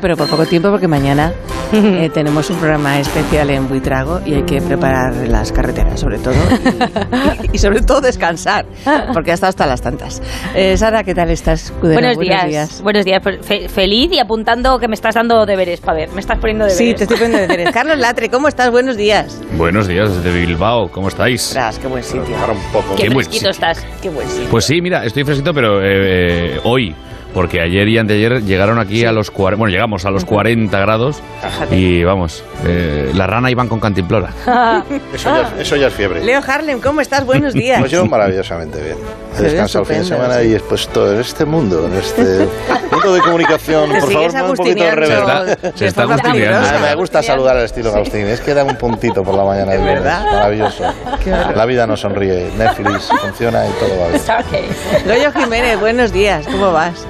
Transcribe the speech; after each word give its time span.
Pero 0.00 0.16
por 0.16 0.28
poco 0.28 0.46
tiempo 0.46 0.70
porque 0.70 0.88
mañana 0.88 1.32
eh, 1.72 2.10
tenemos 2.12 2.48
un 2.50 2.56
programa 2.56 2.98
especial 3.00 3.50
en 3.50 3.68
Buitrago 3.68 4.20
y 4.24 4.34
hay 4.34 4.42
que 4.42 4.60
preparar 4.60 5.14
las 5.28 5.52
carreteras, 5.52 6.00
sobre 6.00 6.18
todo. 6.18 6.34
Y, 7.44 7.50
y 7.56 7.58
sobre 7.58 7.80
todo 7.82 8.00
descansar, 8.00 8.66
porque 9.12 9.30
ha 9.30 9.34
estado 9.34 9.50
hasta 9.50 9.66
las 9.66 9.80
tantas. 9.82 10.22
Eh, 10.54 10.76
Sara, 10.76 11.04
¿qué 11.04 11.14
tal 11.14 11.30
estás? 11.30 11.72
Buenos, 11.80 12.18
días. 12.18 12.82
Buenos 12.82 13.04
días. 13.04 13.20
Pues, 13.22 13.38
fe- 13.44 13.68
feliz 13.68 14.10
y 14.12 14.18
apuntando 14.18 14.78
que 14.78 14.88
me 14.88 14.94
estás 14.94 15.14
dando 15.14 15.44
deberes, 15.46 15.80
para 15.80 15.98
ver. 15.98 16.08
Me 16.10 16.20
estás 16.20 16.38
poniendo 16.38 16.64
deberes. 16.64 16.78
Sí, 16.78 16.94
te 16.94 17.04
estoy 17.04 17.16
poniendo 17.16 17.38
deberes. 17.38 17.70
Carlos 17.74 17.98
Latre, 17.98 18.28
¿cómo 18.28 18.48
estás? 18.48 18.70
Buenos 18.70 18.96
días. 18.96 19.40
Buenos 19.56 19.86
días 19.88 20.14
desde 20.22 20.38
Bilbao, 20.38 20.88
¿cómo 20.90 21.08
estáis? 21.08 21.50
Tras, 21.50 21.78
qué 21.78 21.86
buen 21.86 22.02
sitio. 22.02 22.34
Un 22.48 22.72
poco. 22.72 22.94
Qué 22.96 23.04
Qué 23.04 23.08
buen 23.10 23.30
sitio. 23.30 23.50
estás. 23.50 23.84
Qué 24.02 24.08
buen 24.08 24.28
sitio. 24.28 24.48
Pues 24.50 24.64
sí, 24.64 24.80
mira, 24.80 25.04
estoy 25.04 25.24
fresquito, 25.24 25.52
pero 25.52 25.82
eh, 25.82 26.54
eh, 26.56 26.60
hoy, 26.64 26.94
porque 27.38 27.60
ayer 27.60 27.86
y 27.86 27.98
anteayer 27.98 28.42
llegaron 28.42 28.80
aquí 28.80 29.04
a 29.04 29.12
los 29.12 29.30
40, 29.30 29.60
bueno, 29.60 29.70
llegamos 29.70 30.04
a 30.04 30.10
los 30.10 30.24
40 30.24 30.76
grados 30.80 31.22
y 31.70 32.02
vamos, 32.02 32.42
eh, 32.66 33.12
la 33.14 33.28
rana 33.28 33.48
iban 33.48 33.68
con 33.68 33.78
cantimplora. 33.78 34.30
Eso 35.14 35.30
ya, 35.32 35.54
eso 35.60 35.76
ya 35.76 35.86
es 35.86 35.94
fiebre. 35.94 36.24
Leo 36.24 36.40
Harlem, 36.44 36.80
¿cómo 36.80 37.00
estás? 37.00 37.24
Buenos 37.24 37.54
días. 37.54 37.78
Pues 37.78 37.92
yo 37.92 38.04
maravillosamente 38.06 38.82
bien. 38.82 38.96
Descansado 39.38 39.84
el 39.84 39.88
fin 39.88 39.98
de 39.98 40.04
semana 40.04 40.40
sí. 40.40 40.48
y 40.48 40.54
he 40.56 40.58
puesto 40.58 41.12
en 41.12 41.20
este 41.20 41.44
mundo, 41.44 41.86
en 41.86 41.94
este 41.94 42.48
mundo 42.90 43.14
de 43.14 43.20
comunicación. 43.20 43.90
Por 44.00 44.12
favor, 44.12 44.50
un 44.50 44.56
poquito 44.56 44.82
de. 44.82 44.90
¿Verdad? 44.96 45.58
Se 45.76 45.86
está. 45.86 46.02
Ah, 46.02 46.78
me 46.82 46.94
gusta 46.96 47.22
saludar 47.22 47.56
al 47.56 47.66
estilo 47.66 47.94
Agustín. 47.94 48.26
Es 48.26 48.40
que 48.40 48.52
da 48.52 48.64
un 48.64 48.74
puntito 48.74 49.22
por 49.22 49.36
la 49.36 49.44
mañana. 49.44 49.72
viernes. 49.74 49.94
verdad? 49.94 50.24
Maravilloso. 50.24 50.82
La 51.54 51.66
vida 51.66 51.86
no 51.86 51.96
sonríe. 51.96 52.50
Netflix 52.58 53.08
funciona 53.20 53.64
y 53.64 53.70
todo 53.78 54.00
va 54.00 54.08
bien. 54.08 54.20
Ok. 54.20 55.06
Goyo 55.06 55.40
Jiménez, 55.40 55.78
buenos 55.78 56.12
días, 56.12 56.44
¿cómo 56.48 56.72
vas? 56.72 57.06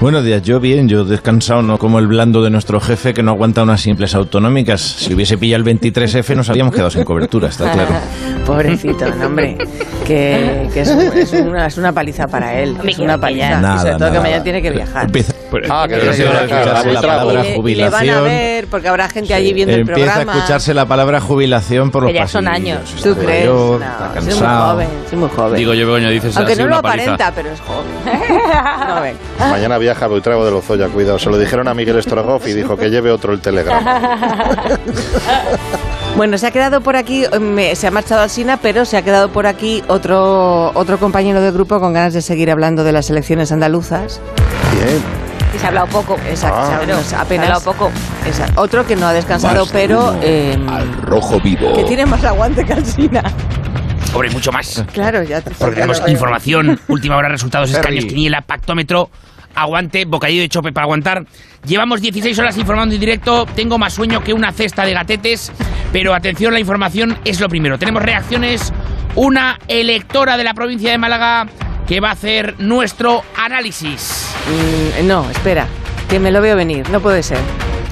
Buenos 0.00 0.24
días, 0.24 0.40
yo 0.42 0.60
bien, 0.60 0.88
yo 0.88 1.04
descansado, 1.04 1.60
no 1.60 1.76
como 1.76 1.98
el 1.98 2.06
blando 2.06 2.42
de 2.42 2.48
nuestro 2.48 2.80
jefe 2.80 3.12
que 3.12 3.22
no 3.22 3.32
aguanta 3.32 3.62
unas 3.62 3.82
simples 3.82 4.14
autonómicas. 4.14 4.80
Si 4.80 5.12
hubiese 5.12 5.36
pillado 5.36 5.62
el 5.62 5.78
23F 5.78 6.34
nos 6.36 6.48
habríamos 6.48 6.72
quedado 6.74 6.90
sin 6.90 7.04
cobertura, 7.04 7.48
está 7.48 7.70
claro. 7.70 7.90
Pobrecito, 8.46 9.06
no, 9.14 9.26
hombre, 9.26 9.58
que, 10.06 10.68
que 10.72 10.80
es, 10.80 10.88
es 10.88 11.32
una, 11.34 11.66
es 11.66 11.76
una 11.76 11.92
paliza 11.92 12.26
para 12.26 12.58
él, 12.58 12.78
es 12.82 12.96
que 12.96 13.02
una 13.02 13.16
no 13.16 13.20
paliza. 13.20 13.46
pilla. 13.48 13.58
y 13.58 13.60
sobre 13.60 13.60
Nada, 13.60 13.82
todo 13.98 13.98
que 13.98 14.04
nada. 14.14 14.20
mañana 14.22 14.42
tiene 14.42 14.62
que 14.62 14.70
viajar. 14.70 15.04
Empieza, 15.04 15.34
Ah, 15.68 15.84
que 15.88 15.94
empieza 15.96 16.14
sí, 16.14 16.22
a 16.22 16.44
escucharse 16.44 16.92
la 16.92 17.00
palabra 17.02 17.40
Y 17.40 17.62
le, 17.62 17.70
y 17.72 17.74
le 17.74 17.88
van 17.90 17.94
a 18.08 18.14
jubilación. 18.14 18.24
ver, 18.24 18.66
porque 18.68 18.88
habrá 18.88 19.08
gente 19.08 19.34
allí 19.34 19.52
viendo 19.52 19.74
el 19.74 19.80
Empieza 19.80 20.00
a 20.00 20.14
programa. 20.14 20.32
escucharse 20.38 20.74
la 20.74 20.86
palabra 20.86 21.20
jubilación 21.20 21.90
por 21.90 22.04
los 22.04 22.12
Que 22.12 22.18
ya 22.18 22.26
son 22.28 22.46
años. 22.48 22.80
¿Tú 23.02 23.14
crees? 23.16 23.48
mayor, 23.50 23.80
No, 23.80 24.06
está 24.06 24.20
soy 24.20 24.30
muy 24.30 24.48
joven, 24.48 24.88
soy 25.10 25.18
muy 25.18 25.28
joven. 25.28 25.56
Digo 25.56 25.74
yo, 25.74 25.86
Begoña, 25.86 26.08
dices 26.08 26.36
Aunque 26.36 26.52
así 26.52 26.62
no 26.62 26.68
lo 26.68 26.80
paliza. 26.82 27.14
aparenta, 27.14 27.32
pero 27.34 27.50
es 27.50 27.60
joven. 27.60 28.39
Joven. 28.94 29.16
Mañana 29.38 29.78
viaja 29.78 30.06
Buitrago 30.06 30.44
de 30.44 30.50
Lozoya, 30.50 30.88
cuidado. 30.88 31.18
Se 31.18 31.30
lo 31.30 31.38
dijeron 31.38 31.68
a 31.68 31.74
Miguel 31.74 32.02
Strogoff 32.02 32.46
y 32.46 32.52
dijo 32.52 32.76
que 32.76 32.90
lleve 32.90 33.10
otro 33.10 33.32
el 33.32 33.40
telegrama. 33.40 34.00
Bueno, 36.16 36.36
se 36.38 36.46
ha 36.46 36.50
quedado 36.50 36.80
por 36.80 36.96
aquí, 36.96 37.24
me- 37.40 37.74
se 37.76 37.86
ha 37.86 37.90
marchado 37.90 38.20
al 38.22 38.30
Sina, 38.30 38.58
pero 38.60 38.84
se 38.84 38.96
ha 38.96 39.02
quedado 39.02 39.28
por 39.30 39.46
aquí 39.46 39.82
otro, 39.88 40.70
otro 40.74 40.98
compañero 40.98 41.40
del 41.40 41.52
grupo 41.52 41.78
con 41.80 41.92
ganas 41.92 42.12
de 42.12 42.20
seguir 42.20 42.50
hablando 42.50 42.84
de 42.84 42.92
las 42.92 43.08
elecciones 43.10 43.52
andaluzas. 43.52 44.20
Bien. 44.72 45.02
Y 45.54 45.58
se 45.58 45.64
ha 45.64 45.68
hablado 45.68 45.86
poco. 45.86 46.16
Exacto, 46.28 46.58
Ah. 46.60 46.80
no 46.86 47.00
se 47.02 47.14
ha 47.16 47.22
apenas. 47.22 47.46
hablado 47.46 47.62
poco. 47.72 47.90
Exacto. 48.26 48.60
Otro 48.60 48.86
que 48.86 48.96
no 48.96 49.06
ha 49.06 49.12
descansado, 49.12 49.60
Más 49.64 49.72
pero 49.72 50.10
uno 50.10 50.18
eh, 50.22 50.58
al 50.68 50.92
rojo 51.02 51.40
vivo. 51.40 51.72
que 51.74 51.84
tiene 51.84 52.04
más 52.06 52.22
aguante 52.24 52.64
que 52.66 52.72
Alsina. 52.72 53.22
Hombre, 54.12 54.30
mucho 54.30 54.52
más. 54.52 54.84
Claro, 54.92 55.22
ya 55.22 55.40
te 55.40 55.50
Porque 55.52 55.76
tenemos 55.76 56.02
información, 56.08 56.80
última 56.88 57.16
hora, 57.16 57.28
resultados, 57.28 57.70
escaños, 57.70 58.04
quiniela, 58.04 58.42
pactómetro, 58.42 59.10
aguante, 59.54 60.04
bocadillo 60.04 60.42
de 60.42 60.48
chope 60.48 60.72
para 60.72 60.84
aguantar. 60.84 61.24
Llevamos 61.64 62.00
16 62.00 62.38
horas 62.38 62.56
informando 62.56 62.94
en 62.94 63.00
directo, 63.00 63.46
tengo 63.54 63.78
más 63.78 63.94
sueño 63.94 64.22
que 64.22 64.32
una 64.32 64.52
cesta 64.52 64.84
de 64.84 64.92
gatetes, 64.92 65.52
pero 65.92 66.14
atención, 66.14 66.52
la 66.52 66.60
información 66.60 67.16
es 67.24 67.40
lo 67.40 67.48
primero. 67.48 67.78
Tenemos 67.78 68.02
reacciones, 68.02 68.72
una 69.14 69.58
electora 69.68 70.36
de 70.36 70.44
la 70.44 70.54
provincia 70.54 70.90
de 70.90 70.98
Málaga 70.98 71.46
que 71.86 72.00
va 72.00 72.10
a 72.10 72.12
hacer 72.12 72.54
nuestro 72.58 73.22
análisis. 73.36 74.34
Mm, 75.02 75.06
no, 75.06 75.28
espera, 75.30 75.66
que 76.08 76.18
me 76.18 76.30
lo 76.30 76.40
veo 76.40 76.56
venir, 76.56 76.88
no 76.90 77.00
puede 77.00 77.22
ser. 77.22 77.38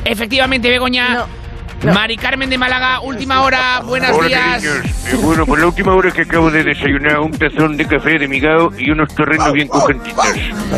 Efectivamente, 0.05 0.71
Begoña. 0.71 1.15
No, 1.15 1.38
no. 1.83 1.93
Mari 1.95 2.17
Carmen 2.17 2.51
de 2.51 2.59
Málaga, 2.59 3.01
última 3.01 3.43
hora, 3.43 3.81
buenos 3.81 4.11
Hola, 4.13 4.27
días. 4.29 4.63
niños. 4.63 4.77
Eh, 5.07 5.17
bueno, 5.23 5.47
pues 5.47 5.61
la 5.61 5.67
última 5.69 5.95
hora 5.95 6.11
que 6.11 6.23
acabo 6.23 6.51
de 6.51 6.65
desayunar 6.65 7.21
un 7.21 7.31
tazón 7.33 7.77
de 7.77 7.87
café 7.87 8.19
de 8.19 8.29
migao 8.29 8.73
y 8.77 8.91
unos 8.91 9.15
terrenos 9.15 9.53
bien 9.53 9.69
cogentitos. 9.69 10.27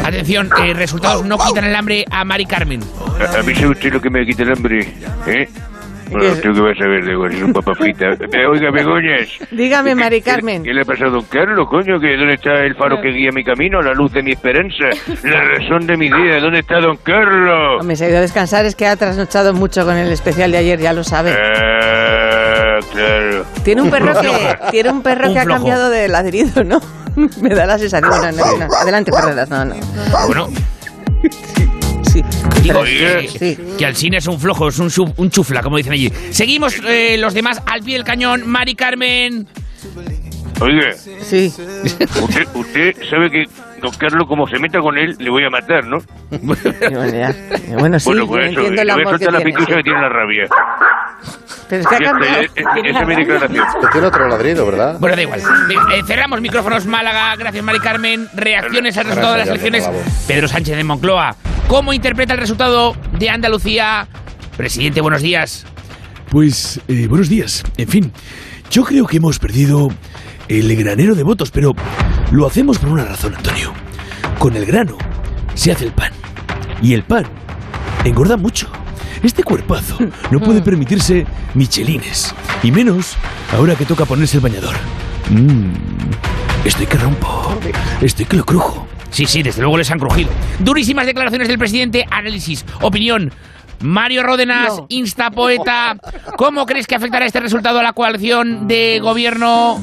Atención, 0.05 0.51
eh, 0.65 0.75
resultados 0.75 1.25
no 1.25 1.39
quitan 1.39 1.65
el 1.65 1.75
hambre 1.75 2.05
a 2.11 2.25
Mari 2.25 2.47
Carmen. 2.47 2.81
A, 3.19 3.39
a 3.39 3.43
mí 3.43 3.55
sabe 3.55 3.69
usted 3.69 3.93
lo 3.93 4.01
que 4.01 4.11
me 4.11 4.25
quita 4.27 4.43
el 4.43 4.53
hambre, 4.53 4.95
¿eh? 5.27 5.49
Bueno, 6.11 6.35
tú 6.43 6.53
que 6.53 6.61
vas 6.61 6.81
a 6.81 6.87
ver, 6.89 7.33
es 7.35 7.43
un 7.43 7.53
papa 7.53 7.75
frita. 7.75 8.07
Oiga, 8.51 8.71
Begoñas. 8.71 9.29
Dígame, 9.51 9.91
¿qué- 9.91 9.95
Mari 9.95 10.23
qué- 10.23 10.31
Carmen. 10.31 10.63
¿Qué 10.63 10.73
le 10.75 10.83
ha 10.83 10.85
pasado 10.85 11.11
a 11.11 11.13
don 11.13 11.25
Carlos, 11.25 11.69
coño? 11.69 12.01
¿Que 12.01 12.17
¿Dónde 12.17 12.35
está 12.35 12.65
el 12.65 12.75
faro 12.75 13.01
que 13.01 13.09
guía 13.11 13.31
mi 13.33 13.45
camino, 13.45 13.81
la 13.81 13.93
luz 13.95 14.13
de 14.13 14.23
mi 14.23 14.33
esperanza, 14.33 14.85
la 15.25 15.45
razón 15.45 15.87
de 15.87 15.97
mi 15.97 16.07
día? 16.09 16.41
¿Dónde 16.41 16.61
está 16.61 16.81
don 16.81 16.97
Carlos? 16.99 17.81
Hombre, 17.81 17.97
se 17.97 18.07
ha 18.07 18.09
ido 18.09 18.19
a 18.19 18.23
descansar, 18.23 18.65
es 18.67 18.75
que 18.75 18.87
ha 18.87 18.97
trasnochado 18.97 19.55
mucho 19.55 19.85
con 19.85 19.97
el 19.97 20.11
especial 20.13 20.51
de 20.53 20.59
ayer, 20.59 20.79
ya 20.81 20.93
lo 20.93 21.05
sabe. 21.05 21.33
Ah, 21.33 22.79
claro. 22.93 23.45
Tiene 23.65 23.83
un 23.83 23.91
perro 23.91 24.13
que, 24.21 24.31
tiene 24.71 24.91
un 24.91 25.03
perro 25.03 25.29
Un 25.29 25.35
que 25.35 25.41
ha 25.41 25.45
cambiado 25.47 25.91
de 25.91 26.09
ladrido, 26.09 26.65
¿no? 26.65 26.81
Me 27.43 27.55
da 27.55 27.67
la 27.67 27.79
sensación. 27.79 28.11
No, 28.11 28.33
no, 28.33 28.67
no. 28.67 28.75
Adelante, 28.75 29.11
Ferreras, 29.13 29.49
no, 29.51 29.65
no. 29.65 29.75
Bueno, 30.27 30.49
Sí. 32.13 32.23
Digo, 32.63 32.85
eh, 32.87 33.29
sí. 33.39 33.57
que 33.79 33.87
Alcina 33.87 34.19
es 34.19 34.27
un 34.27 34.39
flojo, 34.41 34.69
es 34.69 34.79
un, 34.79 34.89
chu- 34.91 35.13
un 35.17 35.31
chufla, 35.31 35.63
como 35.63 35.77
dicen 35.77 35.93
allí. 35.93 36.11
Seguimos 36.31 36.75
eh, 36.87 37.17
los 37.19 37.35
demás 37.35 37.63
al 37.67 37.83
pie 37.83 37.95
del 37.95 38.05
cañón. 38.05 38.47
Mari 38.49 38.75
Carmen. 38.75 39.47
Oiga, 40.61 40.93
Sí. 40.93 41.53
usted, 42.23 42.49
usted 42.55 42.97
sabe 43.09 43.31
que 43.31 43.45
don 43.81 43.93
Carlos, 43.93 44.27
como 44.29 44.47
se 44.47 44.59
meta 44.59 44.81
con 44.81 44.97
él, 44.99 45.17
le 45.19 45.31
voy 45.31 45.45
a 45.45 45.51
matar, 45.51 45.87
¿no? 45.87 45.99
Bueno, 46.31 47.99
sí, 47.99 48.07
bueno, 48.09 48.27
pues 48.27 48.51
eso, 48.51 48.61
entiendo 48.61 48.83
el 48.83 48.87
le 48.87 48.93
voy 48.95 49.03
a 49.03 49.07
amor 49.07 49.19
que 49.19 49.25
soltar 49.25 49.33
la 49.33 49.39
tiene. 49.39 49.53
pitucha 49.53 49.77
que 49.77 49.83
tiene 49.83 50.01
la 50.01 50.09
rabia. 50.09 50.49
Pero 51.69 51.83
es 51.83 51.89
que 51.89 51.95
ha 51.95 51.99
cambiado. 51.99 52.41
esa 52.41 53.01
es 53.01 53.07
mi 53.07 53.15
declaración. 53.17 53.65
Tiene 53.93 54.07
otro 54.07 54.29
ladrido, 54.29 54.67
¿verdad? 54.67 54.97
Bueno, 54.99 55.17
da 55.17 55.23
igual. 55.23 55.41
Eh, 55.41 56.03
cerramos 56.07 56.41
micrófonos 56.41 56.87
Málaga. 56.87 57.37
Gracias, 57.37 57.63
Mari 57.63 57.79
Carmen. 57.81 58.29
Reacciones 58.35 58.97
al 58.99 59.05
resultado 59.07 59.33
de 59.35 59.39
las 59.39 59.49
elecciones. 59.49 59.89
Pedro 60.27 60.49
Sánchez 60.49 60.77
de 60.77 60.85
Moncloa. 60.85 61.37
¿Cómo 61.69 61.93
interpreta 61.93 62.35
el 62.35 62.41
resultado 62.41 62.97
de 63.19 63.31
Andalucía? 63.31 64.09
Presidente, 64.57 65.01
buenos 65.01 65.23
días. 65.23 65.65
Pues 66.31 66.81
eh, 66.89 67.07
buenos 67.07 67.29
días. 67.29 67.63
En 67.77 67.89
fin, 67.89 68.13
yo 68.71 68.85
creo 68.85 69.07
que 69.07 69.19
hemos 69.19 69.39
perdido 69.39 69.91
el 70.51 70.75
granero 70.77 71.15
de 71.15 71.23
votos, 71.23 71.51
pero 71.51 71.75
lo 72.33 72.47
hacemos 72.47 72.79
por 72.79 72.91
una 72.91 73.05
razón, 73.05 73.35
Antonio. 73.37 73.73
Con 74.39 74.57
el 74.57 74.67
grano 74.67 74.99
se 75.55 75.71
hace 75.73 75.85
el 75.87 75.93
pan. 75.93 76.13
Y 76.83 76.93
el 76.95 77.05
pan 77.05 77.25
engorda 78.05 78.37
mucho. 78.37 78.69
Este 79.23 79.43
cuerpazo 79.45 79.99
no 80.31 80.41
puede 80.41 80.61
permitirse 80.63 81.27
michelines. 81.55 82.35
Y 82.63 82.73
menos 82.73 83.17
ahora 83.53 83.75
que 83.77 83.85
toca 83.85 84.05
ponerse 84.07 84.39
el 84.39 84.43
bañador. 84.43 84.75
Mmm, 85.31 85.71
estoy 86.65 86.87
que 86.87 86.99
rompo. 86.99 87.55
Estoy 88.01 88.25
que 88.25 88.37
lo 88.37 88.45
crujo. 88.45 88.87
Sí, 89.11 89.27
sí, 89.27 89.43
desde 89.43 89.61
luego 89.61 89.77
les 89.77 89.91
han 89.91 89.99
crujido. 89.99 90.31
Durísimas 90.59 91.07
declaraciones 91.07 91.49
del 91.49 91.59
presidente. 91.59 92.07
Análisis, 92.11 92.65
opinión. 92.81 93.33
Mario 93.83 94.23
Ródenas, 94.23 94.77
No. 94.79 94.87
instapoeta. 94.89 95.97
¿Cómo 96.37 96.67
crees 96.67 96.87
que 96.87 96.95
afectará 96.97 97.25
este 97.27 97.41
resultado 97.41 97.79
a 97.79 97.83
la 97.83 97.93
coalición 97.93 98.67
de 98.69 98.99
gobierno? 99.01 99.81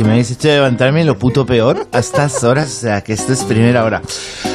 Que 0.00 0.04
me 0.04 0.12
habéis 0.12 0.30
hecho 0.30 0.48
levantarme 0.48 1.04
lo 1.04 1.18
puto 1.18 1.44
peor 1.44 1.86
a 1.92 1.98
estas 1.98 2.42
horas, 2.42 2.68
o 2.68 2.80
sea, 2.80 3.02
que 3.02 3.12
esto 3.12 3.34
es 3.34 3.44
primera 3.44 3.84
hora. 3.84 4.00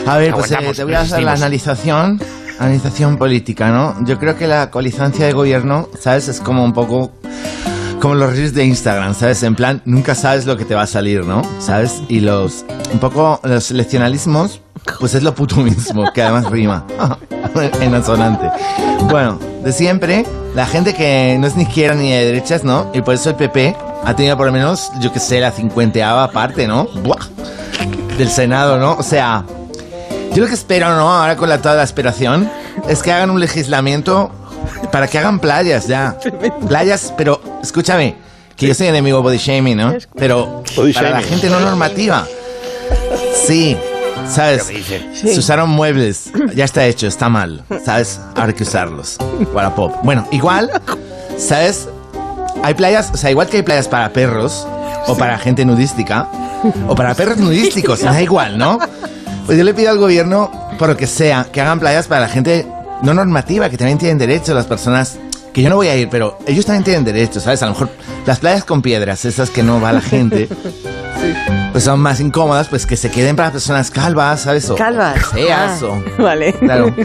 A 0.08 0.18
ver, 0.18 0.34
pues 0.34 0.50
eh, 0.50 0.58
te 0.76 0.84
voy 0.84 0.96
a 0.96 1.02
hacer 1.02 1.22
la 1.22 1.34
analización, 1.34 2.20
analización 2.58 3.18
política, 3.18 3.70
¿no? 3.70 3.96
Yo 4.08 4.18
creo 4.18 4.36
que 4.36 4.48
la 4.48 4.72
coalizancia 4.72 5.28
de 5.28 5.34
gobierno, 5.34 5.88
¿sabes? 6.00 6.30
Es 6.30 6.40
como 6.40 6.66
un 6.66 6.74
poco 6.74 7.12
como 8.00 8.16
los 8.16 8.32
reels 8.32 8.56
de 8.56 8.66
Instagram, 8.66 9.14
¿sabes? 9.14 9.44
En 9.44 9.54
plan, 9.54 9.84
nunca 9.86 10.16
sabes 10.16 10.48
lo 10.48 10.58
que 10.58 10.66
te 10.66 10.74
va 10.74 10.82
a 10.82 10.88
salir, 10.88 11.24
¿no? 11.24 11.44
¿Sabes? 11.60 12.02
Y 12.08 12.22
los, 12.22 12.66
un 12.92 12.98
poco, 12.98 13.40
los 13.44 13.66
seleccionalismos, 13.66 14.62
pues 15.00 15.14
es 15.14 15.22
lo 15.22 15.36
puto 15.36 15.58
mismo, 15.58 16.12
que 16.12 16.24
además 16.24 16.50
rima, 16.50 16.88
en 17.82 17.94
asonante. 17.94 18.50
Bueno, 19.12 19.38
de 19.64 19.72
siempre, 19.72 20.26
la 20.56 20.66
gente 20.66 20.96
que 20.96 21.38
no 21.40 21.46
es 21.46 21.56
ni 21.56 21.66
izquierda 21.66 21.94
ni 21.94 22.10
de 22.10 22.26
derechas, 22.26 22.64
¿no? 22.64 22.90
Y 22.96 23.04
por 23.04 23.14
eso 23.14 23.30
el 23.30 23.36
PP 23.36 23.76
ha 24.06 24.16
tenido 24.16 24.38
por 24.38 24.46
lo 24.46 24.54
menos, 24.54 24.92
yo 25.00 25.12
que 25.12 25.20
sé, 25.20 25.40
la 25.40 25.52
cincuenteava 25.52 26.30
parte, 26.32 26.68
¿no? 26.68 26.86
Buah, 26.86 27.26
del 28.18 28.30
Senado, 28.30 28.78
¿no? 28.78 28.94
O 28.94 29.04
sea, 29.04 29.44
yo 30.34 30.44
lo 30.44 30.48
que 30.48 30.54
espero, 30.54 30.96
¿no? 30.96 31.12
Ahora 31.12 31.36
con 31.36 31.50
la 31.50 31.62
toda 31.62 31.76
la 31.76 31.82
aspiración, 31.82 32.50
es 32.88 33.02
que 33.02 33.12
hagan 33.12 33.30
un 33.30 33.40
legislamiento 33.40 34.32
para 34.92 35.08
que 35.08 35.18
hagan 35.18 35.40
playas 35.40 35.88
ya. 35.88 36.18
Playas, 36.68 37.14
pero 37.18 37.42
escúchame, 37.62 38.16
que 38.56 38.68
yo 38.68 38.74
soy 38.74 38.88
enemigo 38.88 39.22
body 39.22 39.38
shaming, 39.38 39.78
¿no? 39.78 39.94
Pero 40.16 40.64
Body 40.76 40.94
para 40.94 41.10
la 41.10 41.22
gente 41.22 41.50
no 41.50 41.60
normativa. 41.60 42.26
Sí, 43.46 43.78
¿Sabes? 44.30 44.72
Se 45.14 45.40
usaron 45.40 45.70
muebles. 45.70 46.32
Ya 46.56 46.66
está 46.66 46.86
hecho, 46.86 47.08
está 47.08 47.30
mal. 47.30 47.64
¿Sabes? 47.84 48.20
Ahora 48.36 48.48
hay 48.48 48.54
que 48.54 48.64
usarlos. 48.64 49.18
Wallapop. 49.54 50.04
Bueno, 50.04 50.28
igual, 50.32 50.72
¿sabes? 51.38 51.88
Hay 52.64 52.74
playas, 52.74 53.12
o 53.14 53.18
sea, 53.18 53.32
igual 53.32 53.48
que 53.48 53.58
hay 53.58 53.64
playas 53.64 53.88
para 53.88 54.10
perros 54.10 54.68
o 55.08 55.16
para 55.16 55.38
gente 55.38 55.66
nudística 55.66 56.28
o 56.88 56.96
para 56.96 57.14
perros 57.16 57.38
nudísticos, 57.38 58.02
da 58.02 58.22
igual, 58.22 58.58
¿no? 58.58 58.80
Pues 59.46 59.58
yo 59.58 59.64
le 59.64 59.74
pido 59.74 59.92
al 59.92 60.00
gobierno, 60.00 60.52
por 60.80 60.90
lo 60.90 60.98
que 60.98 61.08
sea, 61.08 61.48
que 61.52 61.62
hagan 61.62 61.80
playas 61.80 62.08
para 62.08 62.22
la 62.22 62.30
gente 62.30 62.68
no 63.04 63.14
normativa, 63.14 63.70
que 63.70 63.78
también 63.78 63.98
tienen 63.98 64.18
derecho, 64.18 64.54
las 64.54 64.66
personas 64.66 65.18
que 65.54 65.62
yo 65.62 65.70
no 65.70 65.76
voy 65.78 65.88
a 65.88 65.96
ir, 65.96 66.10
pero 66.10 66.38
ellos 66.48 66.66
también 66.66 66.84
tienen 66.84 67.06
derecho, 67.06 67.40
¿sabes? 67.40 67.62
A 67.62 67.68
lo 67.68 67.74
mejor 67.74 67.90
las 68.26 68.40
playas 68.40 68.66
con 68.66 68.82
piedras, 68.82 69.24
esas 69.26 69.50
que 69.50 69.64
no 69.64 69.80
va 69.80 69.94
la 69.94 70.02
gente, 70.02 70.50
pues 71.72 71.84
son 71.84 72.00
más 72.00 72.20
incómodas, 72.20 72.68
pues 72.68 72.86
que 72.86 72.96
se 72.98 73.10
queden 73.12 73.36
para 73.36 73.52
personas 73.52 73.92
calvas, 73.92 74.42
¿sabes? 74.42 74.70
O, 74.70 74.76
Calvas. 74.76 75.18
o 75.32 75.36
feas, 75.36 75.84
Ah, 75.84 75.86
o... 75.88 76.22
Vale. 76.24 76.54
Claro. 76.54 76.96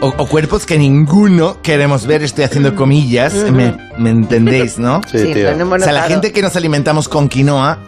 O, 0.00 0.08
o 0.08 0.26
cuerpos 0.26 0.64
que 0.66 0.78
ninguno 0.78 1.60
queremos 1.62 2.06
ver, 2.06 2.22
estoy 2.22 2.44
haciendo 2.44 2.74
comillas, 2.74 3.34
me, 3.34 3.74
me 3.98 4.10
entendéis, 4.10 4.78
¿no? 4.78 5.00
Sí, 5.10 5.18
Sí, 5.18 5.32
tío. 5.34 5.50
O 5.50 5.78
sea, 5.78 5.92
la 5.92 6.02
gente 6.04 6.32
que 6.32 6.42
nos 6.42 6.56
alimentamos 6.56 7.08
con 7.08 7.28
quinoa, 7.28 7.78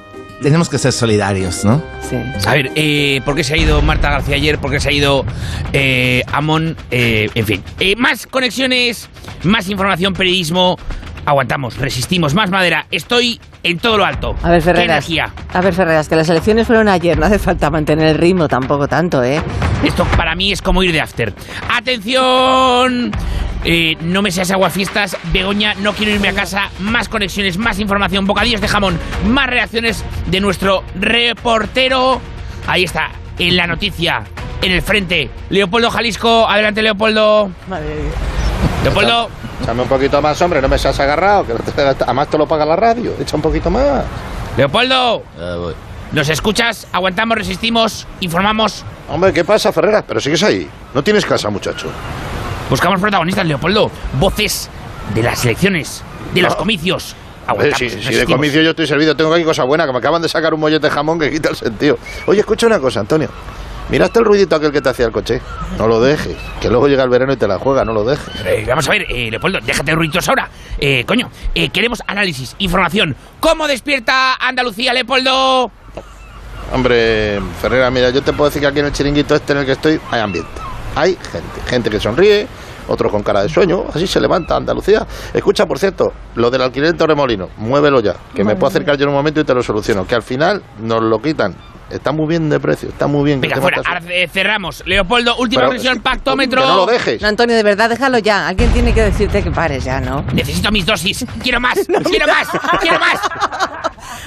tenemos 0.43 0.69
que 0.69 0.79
ser 0.79 0.93
solidarios, 0.93 1.65
¿no? 1.65 1.83
Sí. 2.09 2.17
A 2.47 2.55
ver, 2.55 2.71
eh, 2.75 3.21
¿por 3.25 3.35
qué 3.37 3.45
se 3.45 3.55
ha 3.55 3.57
ido 3.59 3.81
Marta 3.83 4.11
García 4.11 4.37
ayer? 4.37 4.59
¿Por 4.59 4.71
qué 4.71 4.81
se 4.81 4.89
ha 4.89 4.93
ido 4.93 5.25
eh, 5.73 6.23
Amon? 6.33 6.77
Eh, 6.91 7.29
en 7.35 7.47
fin, 7.47 7.63
Eh, 7.79 7.95
más 7.97 8.27
conexiones, 8.27 9.09
más 9.45 9.69
información, 9.69 10.15
periodismo. 10.15 10.79
Aguantamos, 11.27 11.77
resistimos, 11.77 12.35
más 12.35 12.51
madera. 12.51 12.87
Estoy 12.91 13.41
en 13.63 13.79
todo 13.79 13.99
lo 13.99 14.05
alto. 14.05 14.35
A 14.43 14.51
ver, 14.51 14.59
¿Qué 14.61 14.65
Ferreras. 14.65 14.89
energía? 15.09 15.31
A 15.53 15.61
ver, 15.61 15.75
Ferreras, 15.75 16.09
que 16.09 16.17
las 16.17 16.29
elecciones 16.29 16.67
fueron 16.67 16.89
ayer, 16.89 17.19
no 17.19 17.27
hace 17.27 17.39
falta 17.39 17.71
mantener 17.71 18.09
el 18.09 18.19
ritmo 18.19 18.49
tampoco 18.49 18.89
tanto, 18.89 19.23
¿eh? 19.23 19.41
Esto 19.85 20.05
para 20.17 20.35
mí 20.35 20.53
es 20.53 20.63
como 20.63 20.83
ir 20.83 20.93
de 20.93 21.01
after. 21.01 21.33
¡Atención! 21.71 23.13
Eh, 23.65 23.97
no 24.01 24.23
me 24.23 24.31
seas 24.31 24.51
aguafiestas, 24.51 25.17
Begoña, 25.33 25.75
no 25.75 25.93
quiero 25.93 26.13
irme 26.13 26.29
a 26.29 26.33
casa. 26.33 26.71
Más 26.79 27.09
conexiones, 27.11 27.59
más 27.59 27.79
información, 27.79 28.27
bocadillos 28.27 28.61
de 28.63 28.69
jamón, 28.69 28.99
más 29.27 29.47
reacciones 29.49 30.03
de 30.27 30.41
nuestro 30.41 30.83
reportero. 30.99 32.21
Ahí 32.67 32.85
está, 32.85 33.11
en 33.39 33.57
la 33.57 33.67
noticia, 33.67 34.23
en 34.63 34.73
el 34.73 34.81
frente. 34.81 35.31
Leopoldo 35.51 35.91
Jalisco, 35.91 36.49
adelante 36.49 36.81
Leopoldo. 36.83 37.51
Leopoldo, 38.83 39.29
Échame 39.63 39.83
un 39.83 39.89
poquito 39.89 40.21
más, 40.23 40.41
hombre, 40.43 40.61
no 40.63 40.69
me 40.69 40.79
seas 40.79 40.99
agarrado, 41.01 41.47
que 41.47 41.53
no 41.53 41.59
te- 41.61 41.83
además 42.05 42.29
te 42.29 42.39
lo 42.39 42.47
paga 42.47 42.65
la 42.65 42.77
radio. 42.77 43.13
Echa 43.21 43.37
un 43.37 43.43
poquito 43.43 43.71
más. 43.71 44.05
Leopoldo, 44.57 45.23
¿nos 46.13 46.29
escuchas? 46.29 46.87
Aguantamos, 46.93 47.37
resistimos, 47.39 48.07
informamos. 48.21 48.85
Hombre, 49.09 49.33
¿qué 49.33 49.45
pasa, 49.45 49.73
Ferreras? 49.73 50.05
Pero 50.07 50.21
sigues 50.21 50.43
ahí. 50.43 50.69
No 50.95 51.03
tienes 51.05 51.25
casa, 51.27 51.51
muchacho. 51.51 51.89
Buscamos 52.69 53.01
protagonistas, 53.01 53.47
Leopoldo. 53.47 53.91
Voces 54.19 54.69
de 55.15 55.23
las 55.23 55.45
elecciones, 55.45 56.03
de 56.35 56.43
los 56.43 56.55
Ah. 56.55 56.57
comicios. 56.57 57.15
Aguantamos, 57.47 57.79
si, 57.79 57.91
si 57.91 58.15
de 58.15 58.27
comicio 58.27 58.63
yo 58.63 58.71
estoy 58.71 58.87
servido, 58.87 59.17
tengo 59.17 59.35
aquí 59.35 59.45
cosa 59.45 59.65
buena, 59.65 59.85
que 59.87 59.93
me 59.93 59.99
acaban 59.99 60.23
de 60.23 60.29
sacar 60.29 60.55
un 60.55 60.61
mollete 60.61 60.87
de 60.87 60.91
jamón 60.93 61.19
que 61.19 61.31
quita 61.31 61.49
el 61.51 61.57
sentido. 61.57 61.99
Oye, 62.27 62.41
escucha 62.41 62.67
una 62.67 62.79
cosa, 62.79 63.01
Antonio. 63.01 63.29
Miraste 63.91 64.21
el 64.21 64.25
ruidito 64.25 64.55
aquel 64.55 64.71
que 64.71 64.81
te 64.81 64.89
hacía 64.89 65.07
el 65.07 65.13
coche. 65.13 65.41
No 65.77 65.89
lo 65.89 66.01
dejes, 66.01 66.37
que 66.61 66.69
luego 66.69 66.87
llega 66.87 67.03
el 67.03 67.11
verano 67.11 67.33
y 67.33 67.37
te 67.37 67.49
la 67.49 67.59
juega, 67.59 67.85
no 67.85 67.93
lo 67.93 68.05
dejes. 68.05 68.35
Eh, 68.45 68.65
vamos 68.69 68.87
a 68.89 68.93
ver, 68.93 69.07
eh, 69.11 69.31
Leopoldo, 69.31 69.59
déjate 69.61 69.91
de 69.91 69.97
ruiditos 69.97 70.29
ahora. 70.29 70.49
Eh, 70.79 71.05
coño, 71.05 71.29
eh, 71.55 71.71
queremos 71.71 72.01
análisis, 72.07 72.55
información. 72.59 73.17
¿Cómo 73.41 73.67
despierta 73.67 74.35
Andalucía, 74.37 74.93
Leopoldo? 74.93 75.73
Hombre, 76.73 77.41
Ferrera, 77.61 77.91
mira, 77.91 78.11
yo 78.11 78.23
te 78.23 78.33
puedo 78.33 78.49
decir 78.49 78.61
que 78.63 78.69
aquí 78.69 78.79
en 78.79 78.87
el 78.87 78.93
chiringuito 78.93 79.35
este 79.35 79.53
en 79.55 79.59
el 79.59 79.67
que 79.67 79.73
estoy 79.73 80.01
hay 80.13 80.21
ambiente. 80.21 80.51
Hay 80.95 81.17
gente, 81.17 81.61
gente 81.67 81.91
que 81.91 81.99
sonríe, 81.99 82.47
otros 82.87 83.11
con 83.11 83.25
cara 83.25 83.43
de 83.43 83.49
sueño, 83.49 83.87
así 83.93 84.07
se 84.07 84.21
levanta 84.21 84.55
Andalucía. 84.55 85.05
Escucha, 85.35 85.67
por 85.67 85.81
cierto, 85.81 86.13
lo 86.37 86.49
del 86.49 86.63
alquiler 86.63 86.91
en 86.91 86.97
Torremolino, 86.97 87.49
muévelo 87.57 88.01
ya, 88.01 88.15
que 88.35 88.45
me 88.45 88.55
puedo 88.55 88.69
acercar 88.69 88.97
yo 88.97 89.03
en 89.03 89.09
un 89.09 89.17
momento 89.17 89.41
y 89.41 89.45
te 89.45 89.53
lo 89.53 89.65
soluciono. 89.65 90.07
Que 90.07 90.15
al 90.15 90.23
final 90.23 90.63
nos 90.81 91.03
lo 91.03 91.21
quitan. 91.21 91.57
Está 91.91 92.13
muy 92.13 92.27
bien 92.29 92.49
de 92.49 92.61
precio, 92.61 92.89
está 92.89 93.07
muy 93.07 93.25
bien. 93.25 93.41
Venga, 93.41 93.61
fuera, 93.61 93.83
cerramos. 94.33 94.83
Leopoldo, 94.87 95.37
última 95.37 95.69
presión, 95.69 96.01
pactómetro. 96.01 96.63
Que 96.63 96.69
no 96.69 96.77
lo 96.77 96.87
dejes. 96.87 97.21
No, 97.21 97.29
Antonio, 97.29 97.57
de 97.57 97.63
verdad, 97.63 97.91
déjalo 97.91 98.19
ya. 98.19 98.49
Alguien 98.49 98.71
tiene 98.73 98.95
que 98.95 99.03
decirte 99.03 99.43
que 99.43 99.51
pares 99.51 99.85
ya, 99.85 100.01
¿no? 100.01 100.23
Necesito 100.33 100.71
mis 100.71 100.87
dosis. 100.87 101.27
Quiero 101.43 101.61
más, 101.61 101.75
quiero 102.05 102.27
más, 102.27 102.49
quiero 102.81 102.99
más. 103.01 103.21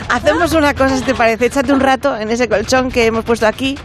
Hacemos 0.09 0.51
una 0.53 0.73
cosa, 0.73 0.97
si 0.97 1.03
te 1.03 1.15
parece. 1.15 1.45
Échate 1.45 1.71
un 1.71 1.79
rato 1.79 2.17
en 2.17 2.29
ese 2.29 2.47
colchón 2.49 2.91
que 2.91 3.05
hemos 3.05 3.23
puesto 3.25 3.47
aquí. 3.47 3.77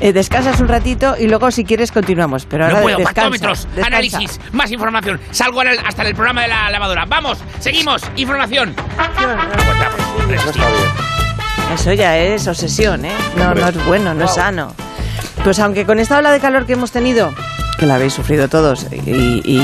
eh, 0.00 0.12
descansas 0.12 0.60
un 0.60 0.68
ratito 0.68 1.14
y 1.18 1.28
luego, 1.28 1.50
si 1.50 1.64
quieres, 1.64 1.92
continuamos. 1.92 2.46
Pero 2.46 2.64
ahora 2.64 2.76
No 2.78 2.82
puedo, 2.82 2.98
descansa, 2.98 3.14
pactómetros, 3.20 3.64
descansa. 3.74 3.86
análisis, 3.86 4.40
más 4.52 4.70
información. 4.72 5.20
Salgo 5.30 5.60
hasta 5.60 6.02
el 6.02 6.14
programa 6.14 6.42
de 6.42 6.48
la 6.48 6.70
lavadora. 6.70 7.04
Vamos, 7.06 7.38
seguimos, 7.60 8.02
información. 8.16 8.74
Aguantamos, 8.98 11.09
Eso 11.74 11.92
ya 11.92 12.18
es 12.18 12.46
obsesión, 12.46 13.04
¿eh? 13.04 13.12
No, 13.36 13.54
no 13.54 13.68
es 13.68 13.86
bueno, 13.86 14.14
no 14.14 14.24
es 14.24 14.34
sano. 14.34 14.74
Pues 15.44 15.58
aunque 15.60 15.86
con 15.86 15.98
esta 15.98 16.18
ola 16.18 16.30
de 16.32 16.40
calor 16.40 16.66
que 16.66 16.74
hemos 16.74 16.90
tenido, 16.90 17.32
que 17.78 17.86
la 17.86 17.94
habéis 17.94 18.12
sufrido 18.12 18.48
todos, 18.48 18.86
y, 18.92 19.40
y 19.44 19.62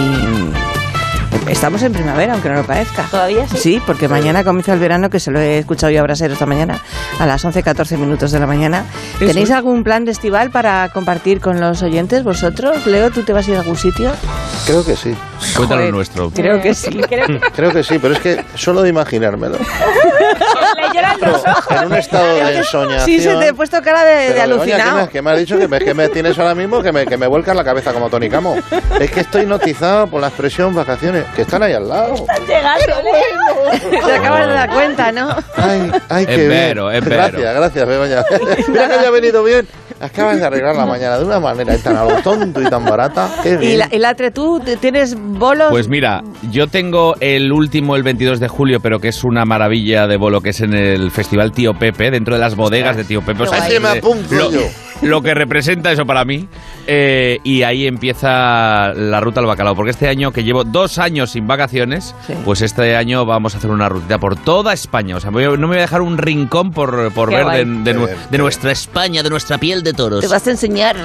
estamos 1.48 1.82
en 1.82 1.92
primavera, 1.92 2.32
aunque 2.34 2.48
no 2.48 2.56
lo 2.56 2.64
parezca. 2.64 3.04
¿Todavía 3.10 3.46
sí? 3.48 3.56
Sí, 3.58 3.82
porque 3.86 4.08
mañana 4.08 4.44
comienza 4.44 4.72
el 4.72 4.78
verano, 4.78 5.10
que 5.10 5.20
se 5.20 5.30
lo 5.30 5.38
he 5.40 5.58
escuchado 5.58 5.90
yo 5.90 6.00
a 6.00 6.02
Brasero 6.02 6.32
esta 6.32 6.46
mañana, 6.46 6.80
a 7.18 7.26
las 7.26 7.44
11.14 7.44 7.96
minutos 7.98 8.32
de 8.32 8.40
la 8.40 8.46
mañana. 8.46 8.84
¿Tenéis 9.18 9.50
algún 9.50 9.84
plan 9.84 10.04
de 10.04 10.12
estival 10.12 10.50
para 10.50 10.88
compartir 10.90 11.40
con 11.40 11.60
los 11.60 11.82
oyentes 11.82 12.24
vosotros? 12.24 12.86
Leo, 12.86 13.10
¿tú 13.10 13.22
te 13.22 13.32
vas 13.32 13.46
a 13.48 13.50
ir 13.52 13.56
a 13.56 13.60
algún 13.60 13.76
sitio? 13.76 14.12
Creo 14.66 14.84
que 14.84 14.96
sí. 14.96 15.14
Cuéntanos 15.54 15.68
Joder. 15.68 15.92
nuestro. 15.94 16.30
Creo 16.30 16.60
que 16.60 16.74
sí. 16.74 16.90
Creo 17.54 17.72
que 17.72 17.82
sí, 17.82 17.98
pero 18.00 18.14
es 18.14 18.20
que 18.20 18.44
solo 18.54 18.82
de 18.82 18.88
imaginármelo. 18.88 19.58
le 20.76 20.88
lloran 20.94 21.16
los 21.20 21.46
ojos. 21.46 21.66
En 21.70 21.86
un 21.86 21.94
estado 21.94 22.26
de 22.34 22.56
ensoñación. 22.58 23.04
Sí, 23.04 23.20
se 23.20 23.34
te 23.36 23.48
he 23.48 23.54
puesto 23.54 23.80
cara 23.82 24.04
de, 24.04 24.32
de 24.34 24.40
alucinado. 24.40 24.96
¿qué 24.98 25.02
me, 25.04 25.08
qué 25.10 25.22
me 25.22 25.30
has 25.30 25.38
dicho? 25.38 25.58
Que 25.58 25.68
me, 25.68 25.78
que 25.78 25.94
me 25.94 26.08
tienes 26.08 26.38
ahora 26.38 26.54
mismo 26.54 26.82
que 26.82 26.92
me, 26.92 27.06
que 27.06 27.16
me 27.16 27.26
vuelcas 27.26 27.54
la 27.54 27.64
cabeza 27.64 27.92
como 27.92 28.10
Tony 28.10 28.28
Camo. 28.28 28.56
Es 29.00 29.10
que 29.10 29.20
estoy 29.20 29.46
notizado 29.46 30.06
por 30.08 30.20
la 30.20 30.28
expresión 30.28 30.74
vacaciones, 30.74 31.15
que 31.34 31.42
están 31.42 31.62
ahí 31.62 31.72
al 31.72 31.88
lado. 31.88 32.14
Te 32.46 32.54
acabas 34.12 34.46
de 34.46 34.52
dar 34.52 34.70
cuenta, 34.70 35.12
¿no? 35.12 35.28
Ay, 35.56 35.90
ay, 36.08 36.26
qué 36.26 36.32
Es 36.32 36.38
bien. 36.38 36.50
vero, 36.50 36.90
es 36.90 37.04
vero. 37.04 37.16
Gracias, 37.16 37.54
gracias, 37.54 37.86
Begoña. 37.88 38.22
Mira 38.68 38.88
que 38.88 38.94
haya 38.94 39.10
venido 39.10 39.44
bien. 39.44 39.66
Acabas 39.98 40.38
de 40.38 40.44
arreglar 40.44 40.76
la 40.76 40.84
mañana 40.84 41.18
de 41.18 41.24
una 41.24 41.40
manera 41.40 41.74
tan 41.78 41.96
a 41.96 42.04
lo 42.04 42.20
tonto 42.22 42.60
y 42.60 42.66
tan 42.66 42.84
barata. 42.84 43.30
Qué 43.42 43.56
bien. 43.56 43.72
Y, 43.72 43.76
la, 43.76 43.88
y 43.90 43.98
Latre, 43.98 44.30
¿tú 44.30 44.60
tienes 44.80 45.16
bolos? 45.18 45.68
Pues 45.70 45.88
mira, 45.88 46.22
yo 46.50 46.66
tengo 46.66 47.14
el 47.20 47.50
último 47.50 47.96
el 47.96 48.02
22 48.02 48.38
de 48.38 48.48
julio, 48.48 48.80
pero 48.80 48.98
que 48.98 49.08
es 49.08 49.24
una 49.24 49.46
maravilla 49.46 50.06
de 50.06 50.18
bolo, 50.18 50.42
que 50.42 50.50
es 50.50 50.60
en 50.60 50.74
el 50.74 51.10
Festival 51.10 51.52
Tío 51.52 51.72
Pepe, 51.74 52.10
dentro 52.10 52.34
de 52.34 52.40
las 52.40 52.56
bodegas 52.56 52.96
de 52.96 53.04
Tío 53.04 53.22
Pepe. 53.22 53.44
O 53.44 53.46
sea, 53.46 53.66
me 53.80 53.88
apunto 53.88 54.34
lo, 54.34 54.50
yo. 54.50 54.60
Lo 55.02 55.22
que 55.22 55.34
representa 55.34 55.92
eso 55.92 56.04
para 56.06 56.24
mí. 56.24 56.48
Eh, 56.86 57.38
y 57.44 57.62
ahí 57.62 57.86
empieza 57.86 58.92
la 58.94 59.20
ruta 59.20 59.40
al 59.40 59.46
bacalao, 59.46 59.74
porque 59.74 59.90
este 59.90 60.08
año, 60.08 60.32
que 60.32 60.44
llevo 60.44 60.64
dos 60.64 60.98
años 60.98 61.30
sin 61.30 61.46
vacaciones, 61.46 62.14
Sí. 62.26 62.34
pues 62.44 62.62
este 62.62 62.96
año 62.96 63.24
vamos 63.26 63.54
a 63.54 63.58
hacer 63.58 63.70
una 63.70 63.88
rutita 63.88 64.18
por 64.18 64.36
toda 64.36 64.72
España. 64.72 65.16
O 65.16 65.20
sea, 65.20 65.30
voy 65.30 65.44
a- 65.44 65.48
no 65.50 65.56
me 65.58 65.66
voy 65.68 65.78
a 65.78 65.80
dejar 65.82 66.02
un 66.02 66.18
rincón 66.18 66.70
por, 66.72 67.12
por 67.12 67.30
ver 67.30 67.44
guay. 67.44 67.64
de, 67.64 68.16
de 68.30 68.38
nuestra 68.38 68.70
España, 68.72 69.22
de 69.22 69.30
nuestra 69.30 69.58
piel 69.58 69.82
de 69.82 69.92
toros. 69.92 70.20
Te 70.20 70.28
vas 70.28 70.46
a 70.46 70.50
enseñar. 70.50 70.96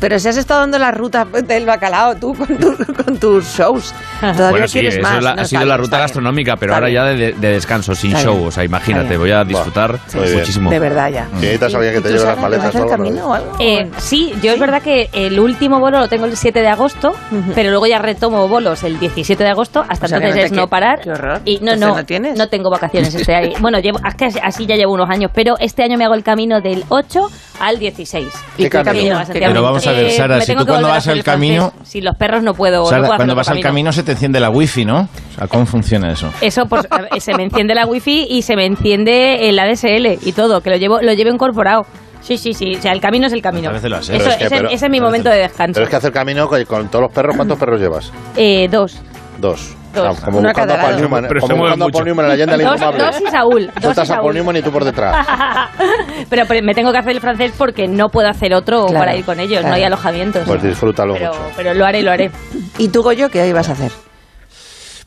Pero 0.00 0.18
si 0.18 0.28
has 0.28 0.36
estado 0.36 0.60
dando 0.60 0.78
la 0.78 0.90
ruta 0.90 1.24
del 1.24 1.64
bacalao 1.66 2.16
tú 2.16 2.34
con, 2.34 2.46
tu- 2.58 2.76
con 3.04 3.16
tus 3.18 3.44
shows, 3.56 3.94
todavía 4.20 4.50
Bueno, 4.50 4.68
sí, 4.68 4.74
quieres 4.80 4.94
eso 4.94 5.02
más. 5.02 5.18
es 5.18 5.24
la- 5.24 5.34
¿no? 5.36 5.42
ha 5.42 5.44
sido 5.46 5.64
la 5.64 5.76
ruta 5.76 5.96
bien. 5.96 6.02
gastronómica, 6.04 6.56
pero 6.56 6.74
ahora 6.74 6.86
bien. 6.88 6.94
ya 7.02 7.04
de, 7.04 7.32
de 7.32 7.48
descanso, 7.50 7.94
sin 7.94 8.10
Está 8.12 8.24
show. 8.24 8.36
bien. 8.36 8.48
O 8.48 8.50
sea, 8.50 8.64
imagínate, 8.64 9.16
voy 9.16 9.30
a 9.32 9.44
disfrutar 9.44 9.98
muchísimo. 10.14 10.70
De 10.70 10.78
verdad 10.78 11.10
ya. 11.10 11.28
Necesitas 11.34 11.74
alguien 11.74 11.92
que 11.94 11.98
¿Y 11.98 12.02
te 12.02 12.08
tú, 12.10 12.14
lleve 12.16 12.26
las 12.26 12.38
maletas 12.40 12.66
o 12.66 12.68
al 12.68 12.76
algo, 12.76 12.78
no 12.78 12.84
lo 12.84 12.90
camino 13.04 13.26
o 13.28 13.34
algo? 13.34 13.52
Eh, 13.58 13.90
sí, 13.98 14.34
yo 14.42 14.52
es 14.52 14.58
verdad 14.60 14.82
que 14.82 15.08
el 15.12 15.38
último 15.40 15.80
bolo 15.80 15.98
lo 15.98 16.08
tengo 16.08 16.26
el 16.26 16.36
7 16.36 16.60
de 16.60 16.68
agosto, 16.68 17.14
pero 17.54 17.70
luego 17.70 17.86
ya 17.86 17.98
retomo 17.98 18.46
bolos 18.48 18.82
el 18.84 18.98
17 18.98 19.42
de 19.42 19.50
agosto, 19.50 19.84
hasta 19.88 20.06
O 20.06 20.08
sea, 20.08 20.18
que 20.18 20.26
entonces 20.26 20.50
no 20.52 20.56
es 20.56 20.62
no 20.62 20.68
parar. 20.68 21.00
qué 21.00 21.10
horror. 21.10 21.40
Y 21.44 21.58
no, 21.60 21.74
no, 21.76 21.94
¿no 21.96 22.04
tienes? 22.04 22.36
no 22.36 22.48
tengo 22.48 22.70
vacaciones 22.70 23.14
este 23.14 23.34
año. 23.34 23.56
Bueno, 23.60 23.78
llevo, 23.80 23.98
es 24.06 24.14
que 24.14 24.26
así 24.42 24.66
ya 24.66 24.76
llevo 24.76 24.92
unos 24.92 25.08
años, 25.10 25.30
pero 25.34 25.56
este 25.58 25.82
año 25.82 25.96
me 25.98 26.04
hago 26.04 26.14
el 26.14 26.22
camino 26.22 26.60
del 26.60 26.84
8 26.88 27.28
al 27.60 27.78
16. 27.78 28.28
¿Y 28.58 28.62
¿Qué 28.64 28.70
camino? 28.70 29.20
Pero 29.32 29.62
vamos 29.62 29.85
a 29.90 29.92
ver, 29.92 30.10
Sara, 30.10 30.40
si 30.40 30.54
tú 30.54 30.66
cuando 30.66 30.88
vas 30.88 30.96
al 31.08 31.22
francés. 31.22 31.24
camino- 31.24 31.72
Si 31.84 32.00
los 32.00 32.16
perros 32.16 32.42
no 32.42 32.54
puedo. 32.54 32.90
no 32.90 33.06
cuando 33.06 33.34
vas 33.34 33.48
al 33.48 33.60
camino 33.60 33.92
se 33.92 34.02
te 34.02 34.12
enciende 34.12 34.40
la 34.40 34.50
wifi, 34.50 34.84
¿no? 34.84 35.00
O 35.02 35.38
sea, 35.38 35.46
¿cómo 35.48 35.66
funciona 35.66 36.12
eso? 36.12 36.30
Eso, 36.40 36.66
pues, 36.66 36.86
a 36.90 37.02
ver, 37.02 37.20
se 37.20 37.34
me 37.34 37.44
enciende 37.44 37.74
la 37.74 37.86
wifi 37.86 38.26
y 38.30 38.42
se 38.42 38.56
me 38.56 38.64
enciende 38.66 39.48
el 39.48 39.58
ADSL 39.58 40.18
y 40.22 40.32
todo, 40.32 40.60
que 40.60 40.70
lo 40.70 40.76
llevo, 40.76 41.00
lo 41.02 41.12
llevo 41.12 41.30
incorporado. 41.30 41.86
Sí, 42.22 42.38
sí, 42.38 42.54
sí. 42.54 42.74
O 42.76 42.82
sea, 42.82 42.92
el 42.92 43.00
camino 43.00 43.28
es 43.28 43.32
el 43.32 43.40
camino. 43.42 43.70
Eso- 43.70 43.82
Pero 43.82 43.96
es 44.00 44.08
que- 44.36 44.44
ese, 44.46 44.56
pero- 44.56 44.68
ese 44.70 44.86
es 44.86 44.90
mi 44.90 45.00
momento 45.00 45.28
de 45.30 45.36
descanso. 45.38 45.74
Pero 45.74 45.84
es 45.84 45.90
que 45.90 45.96
hacer 45.96 46.12
camino 46.12 46.48
con, 46.48 46.64
con 46.64 46.88
todos 46.88 47.02
los 47.04 47.12
perros, 47.12 47.36
¿cuántos 47.36 47.56
perros 47.58 47.80
llevas? 47.80 48.10
Eh, 48.36 48.68
dos. 48.70 48.96
Dos. 49.38 49.76
Dos. 49.96 50.20
Como 50.20 50.38
Una 50.38 50.48
buscando 50.50 50.72
a 50.72 50.76
cada 50.76 50.82
Paul 50.88 50.90
lado. 50.96 51.02
Newman, 51.08 51.24
Pero 51.28 51.40
como 51.40 51.46
se 51.48 51.54
mueve 51.54 51.70
buscando 51.70 51.84
a 51.84 51.88
Paul 51.88 51.92
mucho. 51.92 52.04
Newman 52.04 52.24
en 52.24 52.28
la 52.28 52.34
leyenda 52.34 52.56
del 52.56 52.66
Dos, 52.66 52.74
indomable. 52.76 53.04
dos 53.04 53.20
y 53.20 53.30
Saúl. 53.30 53.66
Tú 53.66 53.72
Dos 53.80 53.84
y 53.84 53.88
estás 53.90 54.10
a 54.10 54.14
Paul 54.14 54.22
Saúl. 54.24 54.34
Newman 54.34 54.56
y 54.56 54.62
tú 54.62 54.70
por 54.72 54.84
detrás. 54.84 55.26
pero, 56.30 56.42
pero 56.46 56.64
me 56.64 56.74
tengo 56.74 56.92
que 56.92 56.98
hacer 56.98 57.12
el 57.12 57.20
francés 57.20 57.52
porque 57.56 57.88
no 57.88 58.08
puedo 58.08 58.28
hacer 58.28 58.54
otro 58.54 58.86
Claro, 58.86 58.98
para 59.00 59.16
ir 59.16 59.24
con 59.24 59.38
ellos. 59.40 59.60
claro. 59.60 59.68
No 59.68 59.74
hay 59.74 59.82
alojamientos. 59.84 60.42
Pues 60.46 60.62
disfrútalo 60.62 61.14
pero, 61.14 61.28
mucho. 61.32 61.40
pero 61.56 61.74
lo 61.74 61.84
haré, 61.84 62.02
lo 62.02 62.10
haré. 62.10 62.30
¿Y 62.78 62.88
tú, 62.88 63.02
Goyo, 63.02 63.28
qué 63.30 63.46
ibas 63.48 63.68
a 63.68 63.72
hacer? 63.72 63.90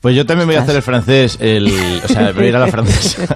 Pues 0.02 0.16
yo 0.16 0.26
también 0.26 0.48
voy 0.48 0.56
a 0.56 0.62
hacer 0.62 0.78
el 0.78 0.82
francés, 0.82 1.38
el, 1.42 1.68
o 2.04 2.08
sea, 2.08 2.32
voy 2.32 2.46
a 2.46 2.48
ir 2.48 2.56
a 2.56 2.60
la 2.60 2.68
francesa. 2.72 3.36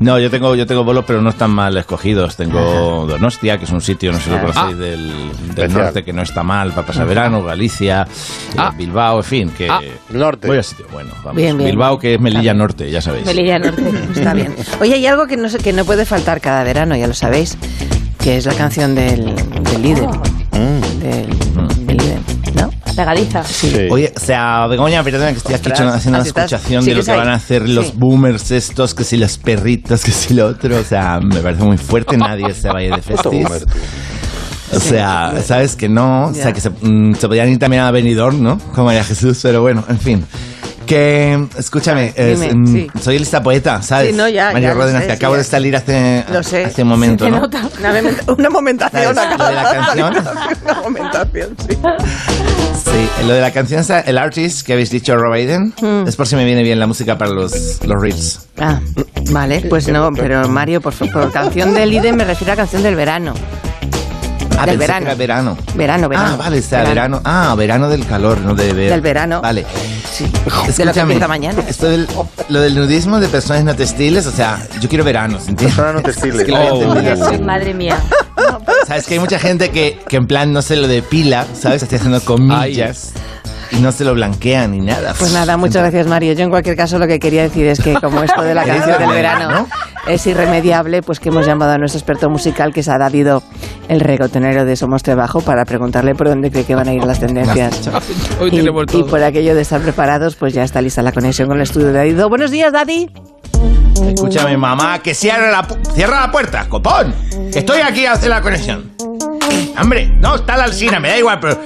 No, 0.00 0.18
yo 0.18 0.30
tengo, 0.30 0.54
yo 0.54 0.66
tengo 0.66 0.82
bolos, 0.82 1.04
pero 1.06 1.20
no 1.20 1.28
están 1.28 1.50
mal 1.50 1.76
escogidos. 1.76 2.36
Tengo 2.36 3.04
Donostia, 3.06 3.58
que 3.58 3.64
es 3.66 3.70
un 3.70 3.82
sitio, 3.82 4.10
no 4.10 4.16
sé 4.18 4.24
si 4.24 4.30
lo 4.30 4.36
Ah. 4.36 4.40
conocéis, 4.40 4.78
del, 4.78 5.12
del 5.54 5.72
norte, 5.74 6.02
que 6.02 6.14
no 6.14 6.22
está 6.22 6.42
mal 6.42 6.70
para 6.72 6.86
pasar 6.86 7.06
verano, 7.06 7.42
Galicia, 7.44 8.06
eh, 8.08 8.54
Ah. 8.56 8.72
Bilbao, 8.74 9.18
en 9.18 9.24
fin, 9.24 9.50
que 9.50 9.68
Ah. 9.68 9.80
Norte. 10.08 10.46
voy 10.48 10.56
a 10.56 10.62
sitio 10.62 10.86
bueno. 10.90 11.10
Vamos. 11.22 11.36
Bien, 11.36 11.58
bien. 11.58 11.68
Bilbao, 11.70 11.98
que 11.98 12.14
es 12.14 12.20
Melilla 12.20 12.54
Norte, 12.54 12.90
ya 12.90 13.02
sabéis. 13.02 13.26
Melilla 13.26 13.58
Norte. 13.58 13.82
Está 14.14 14.32
bien. 14.32 14.54
Oye, 14.80 14.94
hay 14.94 15.06
algo 15.06 15.26
que 15.26 15.36
no, 15.36 15.50
sé, 15.50 15.58
que 15.58 15.74
no 15.74 15.84
puede 15.84 16.06
faltar 16.06 16.40
cada 16.40 16.64
verano, 16.64 16.96
ya 16.96 17.08
lo 17.08 17.14
sabéis, 17.14 17.58
que 18.24 18.38
es 18.38 18.46
la 18.46 18.54
canción 18.54 18.94
del, 18.94 19.34
del 19.34 19.82
líder. 19.82 20.08
Del 20.50 21.28
líder, 21.28 21.56
¿no? 21.56 21.68
Pegadiza. 22.94 23.44
Sí. 23.44 23.74
Oye, 23.90 24.12
o 24.16 24.20
sea, 24.20 24.66
Begoña, 24.66 25.02
perdona 25.02 25.32
que 25.32 25.38
estoy 25.38 25.54
aquí 25.54 25.70
Ostras, 25.70 25.94
haciendo 25.96 26.18
una 26.20 26.26
escuchación 26.26 26.84
de 26.84 26.90
lo 26.94 27.02
¿Sigues 27.02 27.04
que 27.06 27.10
ahí? 27.12 27.18
van 27.18 27.28
a 27.28 27.34
hacer 27.34 27.68
los 27.68 27.86
Sí. 27.88 27.92
boomers 27.96 28.50
estos, 28.50 28.94
que 28.94 29.04
si 29.04 29.16
las 29.16 29.38
perritas, 29.38 30.04
que 30.04 30.12
si 30.12 30.34
lo 30.34 30.46
otro. 30.46 30.76
O 30.78 30.84
sea, 30.84 31.20
me 31.20 31.40
parece 31.40 31.62
muy 31.62 31.78
fuerte, 31.78 32.16
nadie 32.16 32.52
se 32.54 32.68
vaya 32.68 32.96
de 32.96 33.02
festis. 33.02 33.46
O 34.72 34.78
sea, 34.78 35.34
sabes 35.44 35.74
que 35.74 35.88
no, 35.88 36.26
o 36.26 36.34
sea, 36.34 36.52
que 36.52 36.60
se, 36.60 36.70
mm, 36.70 37.14
se 37.16 37.26
podían 37.26 37.48
ir 37.48 37.58
también 37.58 37.82
a 37.82 37.90
Benidorm, 37.90 38.40
¿no? 38.40 38.58
Como 38.72 38.84
María 38.86 39.02
Jesús, 39.02 39.40
pero 39.42 39.62
bueno, 39.62 39.84
en 39.88 39.98
fin. 39.98 40.24
Que, 40.90 41.46
escúchame, 41.56 42.12
es, 42.16 42.40
Dime, 42.40 42.52
mm, 42.52 42.66
sí. 42.66 42.86
soy 43.00 43.16
lista 43.20 43.40
poeta, 43.40 43.80
¿sabes? 43.80 44.10
Sí, 44.10 44.16
no, 44.16 44.28
ya, 44.28 44.50
María 44.52 44.74
ya 44.74 45.00
sé, 45.00 45.06
que 45.06 45.12
acabo 45.12 45.34
ya. 45.34 45.38
de 45.38 45.44
salir 45.44 45.76
hace, 45.76 46.24
Lo 46.32 46.42
sé. 46.42 46.64
hace 46.64 46.82
un 46.82 46.88
momento, 46.88 47.26
Se 47.26 47.30
¿no? 47.30 47.42
nota. 47.42 47.62
Una, 47.78 47.92
momenta- 47.92 48.32
una 48.32 48.50
momentación. 48.50 49.14
Lo 49.14 49.20
de 49.46 49.54
la 49.54 49.72
canción. 49.72 50.14
Una 50.64 50.74
momentación, 50.82 51.56
sí. 51.60 51.78
Sí, 52.84 53.24
lo 53.24 53.34
de 53.34 53.40
la 53.40 53.52
canción, 53.52 53.84
el 54.04 54.18
artist 54.18 54.66
que 54.66 54.72
habéis 54.72 54.90
dicho, 54.90 55.14
Rob 55.16 55.32
Aiden, 55.34 55.72
Hmm. 55.80 56.08
es 56.08 56.16
por 56.16 56.26
si 56.26 56.34
me 56.34 56.44
viene 56.44 56.64
bien 56.64 56.80
la 56.80 56.88
música 56.88 57.16
para 57.16 57.30
los, 57.30 57.52
los 57.86 58.02
reels. 58.02 58.48
Ah, 58.58 58.80
vale, 59.30 59.60
pues 59.70 59.86
no, 59.86 60.10
pero 60.12 60.48
Mario, 60.48 60.80
por 60.80 60.92
favor, 60.92 61.30
canción 61.30 61.72
del 61.72 61.90
líder 61.90 62.14
me 62.14 62.24
refiero 62.24 62.52
a 62.52 62.56
canción 62.56 62.82
del 62.82 62.96
verano. 62.96 63.32
Ah, 64.62 64.66
Del 64.66 64.78
pensé 64.78 64.86
verano. 64.92 65.04
que 65.06 65.10
era 65.10 65.14
verano. 65.18 65.58
Verano, 65.74 66.08
verano. 66.08 66.30
Ah, 66.32 66.36
vale, 66.36 66.58
o 66.58 66.62
sea, 66.62 66.84
verano. 66.84 67.20
Ah, 67.24 67.54
verano 67.56 67.88
del 67.88 68.06
calor, 68.06 68.38
no 68.40 68.54
de 68.54 68.72
ver. 68.72 68.90
Del 68.90 69.00
verano. 69.00 69.40
Vale. 69.40 69.64
Sí, 70.12 70.24
de 70.24 70.50
lo 70.50 70.64
que 70.64 70.70
Escúchame, 71.00 71.18
mañana. 71.28 71.62
Esto 71.68 71.88
del, 71.88 72.06
lo 72.48 72.60
del 72.60 72.74
nudismo 72.74 73.20
de 73.20 73.28
personas 73.28 73.64
no 73.64 73.74
textiles, 73.74 74.26
o 74.26 74.32
sea, 74.32 74.58
yo 74.80 74.88
quiero 74.88 75.04
verano, 75.04 75.38
¿entiendes? 75.38 75.66
Personas 75.66 75.94
no 75.94 76.02
textiles. 76.02 76.40
Es 76.40 76.44
que 76.44 76.52
Oh. 76.52 77.42
Madre 77.42 77.74
mía. 77.74 77.98
Sabes 78.86 79.06
que 79.06 79.14
hay 79.14 79.20
mucha 79.20 79.38
gente 79.38 79.70
que, 79.70 79.98
que 80.08 80.16
en 80.16 80.26
plan 80.26 80.52
no 80.52 80.62
se 80.62 80.76
lo 80.76 80.88
depila, 80.88 81.46
¿sabes? 81.58 81.82
Estoy 81.82 81.98
haciendo 81.98 82.20
comillas 82.22 83.12
y 83.72 83.76
no 83.80 83.92
se 83.92 84.04
lo 84.04 84.14
blanquea 84.14 84.66
ni 84.68 84.80
nada. 84.80 85.14
Pues 85.18 85.32
nada, 85.32 85.56
muchas 85.56 85.82
gracias 85.82 86.06
Mario. 86.06 86.32
Yo 86.34 86.44
en 86.44 86.50
cualquier 86.50 86.76
caso 86.76 86.98
lo 86.98 87.06
que 87.06 87.18
quería 87.18 87.42
decir 87.42 87.66
es 87.66 87.80
que 87.80 87.94
como 87.94 88.22
esto 88.22 88.42
de 88.42 88.54
la 88.54 88.64
canción 88.66 88.98
del 88.98 89.08
verano, 89.10 89.48
verano 89.48 89.68
¿no? 90.06 90.12
es 90.12 90.26
irremediable, 90.26 91.02
pues 91.02 91.20
que 91.20 91.28
hemos 91.28 91.46
llamado 91.46 91.72
a 91.72 91.78
nuestro 91.78 91.98
experto 91.98 92.28
musical 92.30 92.72
que 92.72 92.80
es 92.80 92.86
Davido, 92.86 93.42
el 93.88 94.00
regotonero 94.00 94.64
de 94.64 94.74
Somos 94.76 95.02
Trabajo, 95.02 95.40
para 95.40 95.64
preguntarle 95.64 96.14
por 96.14 96.28
dónde 96.28 96.50
cree 96.50 96.64
que 96.64 96.74
van 96.74 96.88
a 96.88 96.92
ir 96.94 97.04
las 97.04 97.20
tendencias. 97.20 97.88
Hoy 98.40 98.50
Y, 98.52 98.98
y 98.98 99.02
por 99.04 99.22
aquello 99.22 99.54
de 99.54 99.62
estar 99.62 99.80
preparados, 99.80 100.36
pues 100.36 100.52
ya 100.54 100.64
está 100.64 100.80
lista 100.80 101.02
la 101.02 101.12
conexión 101.12 101.48
con 101.48 101.56
el 101.58 101.62
estudio 101.62 101.88
de 101.88 101.92
Davido. 101.92 102.28
Buenos 102.28 102.50
días, 102.50 102.72
Daddy. 102.72 103.08
Escúchame, 104.14 104.56
mamá, 104.56 105.00
que 105.00 105.14
cierre 105.14 105.50
la, 105.50 105.66
pu- 105.66 105.76
cierra 105.94 106.20
la 106.22 106.32
puerta, 106.32 106.66
copón. 106.68 107.14
Estoy 107.52 107.80
aquí 107.80 108.06
a 108.06 108.12
hacer 108.12 108.30
la 108.30 108.40
conexión. 108.40 108.90
Hombre, 109.80 110.06
no, 110.20 110.36
está 110.36 110.56
la 110.56 110.64
alcina, 110.64 110.98
me 111.00 111.08
da 111.08 111.18
igual, 111.18 111.38
pero 111.40 111.60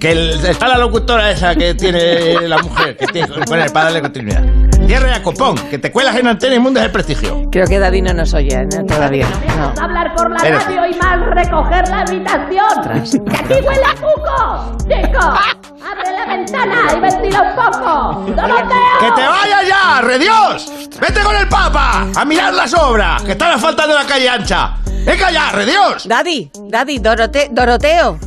que 0.00 0.12
el- 0.12 0.46
está 0.46 0.68
la 0.68 0.78
locutora 0.78 1.30
esa 1.30 1.54
que 1.54 1.74
tiene 1.74 2.40
la 2.48 2.58
mujer, 2.58 2.96
que 2.96 3.06
tiene 3.08 3.28
para 3.46 3.66
darle 3.84 4.00
continuidad. 4.00 4.42
Cierra 4.86 5.16
ya, 5.16 5.22
copón, 5.22 5.56
que 5.68 5.78
te 5.78 5.90
cuelas 5.90 6.14
en 6.14 6.28
antena 6.28 6.54
y 6.54 6.58
mundo 6.60 6.78
es 6.78 6.86
el 6.86 6.92
prestigio. 6.92 7.48
Creo 7.50 7.66
que 7.66 7.78
Daddy 7.80 8.02
no 8.02 8.14
nos 8.14 8.32
oye 8.34 8.64
¿no? 8.66 8.86
todavía. 8.86 9.26
No. 9.58 9.72
hablar 9.82 10.14
por 10.14 10.30
la 10.30 10.36
Espérate. 10.36 10.64
radio 10.66 10.86
y 10.86 10.94
mal 10.94 11.24
recoger 11.34 11.88
la 11.88 12.00
habitación. 12.02 13.24
¡Que 13.24 13.36
aquí 13.36 13.54
huele 13.66 13.84
a 13.84 13.94
cuco! 13.94 14.76
¡Chico! 14.88 15.18
¡Abre 15.20 16.12
la 16.12 16.26
ventana 16.26 16.76
y 16.96 17.00
ventila 17.00 17.42
un 17.42 17.56
poco! 17.56 18.20
¡Doroteo! 18.36 18.98
¡Que 19.00 19.10
te 19.20 19.26
vayas 19.26 19.68
ya, 19.68 20.00
redios! 20.02 20.72
¡Vete 21.00 21.20
con 21.20 21.34
el 21.34 21.48
papa 21.48 22.06
a 22.14 22.24
mirar 22.24 22.54
las 22.54 22.72
obras, 22.74 23.22
que 23.24 23.32
están 23.32 23.52
asfaltando 23.54 23.94
la 23.94 24.04
calle 24.06 24.28
ancha! 24.28 24.74
¡Venga 25.04 25.30
ya, 25.32 25.50
redios! 25.50 26.06
Daddy, 26.06 26.50
Daddy, 26.68 26.98
Dorote, 27.00 27.48
Doroteo. 27.50 28.18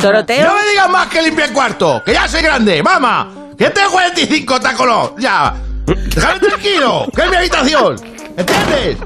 Doroteo. 0.00 0.46
No 0.46 0.54
me 0.54 0.68
digas 0.70 0.90
más 0.90 1.06
que 1.08 1.22
limpia 1.22 1.44
el 1.46 1.52
cuarto, 1.52 2.02
que 2.04 2.12
ya 2.12 2.26
soy 2.28 2.42
grande, 2.42 2.82
mamá. 2.82 3.28
Que 3.56 3.70
tengo 3.70 3.90
45 3.90 4.60
tacolos, 4.60 5.12
ya. 5.18 5.54
Déjame 5.86 6.38
tranquilo, 6.40 7.06
que 7.14 7.22
es 7.22 7.30
mi 7.30 7.36
habitación. 7.36 7.96
¿Entiendes? 8.36 8.96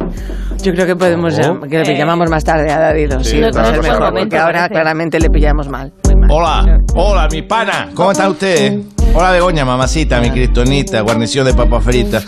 Yo 0.63 0.73
creo 0.73 0.87
que 0.87 0.97
podemos 0.97 1.35
que 1.69 1.79
le 1.79 1.93
Eh. 1.93 1.99
llamamos 1.99 2.31
más 2.31 2.45
tarde 2.45 2.71
a 2.73 2.79
David. 2.79 3.13
Sí, 3.23 3.41
no 3.41 3.51
porque 3.51 4.39
ahora 4.39 4.69
claramente 4.69 5.19
le 5.19 5.29
pillamos 5.31 5.69
mal. 5.69 5.93
Hola, 6.29 6.81
hola, 6.95 7.29
mi 7.31 7.43
pana. 7.43 7.91
¿Cómo 7.95 8.13
está 8.13 8.29
usted? 8.29 8.81
Hola, 9.17 9.31
Begoña, 9.31 9.65
mamacita, 9.65 10.19
mi 10.21 10.31
cristonita, 10.31 11.01
guarnición 11.03 11.47
de 11.47 11.55
papa 11.55 11.81
frita. 11.81 12.21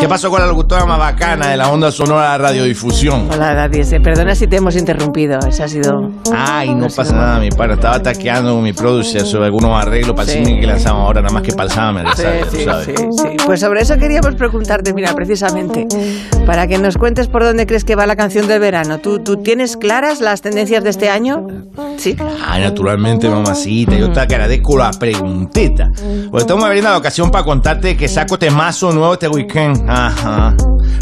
¿Qué 0.00 0.08
pasó 0.08 0.30
con 0.30 0.40
la 0.40 0.48
locutora 0.48 0.84
más 0.84 0.98
bacana 0.98 1.48
de 1.50 1.56
la 1.56 1.70
onda 1.70 1.92
sonora 1.92 2.32
de 2.32 2.38
radiodifusión? 2.38 3.28
Hola, 3.30 3.68
sí, 3.84 4.00
Perdona 4.00 4.34
si 4.34 4.48
te 4.48 4.56
hemos 4.56 4.74
interrumpido. 4.74 5.38
Ese 5.46 5.62
ha 5.62 5.68
sido. 5.68 6.10
Ay, 6.34 6.74
no 6.74 6.88
pasa 6.88 7.14
nada, 7.14 7.38
mi 7.38 7.50
pana. 7.50 7.74
Estaba 7.74 8.02
taqueando 8.02 8.54
con 8.54 8.64
mi 8.64 8.72
producer 8.72 9.22
sobre 9.24 9.46
algunos 9.46 9.70
arreglos 9.80 10.16
para 10.16 10.32
el 10.32 10.44
single 10.44 10.60
que 10.60 10.66
lanzamos 10.66 11.02
ahora, 11.02 11.20
nada 11.22 11.32
más 11.32 11.42
que 11.44 11.52
para 11.52 11.64
el 11.64 11.70
Summer, 11.70 12.06
Sí, 12.16 12.22
¿sabes? 12.22 12.46
sí, 12.50 12.64
¿sabes? 12.64 12.86
sí, 12.86 12.94
sí. 13.12 13.28
Pues 13.46 13.60
sobre 13.60 13.82
eso 13.82 13.96
queríamos 13.96 14.34
preguntarte, 14.34 14.92
mira, 14.92 15.14
precisamente, 15.14 15.86
para 16.46 16.66
que 16.66 16.78
nos 16.78 16.96
cuentes 16.98 17.28
por 17.28 17.44
dónde 17.44 17.64
crees 17.66 17.84
que 17.84 17.94
va 17.94 18.06
la 18.06 18.16
canción 18.16 18.48
del 18.48 18.58
verano. 18.58 18.98
¿Tú, 18.98 19.20
tú 19.20 19.36
tienes 19.36 19.76
claras 19.76 20.20
las 20.20 20.40
tendencias 20.42 20.82
de 20.82 20.90
este 20.90 21.10
año? 21.10 21.46
Sí. 21.96 22.16
Ay, 22.46 22.62
naturalmente, 22.62 23.28
mamacita. 23.28 23.96
Yo 23.96 24.10
te 24.10 24.20
agradezco 24.20 24.76
la 24.76 24.90
preguntita. 24.92 25.90
Porque 26.30 26.42
estamos 26.42 26.64
abriendo 26.64 26.90
la 26.90 26.98
ocasión 26.98 27.30
para 27.30 27.44
contarte 27.44 27.96
que 27.96 28.08
saco 28.08 28.38
temazo 28.38 28.92
nuevo 28.92 29.14
este 29.14 29.28
weekend. 29.28 29.88
Ajá. 29.88 30.54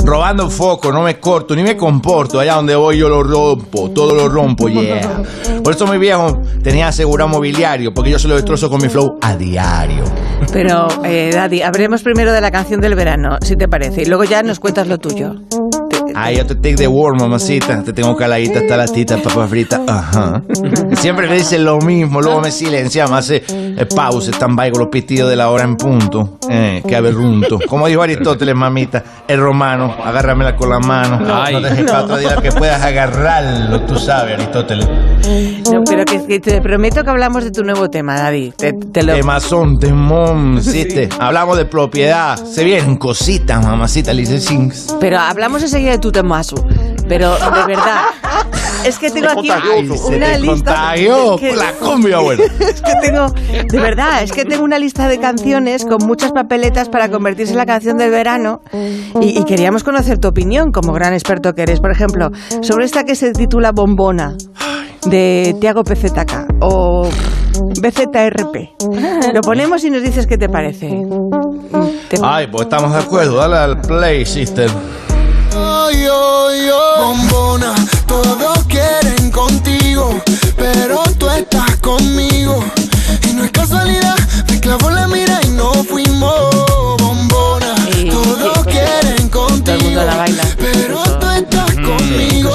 Robando 0.05 0.51
foco, 0.51 0.93
no 0.93 1.03
me 1.03 1.19
corto 1.19 1.55
ni 1.55 1.63
me 1.63 1.77
comporto. 1.77 2.41
Allá 2.41 2.55
donde 2.55 2.75
voy 2.75 2.99
yo 2.99 3.09
lo 3.09 3.23
rompo, 3.23 3.91
todo 3.91 4.15
lo 4.15 4.29
rompo, 4.29 4.69
yeah. 4.69 5.23
Por 5.63 5.75
eso 5.75 5.87
mi 5.87 5.99
viejo 5.99 6.43
tenía 6.63 6.89
asegurado 6.89 7.29
mobiliario, 7.29 7.95
porque 7.95 8.11
yo 8.11 8.19
se 8.19 8.29
lo 8.29 8.35
destrozo 8.35 8.69
con 8.69 8.83
mi 8.83 8.89
flow 8.89 9.19
a 9.21 9.37
diario. 9.37 10.05
Pero, 10.53 10.89
eh, 11.05 11.31
Daddy, 11.33 11.63
hablemos 11.63 12.03
primero 12.03 12.33
de 12.33 12.41
la 12.41 12.51
canción 12.51 12.81
del 12.81 12.95
verano, 12.95 13.39
si 13.43 13.57
te 13.57 13.69
parece, 13.69 14.03
y 14.03 14.07
luego 14.07 14.25
ya 14.25 14.43
nos 14.43 14.59
cuentas 14.59 14.89
lo 14.89 14.99
tuyo. 14.99 15.37
Ay, 16.23 16.37
yo 16.37 16.47
te 16.47 16.55
take 16.55 16.77
the 16.77 16.87
word, 16.87 17.19
mamacita. 17.19 17.83
Te 17.83 17.93
tengo 17.93 18.15
caladita 18.17 18.61
hasta 18.61 18.77
la 18.77 18.87
tita, 18.87 19.17
papa 19.19 19.47
frita. 19.49 19.81
Ajá. 19.89 20.43
Siempre 20.95 21.29
me 21.29 21.37
dicen 21.37 21.65
lo 21.65 21.79
mismo, 21.79 22.21
luego 22.21 22.41
me 22.41 22.53
silencia, 22.53 23.09
me 23.09 23.17
hace 23.17 23.43
eh, 23.49 23.87
pausa, 23.95 24.31
stand-by 24.31 24.71
con 24.71 24.81
los 24.83 24.89
pitidos 24.89 25.31
de 25.31 25.37
la 25.37 25.51
hora 25.51 25.65
en 25.65 25.77
punto. 25.77 26.39
Eh, 26.49 26.83
que 26.87 26.95
aberrunto. 26.95 27.59
Como 27.67 27.89
dijo 27.89 28.03
Aristóteles, 28.03 28.55
mamita, 28.55 29.03
el 29.27 29.41
romano, 29.41 29.97
agárramela 30.05 30.55
con 30.55 30.71
la 30.71 30.79
mano. 30.79 31.19
No, 31.19 31.43
Ay. 31.43 31.61
dejes 31.63 31.85
para 31.87 32.05
otro 32.05 32.19
día 32.19 32.37
que 32.37 32.53
puedas 32.53 32.83
agarrarlo, 32.83 33.81
tú 33.83 33.99
sabes, 33.99 34.35
Aristóteles. 34.35 34.87
No, 35.73 35.83
pero 35.85 36.05
que, 36.05 36.25
que 36.27 36.41
te 36.41 36.61
prometo 36.61 37.03
que 37.03 37.11
hablamos 37.11 37.43
de 37.45 37.51
tu 37.51 37.65
nuevo 37.65 37.91
tema, 37.91 38.15
Daddy. 38.15 38.53
Te, 38.53 38.73
te 38.73 39.03
lo... 39.03 39.15
Temazón, 39.15 39.79
temón, 39.79 40.57
¿viste? 40.57 41.09
Hablamos 41.19 41.57
de 41.57 41.65
propiedad. 41.65 42.37
Se 42.37 42.65
vienen 42.65 42.97
cositas, 42.97 43.65
mamacita, 43.65 44.13
Lice. 44.13 44.43
Pero 45.01 45.19
hablamos 45.19 45.63
enseguida 45.63 45.93
de 45.93 45.99
tu 45.99 46.12
temazo. 46.13 46.57
Pero 47.09 47.33
de 47.35 47.67
verdad, 47.67 48.03
es 48.87 48.99
que 48.99 49.11
tengo 49.11 49.29
aquí 49.31 49.49
una 50.17 50.39
lista. 50.39 50.53
contagió 50.75 51.37
que- 51.37 51.57
la 51.57 51.73
cumbia, 51.73 52.19
bueno. 52.21 52.43
Es 52.61 52.81
que 52.81 52.93
tengo, 53.03 53.27
de 53.69 53.79
verdad, 53.81 54.23
es 54.23 54.33
que 54.33 54.45
tengo 54.45 54.65
una 54.65 54.79
lista 54.79 55.09
de 55.09 55.19
canciones 55.19 55.85
con 55.85 56.07
muchas 56.07 56.33
papeletas 56.33 56.89
para 56.89 57.09
convertirse 57.11 57.53
en 57.53 57.59
la 57.59 57.67
canción 57.67 57.97
del 57.99 58.11
verano 58.11 58.61
y, 59.21 59.39
y 59.39 59.45
queríamos 59.45 59.83
conocer 59.85 60.19
tu 60.19 60.29
opinión 60.29 60.71
como 60.71 60.93
gran 60.93 61.13
experto 61.13 61.53
que 61.55 61.63
eres. 61.63 61.81
Por 61.81 61.91
ejemplo, 61.91 62.31
sobre 62.63 62.85
esta 62.85 63.05
que 63.05 63.15
se 63.17 63.33
titula 63.33 63.73
Bombona 63.73 64.37
de 65.07 65.57
Tiago 65.61 65.83
PZK 65.83 66.47
o 66.61 67.09
BZRP. 67.81 68.71
Lo 69.35 69.41
ponemos 69.43 69.85
y 69.85 69.91
nos 69.91 70.03
dices 70.03 70.27
qué 70.27 70.39
te 70.39 70.49
parece. 70.49 70.89
Te- 72.09 72.19
Ay, 72.23 72.47
pues 72.51 72.63
estamos 72.65 72.93
de 72.93 72.99
acuerdo. 73.01 73.37
Dale 73.37 73.57
al 73.57 73.81
play, 73.81 74.25
sister 74.25 74.71
soy 76.23 76.67
yo. 76.67 76.83
Bombona, 76.99 77.75
todos 78.07 78.59
quieren 78.69 79.31
contigo, 79.31 80.21
pero 80.57 81.03
tú 81.19 81.29
estás 81.29 81.77
conmigo. 81.79 82.63
Y 83.29 83.33
no 83.33 83.45
es 83.45 83.51
casualidad, 83.51 84.17
me 84.49 84.61
clavó 84.61 84.91
la 84.91 85.09
mira 85.09 85.41
y 85.45 85.49
no 85.49 85.73
fuimos. 85.85 86.97
Bombona, 86.99 87.75
sí, 87.93 88.09
todos 88.11 88.59
sí, 88.59 88.71
quieren 88.71 89.29
contigo, 89.29 90.03
la 90.03 90.17
baila. 90.17 90.45
pero 90.59 91.03
tú 91.21 91.29
estás 91.31 91.75
conmigo. 91.75 92.51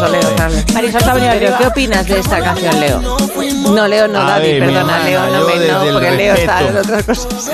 Marisol 0.74 1.02
Sabrina, 1.02 1.40
¿qué 1.40 1.68
opinas 1.68 2.06
de 2.08 2.20
esta 2.20 2.40
canción, 2.40 2.80
Leo? 2.80 3.02
No, 3.02 3.88
Leo, 3.88 4.08
no, 4.08 4.24
David, 4.24 4.60
perdona, 4.60 5.00
Leo, 5.04 5.22
no, 5.28 5.48
me, 5.48 5.68
no, 5.68 5.94
porque 5.94 6.12
Leo 6.12 6.36
está 6.36 6.62
en 6.62 6.78
otras 6.78 7.04
cosas. 7.04 7.52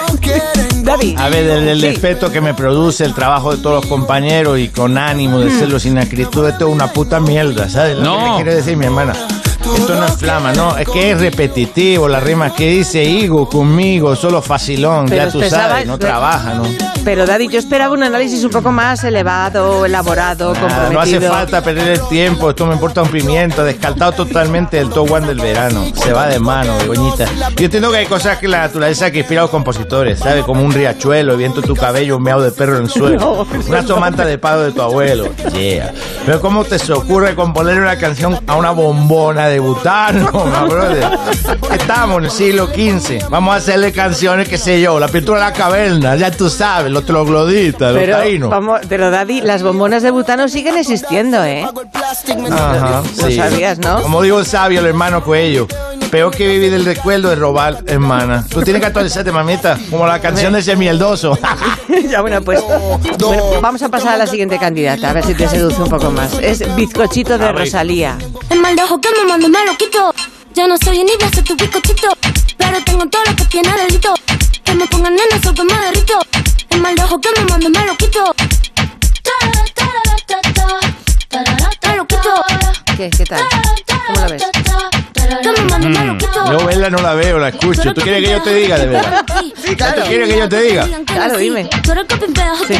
David. 0.83 1.17
A 1.17 1.29
ver, 1.29 1.45
del, 1.47 1.65
del 1.65 1.79
Sí. 1.81 1.87
respeto 1.87 2.31
que 2.31 2.41
me 2.41 2.53
produce 2.53 3.05
el 3.05 3.13
trabajo 3.13 3.55
de 3.55 3.61
todos 3.61 3.77
los 3.77 3.85
compañeros 3.87 4.59
y 4.59 4.69
con 4.69 4.97
ánimo 4.97 5.39
de 5.39 5.49
hacerlo 5.49 5.79
sin 5.79 5.97
acritud, 5.97 6.47
esto 6.47 6.67
es 6.67 6.73
una 6.73 6.91
puta 6.91 7.19
mierda, 7.19 7.69
¿sabes? 7.69 7.97
Lo 7.97 8.03
No. 8.03 8.17
que 8.17 8.29
me 8.29 8.35
quiere 8.35 8.55
decir 8.55 8.77
mi 8.77 8.85
hermana. 8.85 9.13
Esto 9.75 9.95
no 9.95 10.05
es 10.05 10.17
flama, 10.17 10.53
no, 10.53 10.77
es 10.77 10.87
que 10.87 11.11
es 11.11 11.19
repetitivo, 11.19 12.07
las 12.07 12.23
rimas 12.23 12.53
que 12.53 12.69
dice 12.69 13.03
Higo 13.03 13.47
conmigo, 13.49 14.15
solo 14.15 14.41
facilón, 14.41 15.07
Pero 15.09 15.25
ya 15.25 15.31
tú 15.31 15.41
sabes, 15.43 15.85
no 15.85 15.97
trabaja, 15.97 16.53
¿no? 16.53 16.63
Pero, 17.03 17.25
David, 17.25 17.49
yo 17.51 17.59
esperaba 17.59 17.93
un 17.93 18.01
análisis 18.01 18.43
un 18.45 18.51
poco 18.51 18.71
más 18.71 19.03
elevado, 19.03 19.85
elaborado, 19.85 20.53
Nada, 20.53 20.61
comprometido. 20.61 20.93
no 20.93 20.99
hace 21.01 21.19
falta 21.19 21.61
perder 21.61 21.87
el 21.89 22.07
tiempo, 22.07 22.49
esto 22.49 22.65
me 22.65 22.73
importa 22.73 23.01
un 23.01 23.09
pimiento, 23.09 23.63
descartado 23.65 24.13
totalmente 24.13 24.77
del 24.77 24.89
top 24.89 25.11
one 25.11 25.27
del 25.27 25.39
verano, 25.41 25.83
se 25.93 26.13
va 26.13 26.27
de 26.27 26.39
mano, 26.39 26.77
Begoñita. 26.77 27.25
Yo 27.57 27.65
entiendo 27.65 27.91
que 27.91 27.97
hay 27.97 28.05
cosas 28.05 28.37
que 28.37 28.47
la 28.47 28.59
naturaleza 28.61 29.11
que 29.11 29.19
inspira 29.19 29.41
a 29.41 29.43
los 29.43 29.51
compositores, 29.51 30.19
¿sabes? 30.19 30.45
Como 30.45 30.63
un 30.63 30.71
riachuelo, 30.71 31.35
viento 31.35 31.59
en 31.59 31.67
tu 31.67 31.75
cabello, 31.75 32.17
un 32.17 32.23
meado 32.23 32.41
de 32.41 32.51
perro 32.51 32.77
en 32.77 32.83
el 32.83 32.89
suelo, 32.89 33.45
una 33.67 33.85
somanta 33.85 34.23
de 34.25 34.37
palo 34.37 34.61
de 34.61 34.71
tu 34.71 34.81
abuelo, 34.81 35.29
yeah. 35.53 35.93
Pero 36.25 36.39
¿cómo 36.39 36.63
te 36.63 36.79
se 36.79 36.93
ocurre 36.93 37.35
componer 37.35 37.81
una 37.81 37.97
canción 37.97 38.39
a 38.47 38.55
una 38.55 38.71
bombona 38.71 39.47
de 39.47 39.59
butano, 39.63 40.31
my 40.45 40.69
brother? 40.69 41.09
Estamos 41.71 42.17
en 42.19 42.23
el 42.25 42.31
siglo 42.31 42.67
XV, 42.67 43.29
vamos 43.29 43.53
a 43.53 43.57
hacerle 43.57 43.91
canciones, 43.91 44.47
qué 44.47 44.57
sé 44.57 44.81
yo, 44.81 44.99
la 44.99 45.07
pintura 45.07 45.39
de 45.39 45.45
la 45.45 45.53
caverna, 45.53 46.15
ya 46.15 46.29
tú 46.31 46.49
sabes, 46.49 46.91
los 46.91 47.05
trogloditas, 47.05 47.93
los 47.93 48.09
taínos. 48.09 48.49
vamos, 48.49 48.81
pero 48.89 49.09
David, 49.09 49.43
las 49.43 49.63
bombonas 49.63 50.03
de 50.03 50.11
butano 50.11 50.47
siguen 50.47 50.77
existiendo, 50.77 51.43
¿eh? 51.43 51.65
Ajá, 52.51 53.01
Lo 53.17 53.27
sí. 53.27 53.35
sabías, 53.35 53.79
¿no? 53.79 54.01
Como 54.01 54.21
digo 54.21 54.39
el 54.39 54.45
sabio, 54.45 54.79
el 54.81 54.85
hermano 54.87 55.23
Coello. 55.23 55.67
Peor 56.11 56.29
que 56.35 56.47
vivir 56.47 56.71
del 56.71 56.85
recuerdo 56.85 57.31
es 57.33 57.39
robar, 57.39 57.79
hermana. 57.87 58.45
Tú 58.47 58.61
tienes 58.61 58.81
que 58.81 58.85
actualizarte, 58.87 59.31
mamita. 59.31 59.79
Como 59.89 60.05
la 60.05 60.19
canción 60.19 60.53
de 60.53 60.59
ese 60.59 60.75
mieldoso. 60.75 61.37
ya, 62.09 62.21
bueno, 62.21 62.39
pues 62.43 62.61
bueno, 63.19 63.43
vamos 63.61 63.81
a 63.81 63.89
pasar 63.89 64.13
a 64.13 64.17
la 64.17 64.27
siguiente 64.27 64.59
candidata, 64.59 65.09
a 65.09 65.13
ver 65.13 65.25
si 65.25 65.33
te 65.33 65.47
seduce 65.47 65.81
un 65.81 65.89
poco 65.89 66.11
más. 66.11 66.33
Es 66.39 66.63
Bizcochito 66.75 67.37
de. 67.39 67.51
Rosalía. 67.51 68.17
El 68.51 68.59
mal 68.61 68.75
de 68.75 68.83
ojo 68.83 69.01
que 69.01 69.09
me 69.19 69.27
mando 69.27 69.49
me 69.53 69.65
lo 69.65 69.77
quito. 69.77 70.13
Ya 70.55 70.67
no 70.67 70.75
soy 70.77 71.03
ni 71.03 71.15
voy 71.15 71.27
a 71.27 71.29
ser 71.29 71.43
tu 71.43 71.55
bizcochito. 71.55 72.09
Pero 72.57 72.83
tengo 72.83 73.05
todo 73.07 73.23
lo 73.25 73.35
que 73.35 73.45
tiene 73.45 73.71
delito. 73.83 74.13
Que 74.63 74.73
me 74.73 74.87
pongan 74.87 75.13
en 75.13 75.37
eso 75.37 75.53
que 75.53 75.63
me 75.63 75.73
derrito. 75.73 76.19
El 76.69 76.81
mal 76.81 76.95
de 76.95 77.03
ojo 77.03 77.21
que 77.21 77.29
me 77.37 77.45
mando 77.45 77.69
me 77.69 77.85
lo 77.85 77.95
quito. 77.95 78.35
Me 81.85 81.95
lo 81.95 82.07
quito. 82.07 82.31
¿Qué, 82.97 83.09
qué 83.09 83.25
tal? 83.25 83.41
¿Cómo 84.07 84.27
lo? 84.27 84.92
Yo 86.51 86.65
verla 86.65 86.89
no 86.89 87.01
la 87.01 87.13
veo, 87.13 87.39
la 87.39 87.49
escucho. 87.49 87.93
¿Tú 87.93 88.01
quieres 88.01 88.23
que 88.23 88.31
yo 88.31 88.41
te 88.41 88.53
diga 88.53 88.77
de 88.77 88.85
verdad? 88.87 89.25
Sí, 89.63 89.75
claro. 89.75 90.01
¿Tú 90.01 90.07
quieres 90.07 90.29
que 90.29 90.37
yo 90.37 90.49
te 90.49 90.61
diga? 90.61 90.87
Claro, 91.05 91.37
dime. 91.37 91.69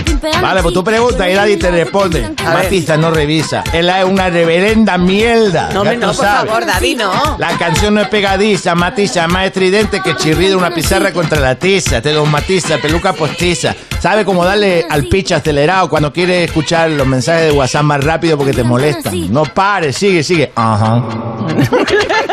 Pimpeas. 0.06 0.42
Vale, 0.42 0.62
pues 0.62 0.74
tú 0.74 0.84
preguntas 0.84 1.28
y 1.30 1.34
nadie 1.34 1.58
te 1.58 1.72
responde. 1.72 2.34
A 2.46 2.54
ver. 2.54 2.64
Matiza, 2.66 2.98
no 2.98 3.12
revisa. 3.12 3.64
Él 3.74 3.90
es 3.90 4.06
una 4.06 4.30
reverenda 4.30 4.98
mierda. 4.98 5.70
No, 5.74 5.84
me, 5.84 5.96
no, 5.98 6.08
por 6.08 6.16
sabes. 6.16 6.50
favor, 6.50 6.66
David, 6.66 6.98
no. 7.00 7.38
La 7.38 7.58
canción 7.58 7.94
no 7.94 8.02
es 8.02 8.08
pegadiza, 8.10 8.76
matiza, 8.76 9.28
más 9.28 9.48
estridente 9.48 10.02
que 10.02 10.16
chirrido 10.16 10.58
una 10.58 10.72
pizarra 10.72 11.12
contra 11.12 11.40
la 11.40 11.56
tiza, 11.56 12.02
te 12.02 12.14
lo 12.14 12.26
matiza, 12.26 12.78
peluca 12.78 13.14
postiza. 13.14 13.76
Sabe 14.00 14.26
cómo 14.26 14.44
darle 14.44 14.86
al 14.90 15.06
pitch 15.06 15.32
acelerado 15.32 15.90
cuando 15.90 16.12
quieres 16.12 16.50
escuchar 16.50 16.90
los 16.90 17.08
mensajes 17.08 17.44
de 17.44 17.52
WhatsApp 17.52 17.84
más 17.84 18.04
rápido 18.04 18.38
porque 18.38 18.54
te 18.54 18.64
molestan. 18.64 19.32
No 19.32 19.44
pares, 19.46 19.96
sigue, 19.96 20.24
sigue. 20.24 20.52
Ajá. 20.56 21.04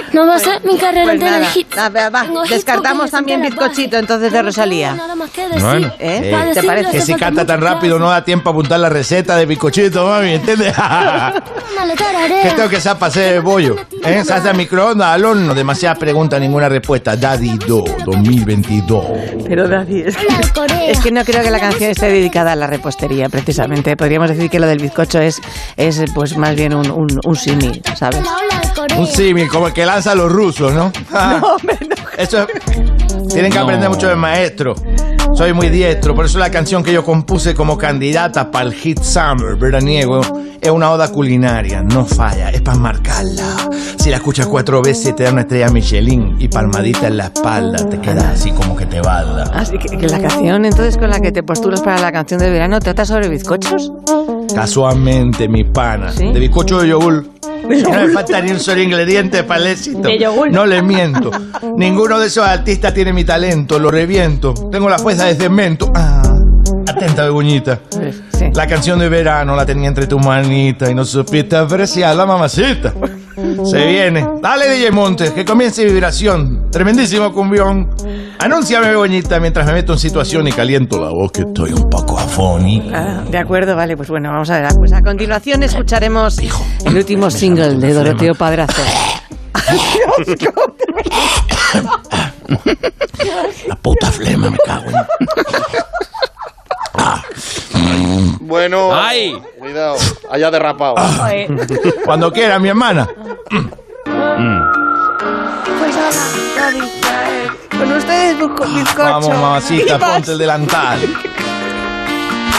No 0.13 0.27
va 0.27 0.35
a 0.35 0.39
ser 0.39 0.61
mi 0.65 0.77
carrera 0.77 1.03
Pues 1.03 1.13
entera 1.15 1.35
de 1.37 1.41
nada, 1.41 1.53
hits. 1.55 1.77
a 1.77 1.89
ver, 1.89 2.13
va, 2.13 2.21
Tengo 2.23 2.43
hits 2.43 2.53
descartamos 2.53 2.97
porque 2.97 3.11
también 3.11 3.41
Bizcochito 3.41 3.97
entonces 3.97 4.31
de 4.31 4.41
Rosalía. 4.41 4.93
Nada 4.93 5.15
más 5.15 5.29
que 5.31 5.47
decir. 5.47 5.61
Bueno. 5.61 5.93
¿Eh? 5.99 6.29
Para 6.31 6.51
¿Te 6.53 6.63
parece? 6.63 6.91
Que 6.91 7.01
si 7.01 7.13
canta 7.15 7.45
tan 7.45 7.61
rápido 7.61 7.97
no 7.97 8.09
da 8.09 8.23
tiempo 8.23 8.49
a 8.49 8.51
apuntar 8.51 8.79
la 8.79 8.89
receta 8.89 9.35
de 9.35 9.45
bizcochito, 9.45 10.05
mami, 10.07 10.33
¿entiendes? 10.33 10.73
¿Qué 12.43 12.49
tengo 12.55 12.69
que 12.69 12.79
saber 12.81 12.99
para 12.99 13.09
hacer 13.09 13.41
bollo? 13.41 13.75
¿Eh? 14.03 14.23
¿Salsa 14.25 14.51
a 14.51 14.53
microondas, 14.53 15.09
al 15.09 15.25
horno? 15.25 15.53
Demasiadas 15.53 15.97
preguntas, 15.97 16.39
ninguna 16.39 16.69
respuesta. 16.69 17.15
Daddy 17.15 17.57
Do 17.67 17.83
2022. 18.05 19.05
Pero 19.47 19.67
David, 19.67 20.07
es 20.07 20.15
La 20.23 20.37
de 20.37 20.49
Corea. 20.53 20.85
Es 20.87 20.99
que 20.99 21.11
no 21.11 21.23
creo 21.23 21.43
que 21.43 21.51
la 21.51 21.59
canción 21.59 21.91
esté 21.91 22.07
dedicada 22.07 22.53
a 22.53 22.55
la 22.55 22.67
repostería, 22.67 23.29
precisamente. 23.29 23.95
Podríamos 23.95 24.29
decir 24.29 24.49
que 24.49 24.59
lo 24.59 24.67
del 24.67 24.79
bizcocho 24.79 25.19
es, 25.19 25.39
es 25.77 26.01
pues 26.13 26.37
más 26.37 26.55
bien 26.55 26.73
un, 26.73 26.89
un, 26.91 27.07
un 27.23 27.35
símil, 27.35 27.81
¿sabes? 27.95 28.21
La 28.21 28.87
de. 28.87 28.99
Un 28.99 29.07
símil, 29.07 29.47
como 29.47 29.67
el 29.67 29.73
que 29.73 29.85
lanza 30.01 30.15
los 30.15 30.31
rusos, 30.31 30.73
¿no? 30.73 30.91
No, 31.11 31.57
Eso 32.17 32.39
es- 32.39 32.47
Tienen 33.33 33.51
que 33.51 33.57
No. 33.59 33.63
aprender 33.65 33.87
mucho 33.89 34.07
del 34.07 34.17
maestro. 34.17 34.73
Soy 35.35 35.53
muy 35.53 35.69
diestro, 35.69 36.13
por 36.15 36.25
eso 36.25 36.39
la 36.39 36.49
canción 36.49 36.83
que 36.83 36.91
yo 36.91 37.05
compuse 37.05 37.53
como 37.53 37.77
candidata 37.77 38.49
para 38.51 38.65
el 38.65 38.73
Hit 38.73 38.99
Summer 39.01 39.55
veraniego 39.55 40.21
es 40.59 40.69
una 40.69 40.91
oda 40.91 41.07
culinaria, 41.09 41.81
no 41.83 42.05
falla, 42.05 42.49
es 42.49 42.61
para 42.61 42.77
marcarla. 42.77 43.69
Si 43.97 44.09
la 44.09 44.17
escuchas 44.17 44.47
cuatro 44.47 44.81
veces 44.81 45.15
te 45.15 45.23
da 45.23 45.31
una 45.31 45.41
estrella 45.41 45.69
Michelin 45.69 46.35
y 46.39 46.47
palmadita 46.49 47.07
en 47.07 47.17
la 47.17 47.25
espalda, 47.25 47.87
te 47.87 47.99
quedas 47.99 48.25
así 48.25 48.51
como 48.51 48.75
que 48.75 48.85
te 48.87 48.99
balda. 49.01 49.43
Así 49.53 49.77
que, 49.77 49.97
que 49.97 50.07
la 50.07 50.19
canción 50.19 50.65
entonces 50.65 50.97
con 50.97 51.09
la 51.11 51.19
que 51.21 51.31
te 51.31 51.43
postulas 51.43 51.81
para 51.81 52.01
la 52.01 52.11
canción 52.11 52.39
del 52.39 52.51
verano 52.51 52.79
trata 52.79 53.05
sobre 53.05 53.29
bizcochos. 53.29 53.91
Casualmente, 54.53 55.47
mi 55.47 55.63
pana, 55.63 56.11
¿Sí? 56.11 56.31
de 56.33 56.39
bizcocho 56.39 56.79
de 56.81 56.89
yogur. 56.89 57.25
No 57.63 57.91
me 57.91 58.09
falta 58.09 58.41
ni 58.41 58.51
un 58.51 58.59
solo 58.59 58.81
ingrediente 58.81 59.43
para 59.43 59.61
el 59.61 59.67
éxito. 59.67 60.07
No 60.51 60.65
le 60.65 60.81
miento. 60.81 61.31
Ninguno 61.77 62.19
de 62.19 62.27
esos 62.27 62.45
artistas 62.45 62.93
tiene 62.93 63.13
mi 63.13 63.23
talento, 63.23 63.79
lo 63.79 63.91
reviento. 63.91 64.53
Tengo 64.71 64.89
la 64.89 64.97
fuerza 64.99 65.25
de 65.25 65.35
cemento. 65.35 65.91
Ah, 65.95 66.21
atenta, 66.87 67.23
bebuñita. 67.23 67.79
Sí. 68.29 68.45
La 68.53 68.67
canción 68.67 68.99
de 68.99 69.09
verano 69.09 69.55
la 69.55 69.65
tenía 69.65 69.87
entre 69.87 70.07
tus 70.07 70.23
manitas 70.25 70.89
y 70.89 70.95
no 70.95 71.05
supiste 71.05 71.55
apreciar 71.55 72.15
la 72.15 72.25
mamacita. 72.25 72.93
Se 73.65 73.85
viene. 73.85 74.27
Dale, 74.41 74.69
DJ 74.69 74.91
Montes, 74.91 75.31
que 75.31 75.45
comience 75.45 75.85
vibración. 75.85 76.69
Tremendísimo 76.71 77.31
cumbión. 77.31 77.89
Anúnciame, 78.39 78.89
bebuñita, 78.89 79.39
mientras 79.39 79.65
me 79.67 79.73
meto 79.73 79.93
en 79.93 79.99
situación 79.99 80.47
y 80.47 80.51
caliento 80.51 80.99
la 80.99 81.09
voz, 81.09 81.31
que 81.31 81.41
estoy 81.41 81.73
un 81.73 81.89
poco 81.89 82.17
afónica. 82.17 82.97
Ah, 82.97 83.23
de 83.29 83.37
acuerdo, 83.37 83.75
vale, 83.75 83.95
pues 83.95 84.09
bueno, 84.09 84.29
vamos 84.31 84.49
a 84.49 84.59
ver. 84.59 84.71
Pues 84.77 84.93
a 84.93 85.01
continuación 85.01 85.63
escucharemos 85.63 86.37
el 86.39 86.95
último 86.95 87.29
single 87.29 87.75
de 87.75 87.93
Doroteo 87.93 88.33
Padrazo. 88.35 88.81
La 93.67 93.75
puta 93.75 94.11
flema, 94.11 94.49
me 94.49 94.57
cago 94.57 94.89
en... 94.89 94.95
Bueno, 98.39 98.89
¡Ay! 98.93 99.41
cuidado, 99.59 99.95
haya 100.29 100.51
derrapado. 100.51 100.95
Cuando 102.05 102.31
quiera, 102.31 102.59
mi 102.59 102.69
hermana. 102.69 103.07
Pues 105.79 105.95
nada, 105.95 106.11
David, 106.57 106.83
eh, 106.83 107.47
con 107.77 107.91
ustedes 107.93 108.39
busco 108.39 108.65
bizcocho. 108.65 109.03
Vamos, 109.03 109.29
mamacita, 109.29 109.97
ponte 109.99 110.31
el 110.31 110.37
delantal. 110.37 110.99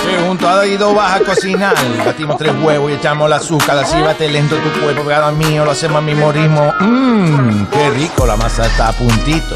Sí, 0.02 0.08
junto 0.26 0.48
a 0.48 0.64
Guido 0.64 0.94
vas 0.94 1.20
a 1.20 1.24
cocinar. 1.24 1.74
Batimos 2.04 2.36
tres 2.36 2.52
huevos 2.60 2.90
y 2.90 2.94
echamos 2.94 3.26
el 3.26 3.32
azúcar. 3.34 3.78
Así 3.78 4.00
bate 4.00 4.28
lento 4.28 4.56
tu 4.56 4.80
cuerpo, 4.80 5.02
pegado 5.02 5.26
al 5.26 5.36
mío. 5.36 5.64
Lo 5.64 5.70
hacemos 5.70 5.98
a 5.98 6.00
mi 6.00 6.14
morismo. 6.14 6.72
Mmm, 6.80 7.66
qué 7.66 7.90
rico, 7.90 8.26
la 8.26 8.36
masa 8.36 8.66
está 8.66 8.88
a 8.88 8.92
puntito. 8.92 9.54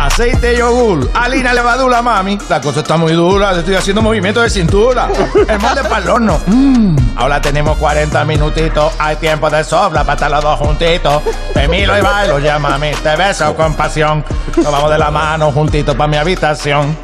Aceite, 0.00 0.56
yogur, 0.56 1.10
harina, 1.14 1.52
levadura, 1.52 2.00
mami. 2.00 2.38
La 2.48 2.58
cosa 2.58 2.80
está 2.80 2.96
muy 2.96 3.12
dura, 3.12 3.52
estoy 3.52 3.74
haciendo 3.74 4.00
movimiento 4.00 4.40
de 4.40 4.48
cintura. 4.48 5.08
El 5.46 5.58
molde 5.58 5.82
para 5.84 5.98
el 5.98 6.08
horno. 6.08 6.40
Mm, 6.46 6.96
Ahora 7.16 7.38
tenemos 7.42 7.76
40 7.76 8.24
minutitos, 8.24 8.94
hay 8.98 9.16
tiempo 9.16 9.50
de 9.50 9.62
sobra 9.62 10.02
para 10.02 10.14
estar 10.14 10.30
los 10.30 10.42
dos 10.42 10.58
juntitos. 10.58 11.22
Te 11.52 11.68
miro 11.68 11.98
y 11.98 12.00
bailo, 12.00 12.38
ya 12.38 12.58
mami, 12.58 12.92
te 13.02 13.14
beso 13.14 13.54
con 13.54 13.74
pasión. 13.74 14.24
Nos 14.56 14.72
vamos 14.72 14.90
de 14.90 14.96
la 14.96 15.10
mano 15.10 15.52
juntitos 15.52 15.94
para 15.94 16.08
mi 16.08 16.16
habitación. 16.16 16.96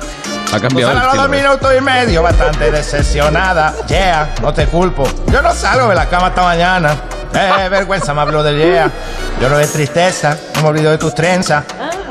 Ha 0.55 0.59
cambiado 0.59 0.93
el 0.93 0.99
Pues 0.99 1.07
estilo. 1.07 1.23
dos 1.23 1.31
minutos 1.31 1.73
y 1.77 1.81
medio, 1.83 2.23
bastante 2.23 2.71
decepcionada. 2.71 3.75
Yeah, 3.89 4.35
no 4.41 4.55
te 4.55 4.67
culpo. 4.69 5.05
Yo 5.31 5.43
no 5.43 5.53
salgo 5.53 5.89
de 5.91 5.95
la 5.97 6.07
cama 6.09 6.29
hasta 6.29 6.43
mañana. 6.43 6.97
Eh, 7.35 7.69
vergüenza 7.69 8.15
me 8.15 8.23
habló 8.23 8.43
de 8.43 8.57
yeah. 8.57 8.91
Lloro 9.39 9.59
de 9.59 9.67
tristeza, 9.67 10.39
no 10.55 10.63
me 10.63 10.69
olvido 10.69 10.91
de 10.93 10.97
tus 10.97 11.15
trenzas. 11.15 11.65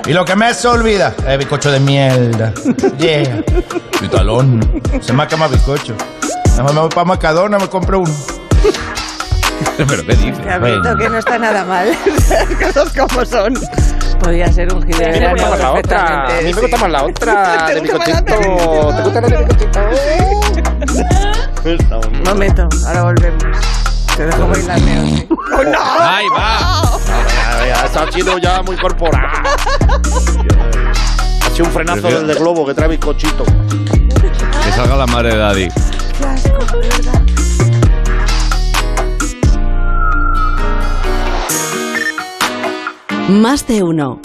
Y 0.07 0.13
lo 0.13 0.23
que 0.23 0.35
me 0.35 0.53
se 0.53 0.67
olvida 0.67 1.15
es 1.27 1.37
bizcocho 1.37 1.71
de 1.71 1.79
mierda. 1.79 2.53
Yeah. 2.97 3.43
Mi 4.01 4.07
talón. 4.07 4.81
Se 5.01 5.11
me 5.13 5.23
ha 5.23 5.27
quemado 5.27 5.51
bizcocho. 5.51 5.95
Nada 6.49 6.63
más 6.63 6.73
me 6.73 6.79
voy 6.81 6.89
para 6.89 7.05
Mercadona, 7.05 7.57
me 7.57 7.67
compro 7.67 7.99
uno. 7.99 8.13
¿Pero 9.77 10.05
qué 10.05 10.15
dices? 10.15 10.41
Te 10.41 10.49
advierto 10.49 10.97
que 10.97 11.09
no 11.09 11.17
está 11.17 11.37
nada 11.37 11.65
mal. 11.65 11.91
Cosas 12.63 12.93
como 12.93 13.25
son. 13.25 13.53
Podría 14.19 14.51
ser 14.51 14.73
un 14.73 14.83
hit 14.85 14.95
de 14.95 15.05
A 15.05 15.09
mí 15.09 15.19
me 15.19 15.33
verano 15.33 15.33
gusta 15.33 15.49
más 15.49 15.59
la 15.59 15.71
otra. 15.73 16.25
A 16.25 16.41
mí 16.41 16.53
me 16.53 16.61
gusta 16.61 16.77
más 16.77 16.91
la 16.91 17.03
otra. 17.03 17.65
¿Te 17.65 17.73
De 17.75 17.81
más 17.81 18.07
bizcochito. 18.07 18.95
¿Te 18.95 19.01
gusta 19.01 19.21
la 19.21 19.27
de 19.27 19.37
bizcochito? 19.37 19.79
Un 22.09 22.23
momento, 22.23 22.69
ahora 22.87 23.03
volvemos. 23.03 23.43
Te 24.15 24.25
dejo 24.25 24.47
bailar, 24.47 24.79
Leo, 24.79 25.05
sí. 25.05 25.27
¡Ahí 25.99 26.25
va! 26.29 26.81
Está 27.97 28.11
sido 28.11 28.37
ya 28.39 28.61
muy 28.61 28.75
corporal. 28.75 29.23
Ha 31.41 31.49
sido 31.51 31.65
un 31.65 31.71
frenazo 31.71 32.01
Prefiero- 32.01 32.17
del 32.19 32.27
de 32.27 32.33
globo 32.33 32.65
que 32.65 32.73
trae 32.73 32.89
bizcochito. 32.89 33.45
Que 33.45 34.71
salga 34.73 34.97
la 34.97 35.05
madre 35.07 35.29
de 35.29 35.37
Daddy. 35.37 35.67
Qué 35.69 36.25
asco, 36.25 36.77
de 36.77 36.89
verdad. 36.89 37.21
Más 43.29 43.65
de 43.65 43.81
uno. 43.81 44.19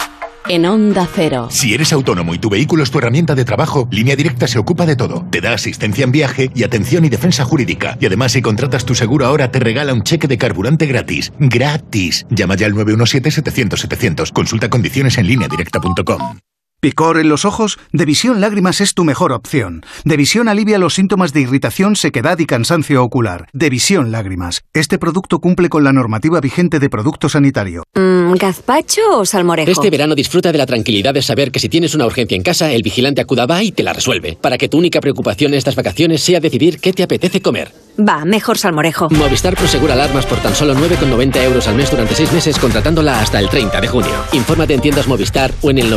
En 0.50 0.66
Onda 0.66 1.06
Cero. 1.14 1.46
Si 1.48 1.74
eres 1.74 1.92
autónomo 1.92 2.34
y 2.34 2.40
tu 2.40 2.50
vehículo 2.50 2.82
es 2.82 2.90
tu 2.90 2.98
herramienta 2.98 3.36
de 3.36 3.44
trabajo, 3.44 3.86
Línea 3.92 4.16
Directa 4.16 4.48
se 4.48 4.58
ocupa 4.58 4.84
de 4.84 4.96
todo. 4.96 5.24
Te 5.30 5.40
da 5.40 5.52
asistencia 5.52 6.02
en 6.02 6.10
viaje 6.10 6.50
y 6.56 6.64
atención 6.64 7.04
y 7.04 7.08
defensa 7.08 7.44
jurídica. 7.44 7.96
Y 8.00 8.06
además, 8.06 8.32
si 8.32 8.42
contratas 8.42 8.84
tu 8.84 8.96
seguro 8.96 9.26
ahora, 9.26 9.52
te 9.52 9.60
regala 9.60 9.94
un 9.94 10.02
cheque 10.02 10.26
de 10.26 10.38
carburante 10.38 10.86
gratis. 10.86 11.32
¡Gratis! 11.38 12.26
Llama 12.30 12.56
ya 12.56 12.66
al 12.66 12.74
917-700-700. 12.74 14.32
Consulta 14.32 14.68
condiciones 14.68 15.18
en 15.18 15.28
lineadirecta.com. 15.28 16.40
¿Picor 16.80 17.18
en 17.18 17.28
los 17.28 17.44
ojos? 17.44 17.78
Devisión 17.92 18.40
Lágrimas 18.40 18.80
es 18.80 18.94
tu 18.94 19.04
mejor 19.04 19.32
opción. 19.32 19.84
Devisión 20.04 20.48
alivia 20.48 20.78
los 20.78 20.94
síntomas 20.94 21.34
de 21.34 21.42
irritación, 21.42 21.94
sequedad 21.94 22.38
y 22.38 22.46
cansancio 22.46 23.04
ocular. 23.04 23.48
Devisión 23.52 24.10
Lágrimas. 24.10 24.62
Este 24.72 24.98
producto 24.98 25.40
cumple 25.40 25.68
con 25.68 25.84
la 25.84 25.92
normativa 25.92 26.40
vigente 26.40 26.78
de 26.78 26.88
producto 26.88 27.28
sanitario. 27.28 27.82
Mm, 27.94 28.32
¿Gazpacho 28.32 29.18
o 29.18 29.26
salmorejo? 29.26 29.70
Este 29.70 29.90
verano 29.90 30.14
disfruta 30.14 30.52
de 30.52 30.56
la 30.56 30.64
tranquilidad 30.64 31.12
de 31.12 31.20
saber 31.20 31.52
que 31.52 31.60
si 31.60 31.68
tienes 31.68 31.94
una 31.94 32.06
urgencia 32.06 32.34
en 32.34 32.42
casa, 32.42 32.72
el 32.72 32.82
vigilante 32.82 33.20
Acudaba 33.20 33.62
y 33.62 33.72
te 33.72 33.82
la 33.82 33.92
resuelve. 33.92 34.38
Para 34.40 34.56
que 34.56 34.70
tu 34.70 34.78
única 34.78 35.02
preocupación 35.02 35.52
en 35.52 35.58
estas 35.58 35.76
vacaciones 35.76 36.22
sea 36.22 36.40
decidir 36.40 36.80
qué 36.80 36.94
te 36.94 37.02
apetece 37.02 37.42
comer. 37.42 37.72
Va, 37.98 38.24
mejor 38.24 38.56
salmorejo. 38.56 39.10
Movistar 39.10 39.54
Prosegura 39.54 39.92
alarmas 39.92 40.24
por 40.24 40.38
tan 40.38 40.54
solo 40.54 40.74
9,90 40.74 41.42
euros 41.44 41.68
al 41.68 41.74
mes 41.74 41.90
durante 41.90 42.14
6 42.14 42.32
meses 42.32 42.58
contratándola 42.58 43.20
hasta 43.20 43.38
el 43.38 43.50
30 43.50 43.80
de 43.82 43.88
junio. 43.88 44.12
Infórmate 44.32 44.72
en 44.72 44.80
tiendas 44.80 45.06
Movistar 45.06 45.52
o 45.60 45.70
en 45.70 45.78
el 45.78 45.90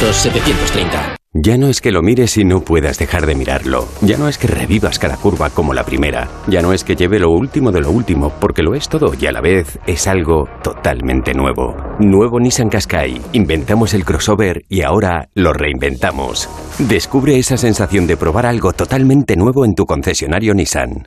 900-200-730. 0.00 1.16
Ya 1.32 1.56
no 1.56 1.68
es 1.68 1.80
que 1.80 1.92
lo 1.92 2.02
mires 2.02 2.36
y 2.38 2.44
no 2.44 2.62
puedas 2.62 2.98
dejar 2.98 3.24
de 3.24 3.36
mirarlo. 3.36 3.86
Ya 4.00 4.16
no 4.18 4.28
es 4.28 4.36
que 4.36 4.48
revivas 4.48 4.98
cada 4.98 5.16
curva 5.16 5.50
como 5.50 5.74
la 5.74 5.84
primera. 5.84 6.28
Ya 6.48 6.60
no 6.60 6.72
es 6.72 6.82
que 6.82 6.96
lleve 6.96 7.20
lo 7.20 7.30
último 7.30 7.70
de 7.70 7.80
lo 7.80 7.90
último, 7.90 8.32
porque 8.40 8.62
lo 8.62 8.74
es 8.74 8.88
todo 8.88 9.12
y 9.18 9.26
a 9.26 9.32
la 9.32 9.40
vez 9.40 9.78
es 9.86 10.08
algo 10.08 10.48
totalmente 10.62 11.32
nuevo. 11.34 11.76
Nuevo 12.00 12.40
Nissan 12.40 12.68
Qashqai. 12.68 13.20
Inventamos 13.32 13.94
el 13.94 14.04
crossover 14.04 14.64
y 14.68 14.82
ahora 14.82 15.28
lo 15.34 15.52
reinventamos. 15.52 16.48
Descubre 16.78 17.38
esa 17.38 17.56
sensación 17.56 18.08
de 18.08 18.16
probar 18.16 18.46
algo 18.46 18.72
totalmente 18.72 19.36
nuevo 19.36 19.64
en 19.64 19.74
tu 19.74 19.86
concesionario 19.86 20.54
Nissan. 20.54 21.06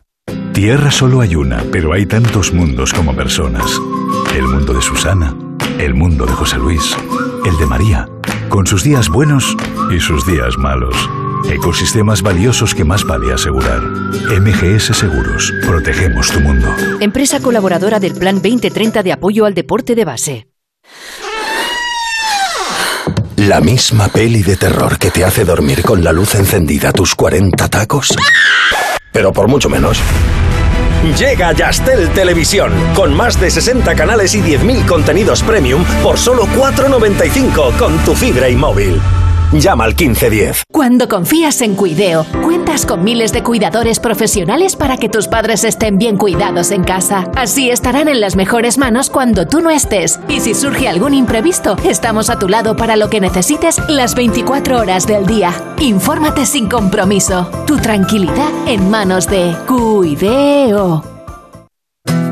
Tierra 0.54 0.92
solo 0.92 1.20
hay 1.20 1.36
una, 1.36 1.64
pero 1.72 1.94
hay 1.94 2.06
tantos 2.06 2.54
mundos 2.54 2.94
como 2.94 3.14
personas. 3.14 3.66
El 4.34 4.44
mundo 4.44 4.74
de 4.74 4.82
Susana, 4.82 5.36
el 5.80 5.96
mundo 5.96 6.26
de 6.26 6.32
José 6.32 6.58
Luis, 6.58 6.96
el 7.46 7.58
de 7.58 7.66
María, 7.66 8.08
con 8.50 8.68
sus 8.68 8.84
días 8.84 9.10
buenos 9.10 9.56
y 9.92 10.00
sus 10.00 10.26
días 10.26 10.58
malos. 10.58 10.96
Ecosistemas 11.50 12.22
valiosos 12.22 12.74
que 12.74 12.84
más 12.84 13.04
vale 13.04 13.34
asegurar. 13.34 13.82
MGS 13.82 14.96
Seguros, 14.98 15.54
protegemos 15.66 16.32
tu 16.32 16.40
mundo. 16.40 16.68
Empresa 17.00 17.40
colaboradora 17.40 18.00
del 18.00 18.14
Plan 18.14 18.36
2030 18.36 19.04
de 19.04 19.12
apoyo 19.12 19.46
al 19.46 19.54
deporte 19.54 19.96
de 19.96 20.06
base. 20.06 20.48
La 23.36 23.62
misma 23.62 24.08
peli 24.08 24.44
de 24.44 24.56
terror 24.56 24.98
que 24.98 25.12
te 25.12 25.26
hace 25.26 25.44
dormir 25.44 25.82
con 25.84 26.04
la 26.04 26.14
luz 26.14 26.36
encendida 26.36 26.94
tus 26.94 27.16
40 27.16 27.68
tacos. 27.68 28.16
Pero 29.12 29.34
por 29.34 29.48
mucho 29.48 29.70
menos. 29.70 30.00
Llega 31.04 31.52
Yastel 31.52 32.10
Televisión, 32.12 32.72
con 32.96 33.14
más 33.14 33.38
de 33.40 33.52
60 33.52 33.94
canales 33.94 34.34
y 34.36 34.42
10.000 34.42 34.86
contenidos 34.86 35.44
premium 35.44 35.84
por 36.02 36.18
solo 36.18 36.46
4,95 36.48 37.78
con 37.78 37.98
tu 38.06 38.16
fibra 38.16 38.48
y 38.48 38.56
móvil. 38.56 39.02
Llama 39.54 39.84
al 39.84 39.92
1510. 39.92 40.64
Cuando 40.72 41.08
confías 41.08 41.62
en 41.62 41.76
Cuideo, 41.76 42.26
cuentas 42.42 42.88
con 42.88 43.04
miles 43.04 43.32
de 43.34 43.44
cuidadores 43.44 44.00
profesionales 44.00 44.76
para 44.76 44.98
que 44.98 45.10
tus 45.10 45.28
padres 45.28 45.64
estén 45.64 46.00
bien 46.00 46.18
cuidados 46.18 46.72
en 46.72 46.84
casa. 46.84 47.30
Así 47.36 47.70
estarán 47.70 48.08
en 48.08 48.20
las 48.20 48.36
mejores 48.36 48.80
manos 48.80 49.12
cuando 49.12 49.48
tú 49.48 49.62
no 49.62 49.70
estés. 49.70 50.20
Y 50.28 50.40
si 50.40 50.56
surge 50.56 50.88
algún 50.88 51.14
imprevisto, 51.14 51.76
estamos 51.88 52.32
a 52.32 52.40
tu 52.40 52.50
lado 52.50 52.76
para 52.76 52.96
lo 52.96 53.12
que 53.12 53.22
necesites 53.22 53.78
las 53.90 54.16
24 54.16 54.80
horas 54.80 55.06
del 55.06 55.28
día. 55.28 55.54
Infórmate 55.80 56.48
sin 56.48 56.68
compromiso. 56.68 57.48
Tu 57.68 57.78
tranquilidad 57.78 58.50
en 58.66 58.90
manos 58.90 59.28
de 59.28 59.56
Cuideo. 59.68 61.13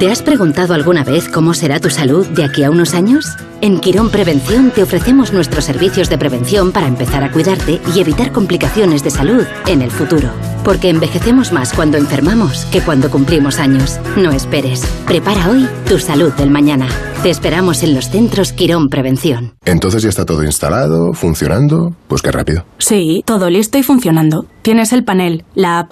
¿Te 0.02 0.10
has 0.10 0.24
preguntado 0.24 0.74
alguna 0.74 1.04
vez 1.04 1.30
cómo 1.30 1.54
será 1.54 1.80
tu 1.80 1.92
salud 1.92 2.26
de 2.26 2.44
aquí 2.44 2.64
a 2.64 2.72
unos 2.72 2.96
años? 2.96 3.38
En 3.62 3.80
Quirón 3.80 4.10
Prevención 4.10 4.72
te 4.72 4.82
ofrecemos 4.82 5.32
nuestros 5.32 5.66
servicios 5.66 6.10
de 6.10 6.18
prevención 6.18 6.72
para 6.72 6.88
empezar 6.88 7.24
a 7.24 7.32
cuidarte 7.32 7.80
y 7.94 8.00
evitar 8.00 8.32
complicaciones 8.32 9.04
de 9.04 9.12
salud 9.12 9.46
en 9.68 9.84
el 9.84 9.92
futuro. 9.92 10.32
Porque 10.66 10.90
envejecemos 10.90 11.52
más 11.52 11.72
cuando 11.72 12.00
enfermamos 12.00 12.66
que 12.72 12.82
cuando 12.82 13.12
cumplimos 13.12 13.60
años. 13.60 14.00
No 14.18 14.32
esperes. 14.32 14.82
Prepara 15.06 15.52
hoy 15.52 15.70
tu 15.88 16.00
salud 16.00 16.34
del 16.34 16.50
mañana. 16.50 16.88
Te 17.22 17.30
esperamos 17.30 17.84
en 17.84 17.94
los 17.94 18.10
centros 18.10 18.54
Quirón 18.54 18.90
Prevención. 18.90 19.54
Entonces 19.66 20.02
ya 20.02 20.10
está 20.10 20.26
todo 20.26 20.44
instalado, 20.44 21.14
funcionando. 21.14 21.94
Pues 22.08 22.24
qué 22.24 22.32
rápido. 22.32 22.66
Sí, 22.80 23.22
todo 23.24 23.52
listo 23.52 23.78
y 23.78 23.84
funcionando. 23.84 24.48
Tienes 24.64 24.94
el 24.94 25.04
panel, 25.04 25.46
la 25.54 25.78
app, 25.78 25.92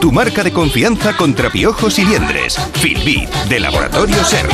tu 0.00 0.10
marca 0.10 0.42
de 0.42 0.52
confianza 0.52 1.16
contra 1.16 1.50
piojos 1.50 1.98
y 1.98 2.04
liendres. 2.04 2.56
Filbit, 2.74 3.30
de 3.48 3.60
Laboratorio 3.60 4.24
Ser. 4.24 4.48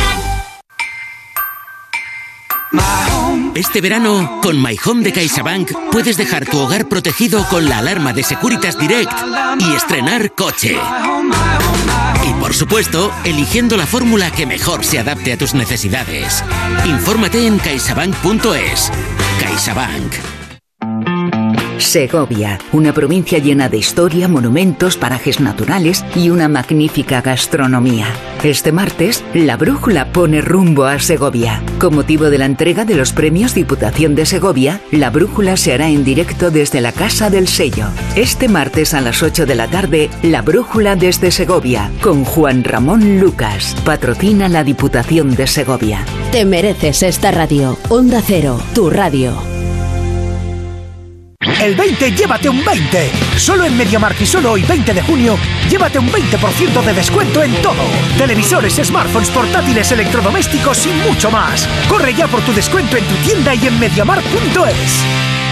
Este 3.55 3.81
verano, 3.81 4.41
con 4.43 4.63
My 4.63 4.77
Home 4.85 5.03
de 5.03 5.13
CaixaBank, 5.13 5.71
puedes 5.91 6.17
dejar 6.17 6.47
tu 6.47 6.59
hogar 6.59 6.89
protegido 6.89 7.47
con 7.49 7.69
la 7.69 7.79
alarma 7.79 8.13
de 8.13 8.23
Securitas 8.23 8.79
Direct 8.79 9.13
y 9.61 9.75
estrenar 9.75 10.35
coche. 10.35 10.79
Y 12.29 12.35
por 12.35 12.53
supuesto, 12.53 13.13
eligiendo 13.25 13.77
la 13.77 13.87
fórmula 13.87 14.31
que 14.31 14.47
mejor 14.47 14.85
se 14.85 14.99
adapte 14.99 15.33
a 15.33 15.39
tus 15.39 15.55
necesidades. 15.55 16.45
Infórmate 16.85 17.47
en 17.47 17.59
caixabank.es. 17.59 18.91
CaixaBank. 19.41 20.42
Segovia, 21.83 22.59
una 22.73 22.95
provincia 22.95 23.39
llena 23.39 23.69
de 23.69 23.77
historia, 23.77 24.29
monumentos, 24.29 24.97
parajes 24.97 25.41
naturales 25.41 26.05
y 26.15 26.31
una 26.31 26.49
magnífica 26.49 27.21
gastronomía. 27.21 28.07
Este 28.43 28.73
martes, 28.73 29.23
la 29.35 29.57
brújula 29.57 30.13
pone 30.13 30.41
rumbo 30.41 30.85
a 30.85 30.99
Segovia. 30.99 31.63
Con 31.79 31.95
motivo 31.95 32.31
de 32.31 32.39
la 32.39 32.47
entrega 32.47 32.85
de 32.85 32.95
los 32.95 33.13
premios 33.13 33.55
Diputación 33.55 34.15
de 34.15 34.27
Segovia, 34.27 34.81
la 34.91 35.11
brújula 35.11 35.57
se 35.57 35.75
hará 35.75 35.89
en 35.89 36.05
directo 36.05 36.51
desde 36.51 36.81
la 36.81 36.93
Casa 36.93 37.31
del 37.31 37.49
Sello. 37.49 37.87
Este 38.17 38.49
martes 38.49 38.95
a 38.95 39.01
las 39.01 39.23
8 39.23 39.45
de 39.45 39.55
la 39.55 39.69
tarde, 39.69 40.09
la 40.23 40.43
brújula 40.43 40.97
desde 40.97 41.31
Segovia, 41.31 41.91
con 42.01 42.25
Juan 42.25 42.65
Ramón 42.65 43.21
Lucas. 43.21 43.77
Patrocina 43.85 44.49
la 44.49 44.65
Diputación 44.65 45.35
de 45.35 45.47
Segovia. 45.47 46.05
Te 46.31 46.45
mereces 46.45 47.03
esta 47.03 47.31
radio. 47.31 47.77
Onda 47.89 48.23
Cero, 48.25 48.61
tu 48.75 48.89
radio. 48.89 49.52
El 51.61 51.75
20, 51.75 52.13
llévate 52.13 52.49
un 52.49 52.65
20. 52.65 53.11
Solo 53.37 53.65
en 53.65 53.77
MediaMarkt 53.77 54.21
y 54.21 54.27
solo 54.27 54.53
hoy, 54.53 54.63
20 54.63 54.95
de 54.95 55.03
junio, 55.03 55.37
llévate 55.69 55.99
un 55.99 56.09
20% 56.09 56.83
de 56.85 56.95
descuento 56.95 57.43
en 57.43 57.53
todo. 57.63 57.83
Televisores, 58.17 58.75
smartphones, 58.75 59.31
portátiles, 59.31 59.91
electrodomésticos 59.91 60.87
y 60.87 60.93
mucho 61.09 61.31
más. 61.31 61.69
Corre 61.89 62.15
ya 62.15 62.29
por 62.29 62.43
tu 62.43 62.53
descuento 62.53 62.97
en 62.97 63.05
tu 63.05 63.15
tienda 63.17 63.55
y 63.55 63.67
en 63.67 63.79
MediaMarkt.es. 63.79 65.52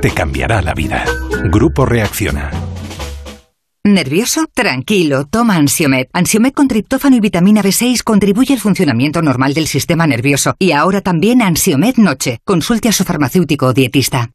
Te 0.00 0.12
cambiará 0.12 0.62
la 0.62 0.74
vida. 0.74 1.04
Grupo 1.50 1.84
Reacciona. 1.84 2.52
¿Nervioso? 3.82 4.46
Tranquilo, 4.54 5.26
toma 5.26 5.56
Ansiomed. 5.56 6.06
Ansiomed 6.12 6.52
con 6.52 6.68
triptófano 6.68 7.16
y 7.16 7.20
vitamina 7.20 7.64
B6 7.64 8.04
contribuye 8.04 8.54
al 8.54 8.60
funcionamiento 8.60 9.20
normal 9.20 9.54
del 9.54 9.66
sistema 9.66 10.06
nervioso. 10.06 10.54
Y 10.60 10.70
ahora 10.70 11.00
también 11.00 11.42
Ansiomed 11.42 11.96
Noche. 11.96 12.38
Consulte 12.44 12.88
a 12.90 12.92
su 12.92 13.02
farmacéutico 13.02 13.66
o 13.66 13.72
dietista. 13.72 14.30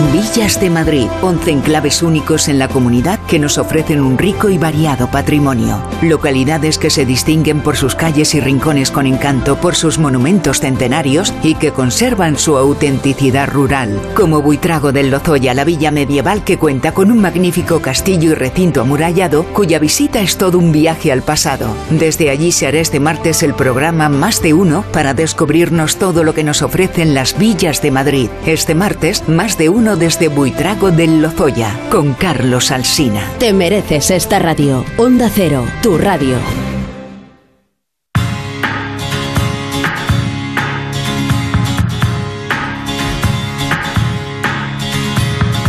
Villas 0.00 0.60
de 0.60 0.70
Madrid, 0.70 1.06
11 1.22 1.50
enclaves 1.52 2.02
únicos 2.02 2.48
en 2.48 2.58
la 2.58 2.66
comunidad 2.66 3.20
que 3.28 3.38
nos 3.38 3.58
ofrecen 3.58 4.00
un 4.00 4.18
rico 4.18 4.48
y 4.48 4.58
variado 4.58 5.08
patrimonio. 5.08 5.80
Localidades 6.02 6.78
que 6.78 6.90
se 6.90 7.06
distinguen 7.06 7.60
por 7.60 7.76
sus 7.76 7.94
calles 7.94 8.34
y 8.34 8.40
rincones 8.40 8.90
con 8.90 9.06
encanto, 9.06 9.56
por 9.56 9.76
sus 9.76 9.98
monumentos 9.98 10.60
centenarios 10.60 11.32
y 11.44 11.54
que 11.54 11.70
conservan 11.70 12.38
su 12.38 12.56
autenticidad 12.56 13.48
rural. 13.48 14.00
Como 14.14 14.42
Buitrago 14.42 14.90
del 14.90 15.10
Lozoya, 15.10 15.54
la 15.54 15.64
villa 15.64 15.92
medieval 15.92 16.42
que 16.42 16.58
cuenta 16.58 16.92
con 16.92 17.12
un 17.12 17.20
magnífico 17.20 17.80
castillo 17.80 18.32
y 18.32 18.34
recinto 18.34 18.80
amurallado, 18.80 19.44
cuya 19.52 19.78
visita 19.78 20.20
es 20.20 20.36
todo 20.36 20.58
un 20.58 20.72
viaje 20.72 21.12
al 21.12 21.22
pasado. 21.22 21.68
Desde 21.90 22.30
allí 22.30 22.50
se 22.50 22.66
hará 22.66 22.80
este 22.80 22.98
martes 22.98 23.44
el 23.44 23.54
programa 23.54 24.08
Más 24.08 24.42
de 24.42 24.54
Uno 24.54 24.84
para 24.92 25.14
descubrirnos 25.14 25.96
todo 25.96 26.24
lo 26.24 26.34
que 26.34 26.42
nos 26.42 26.62
ofrecen 26.62 27.14
las 27.14 27.38
villas 27.38 27.80
de 27.80 27.92
Madrid. 27.92 28.28
Este 28.44 28.74
martes, 28.74 29.28
Más 29.28 29.56
de 29.56 29.68
Uno 29.68 29.83
desde 29.84 30.28
Buitrago 30.28 30.90
del 30.90 31.20
Lozoya, 31.20 31.78
con 31.90 32.14
Carlos 32.14 32.70
Alsina. 32.70 33.20
Te 33.38 33.52
mereces 33.52 34.10
esta 34.10 34.38
radio. 34.38 34.84
Onda 34.96 35.28
Cero, 35.28 35.66
tu 35.82 35.98
radio. 35.98 36.36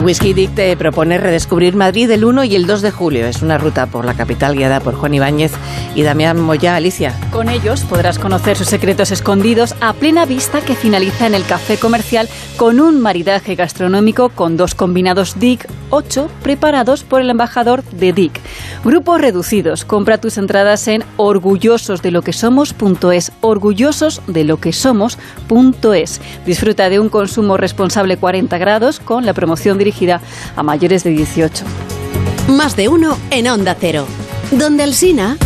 Whisky 0.06 0.34
Dick 0.34 0.54
te 0.54 0.78
propone 0.78 1.18
redescubrir 1.18 1.76
Madrid 1.76 2.12
el 2.12 2.26
1 2.26 2.44
y 2.44 2.56
el 2.56 2.68
2 2.68 2.84
de 2.84 2.92
julio. 2.92 3.26
Es 3.26 3.42
una 3.42 3.58
ruta 3.58 3.88
por 3.88 4.06
la 4.06 4.14
capital 4.14 4.56
guiada 4.56 4.80
por 4.80 4.94
Juan 4.94 5.16
Ibáñez 5.16 5.52
y 5.96 6.04
Damián 6.04 6.40
Moya. 6.40 6.76
Alicia. 6.76 7.12
Con 7.32 7.50
ellos 7.50 7.84
podrás 7.86 8.20
conocer 8.20 8.56
sus 8.56 8.68
secretos 8.68 9.10
escondidos 9.10 9.74
a 9.82 9.94
plena 9.94 10.28
vista 10.28 10.62
que 10.62 10.76
finaliza 10.76 11.26
en 11.26 11.34
el 11.34 11.44
café 11.44 11.78
comercial 11.78 12.30
con 12.56 12.80
un 12.80 13.02
maridaje 13.02 13.56
gastronómico 13.56 14.30
con 14.30 14.58
dos 14.58 14.76
combinados 14.76 15.40
Dick 15.40 15.68
8 15.90 16.30
preparados 16.44 17.04
por 17.04 17.22
el 17.22 17.32
embajador 17.32 17.84
de 17.84 18.14
Dick. 18.14 18.40
Grupos 18.84 19.22
reducidos. 19.22 19.86
Compra 19.86 20.20
tus 20.20 20.38
entradas 20.38 20.88
en 20.88 21.04
orgullososdeloquesomos.es. 21.18 23.32
Orgullososdeloquesomos.es. 23.42 26.22
Disfruta 26.46 26.90
de 26.90 27.00
un 27.00 27.10
consumo 27.10 27.58
responsable 27.58 28.18
40 28.18 28.56
grados 28.60 29.00
con 29.00 29.26
la 29.26 29.34
promoción 29.34 29.80
dirigida 29.80 29.95
a 30.56 30.64
mayores 30.64 31.04
de 31.04 31.12
18. 31.12 31.64
Más 32.50 32.76
de 32.76 32.90
uno 32.90 33.18
en 33.32 33.48
Onda 33.48 33.76
Cero. 33.80 34.06
Donde 34.52 34.84
Alsina. 34.84 35.38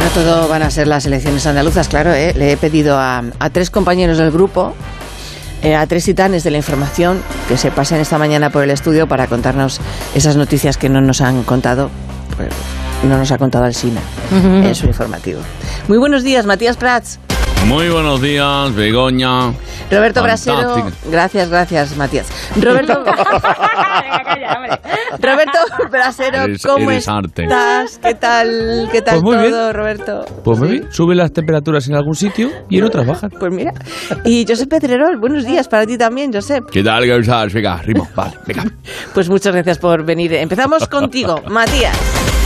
No 0.00 0.08
todo 0.14 0.48
van 0.48 0.62
a 0.62 0.70
ser 0.70 0.86
las 0.86 1.04
elecciones 1.04 1.46
andaluzas, 1.46 1.88
claro. 1.88 2.12
¿eh? 2.12 2.32
Le 2.34 2.52
he 2.52 2.56
pedido 2.56 2.98
a, 2.98 3.22
a 3.38 3.50
tres 3.50 3.70
compañeros 3.70 4.16
del 4.18 4.30
grupo, 4.30 4.74
eh, 5.62 5.76
a 5.76 5.86
tres 5.86 6.04
titanes 6.04 6.42
de 6.42 6.50
la 6.50 6.56
información, 6.56 7.22
que 7.48 7.56
se 7.56 7.70
pasen 7.70 8.00
esta 8.00 8.18
mañana 8.18 8.50
por 8.50 8.64
el 8.64 8.70
estudio 8.70 9.06
para 9.06 9.26
contarnos 9.28 9.80
esas 10.14 10.36
noticias 10.36 10.76
que 10.76 10.88
no 10.88 11.00
nos 11.00 11.20
han 11.20 11.42
contado. 11.44 11.90
Pues, 12.36 12.48
no 13.08 13.18
nos 13.18 13.30
ha 13.32 13.38
contado 13.38 13.64
Alsina 13.64 14.00
Ujú. 14.30 14.46
en 14.46 14.74
su 14.74 14.86
informativo. 14.86 15.40
Muy 15.88 15.98
buenos 15.98 16.22
días, 16.22 16.46
Matías 16.46 16.76
Prats. 16.76 17.18
Muy 17.66 17.88
buenos 17.90 18.20
días, 18.20 18.74
Begoña. 18.74 19.52
Roberto 19.88 20.20
Brasero. 20.22 20.90
Gracias, 21.10 21.48
gracias, 21.48 21.96
Matías. 21.96 22.26
Roberto. 22.60 23.04
Roberto 25.20 25.58
Brasero, 25.90 26.42
Eres- 26.42 26.62
¿cómo 26.62 26.90
eres 26.90 27.06
arte. 27.08 27.44
estás? 27.44 27.98
¿Qué 28.02 28.14
tal? 28.14 28.88
¿Qué 28.90 29.02
tal 29.02 29.20
Pues 29.20 29.22
muy 29.22 29.48
todo, 29.50 29.62
bien. 29.66 29.74
Roberto? 29.74 30.24
Pues 30.42 30.58
muy 30.58 30.68
bien, 30.70 30.88
suben 30.90 31.18
las 31.18 31.32
temperaturas 31.32 31.86
en 31.88 31.94
algún 31.94 32.14
sitio 32.16 32.50
y 32.68 32.78
en 32.78 32.84
otras 32.84 33.06
bajan. 33.06 33.30
Pues 33.38 33.52
mira. 33.52 33.72
Y 34.24 34.44
Josep 34.48 34.68
Pedrerol, 34.68 35.18
buenos 35.20 35.44
días 35.46 35.68
para 35.68 35.86
ti 35.86 35.96
también, 35.96 36.32
Josep. 36.32 36.64
¿Qué 36.70 36.82
tal, 36.82 37.04
¿Qué 37.04 37.22
tal? 37.24 37.48
Venga, 37.50 37.76
ritmo, 37.82 38.08
vale, 38.16 38.32
venga. 38.46 38.64
Pues 39.14 39.28
muchas 39.28 39.52
gracias 39.54 39.78
por 39.78 40.04
venir. 40.04 40.32
Empezamos 40.34 40.88
contigo, 40.88 41.40
Matías. 41.48 41.96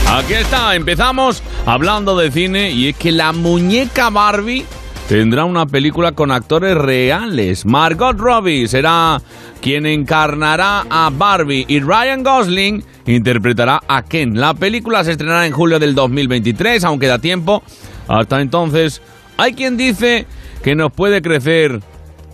Aquí 0.09 0.35
está, 0.35 0.75
empezamos 0.75 1.43
hablando 1.67 2.17
de 2.17 2.31
cine 2.31 2.71
y 2.71 2.89
es 2.89 2.97
que 2.97 3.13
la 3.13 3.33
muñeca 3.33 4.09
Barbie 4.09 4.65
tendrá 5.09 5.45
una 5.45 5.67
película 5.67 6.13
con 6.13 6.31
actores 6.31 6.77
reales. 6.77 7.67
Margot 7.67 8.17
Robbie 8.19 8.69
será 8.69 9.21
quien 9.61 9.85
encarnará 9.85 10.87
a 10.89 11.11
Barbie 11.13 11.67
y 11.69 11.81
Ryan 11.81 12.23
Gosling 12.23 12.85
interpretará 13.07 13.83
a 13.89 14.03
Ken. 14.03 14.41
La 14.41 14.55
película 14.55 15.05
se 15.05 15.13
estrenará 15.13 15.47
en 15.47 15.53
julio 15.53 15.79
del 15.79 15.95
2023, 15.95 16.85
aunque 16.85 17.09
da 17.09 17.19
tiempo. 17.19 17.63
Hasta 18.09 18.41
entonces, 18.41 19.03
hay 19.37 19.55
quien 19.55 19.77
dice 19.77 20.27
que 20.63 20.75
nos 20.75 20.93
puede 20.93 21.21
crecer 21.21 21.81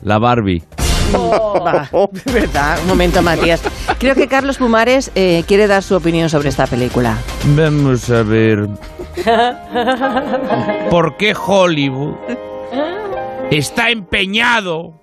la 0.02 0.18
Barbie. 0.18 0.62
Va, 1.14 1.88
¿Verdad? 2.32 2.78
Un 2.82 2.88
momento, 2.88 3.22
Matías. 3.22 3.62
Creo 3.98 4.14
que 4.14 4.28
Carlos 4.28 4.58
Pumares 4.58 5.10
eh, 5.14 5.44
quiere 5.46 5.66
dar 5.66 5.82
su 5.82 5.96
opinión 5.96 6.28
sobre 6.28 6.48
esta 6.48 6.66
película. 6.66 7.16
Vamos 7.56 8.10
a 8.10 8.22
ver. 8.22 8.68
¿Por 10.90 11.16
qué 11.16 11.34
Hollywood 11.34 12.14
está 13.50 13.90
empeñado 13.90 14.94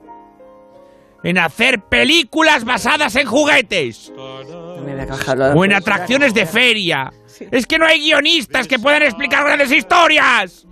en 1.23 1.37
hacer 1.37 1.81
películas 1.81 2.63
basadas 2.65 3.15
en 3.15 3.27
juguetes 3.27 4.11
o 4.17 5.65
en 5.65 5.73
atracciones 5.73 6.33
de 6.33 6.45
feria? 6.45 7.11
Es 7.51 7.65
que 7.65 7.77
no 7.77 7.85
hay 7.85 7.99
guionistas 7.99 8.67
que 8.67 8.79
puedan 8.79 9.03
explicar 9.03 9.43
grandes 9.45 9.71
historias. 9.71 10.65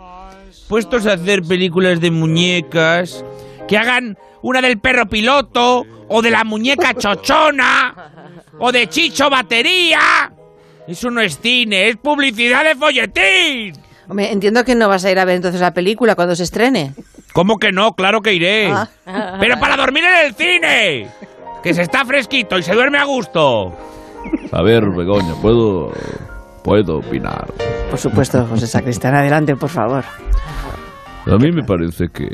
Puestos 0.68 1.06
a 1.06 1.14
hacer 1.14 1.44
películas 1.44 2.02
de 2.02 2.12
muñecas 2.12 3.24
que 3.68 3.78
hagan 3.78 4.18
una 4.42 4.62
del 4.62 4.80
perro 4.80 5.08
piloto 5.08 5.86
o 6.08 6.22
de 6.22 6.32
la 6.32 6.44
muñeca 6.44 6.94
chochona 6.94 7.96
o 8.60 8.72
de 8.72 8.88
Chicho 8.88 9.30
Batería. 9.30 10.32
Eso 10.88 11.12
no 11.12 11.22
es 11.22 11.40
cine, 11.40 11.90
es 11.90 11.98
publicidad 11.98 12.64
de 12.64 12.76
folletín. 12.76 13.74
Hombre, 14.08 14.32
entiendo 14.32 14.64
que 14.64 14.74
no 14.74 14.88
vas 14.88 15.04
a 15.04 15.12
ir 15.12 15.20
a 15.20 15.26
ver 15.26 15.36
entonces 15.36 15.60
la 15.60 15.74
película 15.74 16.16
cuando 16.16 16.36
se 16.36 16.44
estrene. 16.44 16.94
¿Cómo 17.34 17.58
que 17.58 17.72
no? 17.72 17.94
Claro 17.94 18.22
que 18.22 18.34
iré. 18.34 18.72
Ah. 18.72 19.38
Pero 19.40 19.60
para 19.60 19.76
dormir 19.76 20.06
en 20.06 20.26
el 20.26 20.34
cine. 20.34 21.08
Que 21.62 21.74
se 21.74 21.82
está 21.82 22.06
fresquito 22.06 22.58
y 22.58 22.64
se 22.64 22.74
duerme 22.74 23.00
a 23.00 23.04
gusto. 23.04 23.76
A 24.52 24.62
ver, 24.62 24.86
Begoña, 24.90 25.34
¿puedo, 25.42 25.92
puedo 26.64 27.00
opinar? 27.00 27.48
Por 27.90 28.00
supuesto, 28.00 28.46
José 28.50 28.68
Sacristán, 28.68 29.16
adelante, 29.16 29.56
por 29.56 29.70
favor. 29.70 30.06
A 31.30 31.38
mí 31.38 31.52
me 31.52 31.64
parece 31.64 32.08
que 32.08 32.28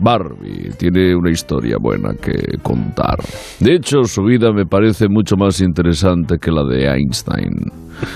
Barbie 0.00 0.70
tiene 0.78 1.14
una 1.14 1.30
historia 1.30 1.76
buena 1.78 2.14
que 2.14 2.56
contar. 2.62 3.16
De 3.58 3.74
hecho, 3.74 4.04
su 4.04 4.22
vida 4.22 4.50
me 4.52 4.64
parece 4.64 5.08
mucho 5.08 5.36
más 5.36 5.60
interesante 5.60 6.38
que 6.38 6.50
la 6.50 6.64
de 6.64 6.86
Einstein. 6.86 7.70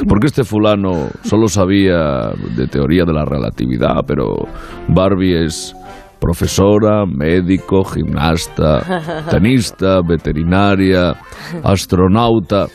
Porque 0.09 0.29
este 0.29 0.45
fulano 0.45 1.09
solo 1.25 1.47
sabía 1.47 2.33
de 2.57 2.67
teoría 2.69 3.05
de 3.05 3.13
la 3.13 3.27
relatividad, 3.27 4.01
pero 4.07 4.49
Barbie 4.89 5.45
es 5.45 5.77
profesora, 6.19 7.05
médico, 7.05 7.85
gimnasta, 7.85 9.27
tenista, 9.31 10.01
veterinaria, 10.01 11.15
astronauta. 11.63 12.67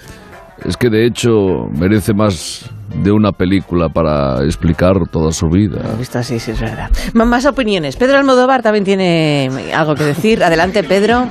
Es 0.64 0.78
que 0.78 0.90
de 0.90 1.08
hecho 1.08 1.66
merece 1.80 2.14
más 2.14 2.70
de 2.96 3.12
una 3.12 3.32
película 3.32 3.90
para 3.90 4.44
explicar 4.44 4.94
toda 5.12 5.32
su 5.32 5.48
vida. 5.48 5.96
Visto 5.98 6.22
sí, 6.24 6.36
es 6.36 6.60
verdad. 6.60 6.90
Más 7.14 7.46
opiniones. 7.46 7.96
Pedro 7.96 8.18
Almodóvar 8.18 8.62
también 8.62 8.84
tiene 8.84 9.50
algo 9.74 9.96
que 9.96 10.04
decir. 10.04 10.44
Adelante, 10.44 10.84
Pedro. 10.84 11.28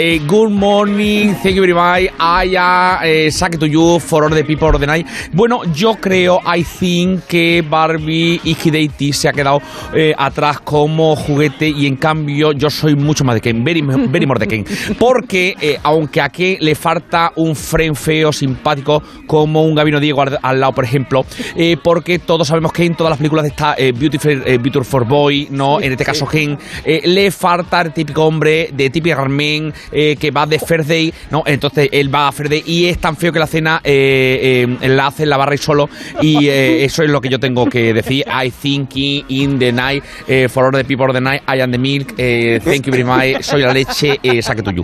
Eh, 0.00 0.20
good 0.28 0.52
morning, 0.52 1.34
thank 1.42 1.56
you 1.56 1.60
very 1.60 1.74
much. 1.74 2.14
I 2.20 2.54
uh, 2.56 3.04
eh, 3.04 3.58
to 3.58 3.66
you 3.66 3.98
for 3.98 4.22
all 4.22 4.30
the 4.30 4.44
people 4.44 4.68
of 4.68 4.78
the 4.78 4.86
night. 4.86 5.04
Bueno, 5.32 5.64
yo 5.74 5.96
creo, 5.96 6.38
I 6.46 6.62
think 6.62 7.24
que 7.24 7.64
Barbie 7.68 8.40
y 8.44 8.54
Hideiti 8.54 9.12
se 9.12 9.28
ha 9.28 9.32
quedado 9.32 9.60
eh, 9.92 10.14
atrás 10.16 10.60
como 10.60 11.16
juguete 11.16 11.68
y 11.68 11.88
en 11.88 11.96
cambio 11.96 12.52
yo 12.52 12.70
soy 12.70 12.94
mucho 12.94 13.24
más 13.24 13.34
de 13.34 13.40
Ken, 13.40 13.64
very, 13.64 13.82
very 13.82 14.24
more 14.24 14.38
de 14.38 14.46
Ken. 14.46 14.64
Porque 15.00 15.56
eh, 15.60 15.80
aunque 15.82 16.20
a 16.20 16.28
Ken 16.28 16.58
le 16.60 16.76
falta 16.76 17.32
un 17.34 17.56
frame 17.56 17.96
feo, 17.96 18.32
simpático, 18.32 19.02
como 19.26 19.64
un 19.64 19.74
Gabino 19.74 19.98
Diego 19.98 20.22
al, 20.22 20.38
al 20.40 20.60
lado, 20.60 20.74
por 20.74 20.84
ejemplo, 20.84 21.26
eh, 21.56 21.76
porque 21.82 22.20
todos 22.20 22.46
sabemos 22.46 22.72
que 22.72 22.84
en 22.84 22.94
todas 22.94 23.10
las 23.10 23.18
películas 23.18 23.46
está 23.46 23.74
Beautiful, 23.74 24.44
Beautiful 24.44 24.84
for 24.84 25.04
Boy, 25.04 25.48
¿no? 25.50 25.80
En 25.80 25.90
este 25.90 26.04
caso 26.04 26.24
Ken, 26.24 26.56
le 26.84 27.32
falta 27.32 27.80
el 27.80 27.92
típico 27.92 28.24
hombre 28.24 28.70
de 28.72 28.90
típico 28.90 29.20
Armen 29.20 29.74
eh, 29.92 30.16
que 30.16 30.30
va 30.30 30.46
de 30.46 30.58
Day, 30.86 31.12
¿no? 31.30 31.42
Entonces 31.46 31.88
él 31.92 32.14
va 32.14 32.28
a 32.28 32.32
Day 32.32 32.62
y 32.66 32.86
es 32.86 32.98
tan 32.98 33.16
feo 33.16 33.32
que 33.32 33.38
la 33.38 33.46
cena 33.46 33.80
eh, 33.84 34.66
eh, 34.80 34.88
la 34.88 35.08
hace 35.08 35.24
en 35.24 35.30
la 35.30 35.36
barra 35.36 35.54
y 35.54 35.58
solo 35.58 35.88
y 36.20 36.48
eso 36.48 37.02
es 37.02 37.10
lo 37.10 37.20
que 37.20 37.28
yo 37.28 37.38
tengo 37.38 37.66
que 37.66 37.92
decir. 37.92 38.24
I 38.28 38.50
think 38.50 38.96
in 38.96 39.58
the 39.58 39.72
night, 39.72 40.04
for 40.50 40.66
all 40.66 40.72
the 40.72 40.84
people 40.84 41.06
of 41.06 41.14
the 41.14 41.20
night, 41.20 41.42
I 41.48 41.60
am 41.60 41.70
the 41.72 41.78
milk, 41.78 42.14
eh, 42.18 42.60
thank 42.62 42.86
you 42.86 42.92
very 42.92 43.04
much, 43.04 43.42
soy 43.42 43.62
la 43.62 43.72
leche, 43.72 44.18
eh, 44.22 44.42
saque 44.42 44.62
tuyo. 44.62 44.82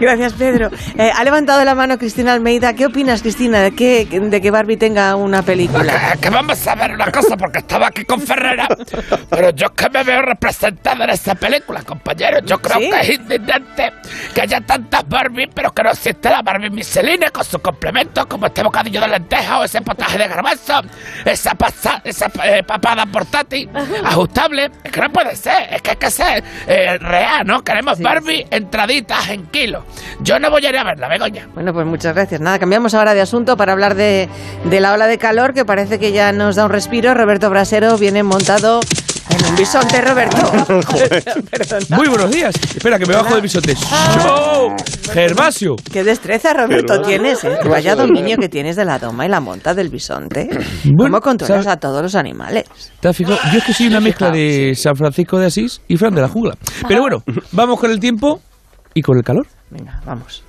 Gracias, 0.00 0.32
Pedro. 0.34 0.70
Ha 0.98 1.24
levantado 1.24 1.64
la 1.64 1.74
mano 1.74 1.98
Cristina 1.98 2.32
Almeida. 2.32 2.74
¿Qué 2.74 2.86
opinas, 2.86 3.22
Cristina, 3.22 3.60
de 3.60 3.72
que, 3.72 4.06
de 4.06 4.40
que 4.40 4.50
Barbie 4.50 4.76
tenga 4.76 5.14
una 5.16 5.42
película? 5.42 6.16
Que 6.20 6.30
vamos 6.30 6.66
a 6.66 6.74
ver 6.74 6.92
una 6.92 7.10
cosa, 7.10 7.36
porque 7.36 7.58
estaba 7.58 7.88
aquí 7.88 8.04
con 8.04 8.20
Ferrera, 8.20 8.68
pero 9.28 9.50
yo 9.50 9.74
que 9.74 9.88
me 9.90 10.02
veo 10.02 10.22
representada 10.22 11.04
en 11.04 11.10
esta 11.10 11.34
película, 11.34 11.82
compañero. 11.82 12.38
Yo 12.44 12.58
creo 12.58 12.78
¿Sí? 12.78 12.90
que 12.90 13.00
es 13.00 13.18
indignante 13.18 13.92
que 14.32 14.42
haya 14.42 14.60
tantas 14.60 15.08
Barbie, 15.08 15.48
pero 15.52 15.72
que 15.72 15.82
no 15.82 15.90
existe 15.90 16.30
la 16.30 16.42
Barbie 16.42 16.70
Michelin 16.70 17.20
con 17.32 17.44
sus 17.44 17.60
complementos, 17.60 18.26
como 18.26 18.46
este 18.46 18.62
bocadillo 18.62 19.00
de 19.00 19.08
lenteja 19.08 19.58
o 19.58 19.64
ese 19.64 19.80
potaje 19.82 20.18
de 20.18 20.28
garbanzo, 20.28 20.80
esa, 21.24 21.54
pasa, 21.54 22.00
esa 22.04 22.30
eh, 22.44 22.62
papada 22.62 23.06
portátil, 23.06 23.68
ajustable. 24.04 24.70
Es 24.84 24.92
que 24.92 25.00
no 25.00 25.10
puede 25.10 25.36
ser, 25.36 25.74
es 25.74 25.82
que 25.82 25.90
hay 25.90 25.96
que 25.96 26.10
ser 26.10 26.44
eh, 26.66 26.98
real, 26.98 27.46
¿no? 27.46 27.62
Queremos 27.62 27.98
Barbie 28.00 28.46
entraditas 28.50 29.28
en 29.30 29.46
kilos. 29.46 29.84
Yo 30.20 30.38
no 30.38 30.50
voy 30.50 30.64
a 30.66 30.70
ir 30.70 30.78
a 30.78 30.84
verla, 30.84 31.08
Begoña. 31.08 31.48
Bueno, 31.54 31.72
pues 31.72 31.86
muchas 31.86 32.14
gracias. 32.14 32.40
Nada, 32.40 32.58
cambiamos 32.58 32.94
ahora 32.94 33.14
de 33.14 33.20
asunto 33.20 33.56
para 33.56 33.72
hablar 33.72 33.94
de, 33.94 34.28
de 34.64 34.80
la 34.80 34.92
ola 34.92 35.06
de 35.06 35.18
calor 35.18 35.54
que 35.54 35.64
parece 35.64 35.98
que 35.98 36.12
ya 36.12 36.32
nos 36.32 36.56
da 36.56 36.64
un 36.64 36.70
respiro. 36.70 37.14
Roberto 37.14 37.50
Brasero 37.50 37.96
viene 37.98 38.22
montado 38.22 38.80
en 39.28 39.46
un 39.46 39.56
bisonte, 39.56 40.00
Roberto. 40.00 40.36
Muy 41.96 42.08
buenos 42.08 42.30
días. 42.30 42.54
Espera, 42.54 42.98
que 42.98 43.06
me 43.06 43.14
bajo 43.14 43.34
del 43.34 43.42
bisonte. 43.42 43.74
¡Oh! 44.26 44.74
Gervasio. 45.12 45.76
Qué 45.92 46.04
destreza, 46.04 46.54
Roberto, 46.54 47.02
tienes, 47.02 47.44
¿eh? 47.44 47.58
Vaya 47.68 47.94
dominio 47.94 48.36
que 48.36 48.48
tienes 48.48 48.76
de 48.76 48.84
la 48.84 48.98
doma 48.98 49.26
y 49.26 49.28
la 49.28 49.40
monta 49.40 49.74
del 49.74 49.88
bisonte. 49.88 50.48
¿Cómo 50.98 51.20
controlas 51.20 51.66
a 51.66 51.76
todos 51.76 52.02
los 52.02 52.14
animales? 52.14 52.64
¿Te 53.00 53.08
has 53.08 53.16
fijado? 53.16 53.38
Yo 53.52 53.58
es 53.58 53.64
que 53.64 53.72
soy 53.72 53.88
una 53.88 54.00
mezcla 54.00 54.30
de 54.30 54.74
San 54.74 54.96
Francisco 54.96 55.38
de 55.38 55.46
Asís 55.46 55.80
y 55.88 55.96
Fran 55.96 56.14
de 56.14 56.22
la 56.22 56.28
Jungla. 56.28 56.54
Pero 56.86 57.00
bueno, 57.00 57.22
vamos 57.52 57.78
con 57.78 57.90
el 57.90 58.00
tiempo 58.00 58.40
y 58.94 59.02
con 59.02 59.16
el 59.16 59.24
calor. 59.24 59.46
Venga, 59.70 60.00
vamos. 60.04 60.42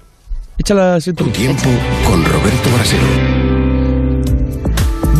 Echa 0.57 0.73
la 0.73 0.99
sintonía. 0.99 1.33
Tiempo 1.33 1.69
con 2.05 2.23
Roberto 2.23 2.69
Brasero. 2.75 3.40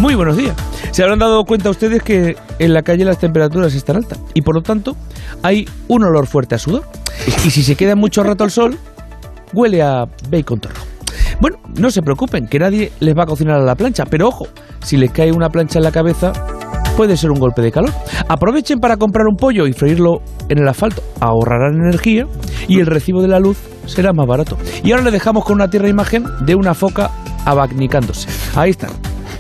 Muy 0.02 0.16
buenos 0.16 0.36
días. 0.36 0.56
Se 0.90 1.04
habrán 1.04 1.20
dado 1.20 1.44
cuenta 1.44 1.70
ustedes 1.70 2.02
que 2.02 2.36
en 2.58 2.74
la 2.74 2.82
calle 2.82 3.06
las 3.06 3.20
temperaturas 3.20 3.76
están 3.76 3.98
altas 3.98 4.20
y 4.34 4.42
por 4.42 4.56
lo 4.56 4.64
tanto 4.64 4.96
hay 5.44 5.70
un 5.90 6.04
olor 6.04 6.26
fuerte 6.26 6.56
a 6.56 6.58
sudor. 6.58 6.86
Y 7.46 7.52
si 7.52 7.62
se 7.62 7.76
queda 7.76 7.96
mucho 7.96 8.24
rato 8.24 8.44
al 8.44 8.50
sol, 8.50 8.80
huele 9.54 9.84
a 9.84 10.06
bacon 10.32 10.60
torro. 10.60 10.82
Bueno, 11.40 11.58
no 11.80 11.92
se 11.92 12.02
preocupen, 12.02 12.48
que 12.48 12.58
nadie 12.58 12.92
les 13.00 13.16
va 13.16 13.24
a 13.24 13.26
cocinar 13.28 13.58
a 13.58 13.64
la 13.64 13.76
plancha, 13.76 14.06
pero 14.10 14.28
ojo, 14.28 14.48
si 14.84 14.98
les 14.98 15.12
cae 15.12 15.32
una 15.32 15.50
plancha 15.50 15.78
en 15.78 15.84
la 15.84 15.92
cabeza, 15.92 16.34
puede 16.98 17.16
ser 17.16 17.30
un 17.30 17.38
golpe 17.38 17.62
de 17.62 17.72
calor. 17.72 17.92
Aprovechen 18.28 18.80
para 18.80 18.98
comprar 18.98 19.28
un 19.28 19.36
pollo 19.36 19.68
y 19.68 19.74
freírlo 19.74 20.24
en 20.50 20.58
el 20.58 20.68
asfalto, 20.68 21.04
ahorrarán 21.20 21.76
energía 21.76 22.26
y 22.68 22.80
el 22.80 22.88
recibo 22.88 23.22
de 23.22 23.28
la 23.28 23.40
luz 23.40 23.60
será 23.86 24.14
más 24.14 24.26
barato. 24.26 24.58
Y 24.84 24.94
ahora 24.94 25.04
le 25.04 25.12
dejamos 25.12 25.46
con 25.46 25.54
una 25.54 25.70
tierra 25.70 25.90
imagen 25.90 26.24
de 26.44 26.56
una 26.56 26.74
foca 26.74 27.12
abanicándose. 27.46 28.28
Ahí 28.56 28.72
está. 28.72 28.88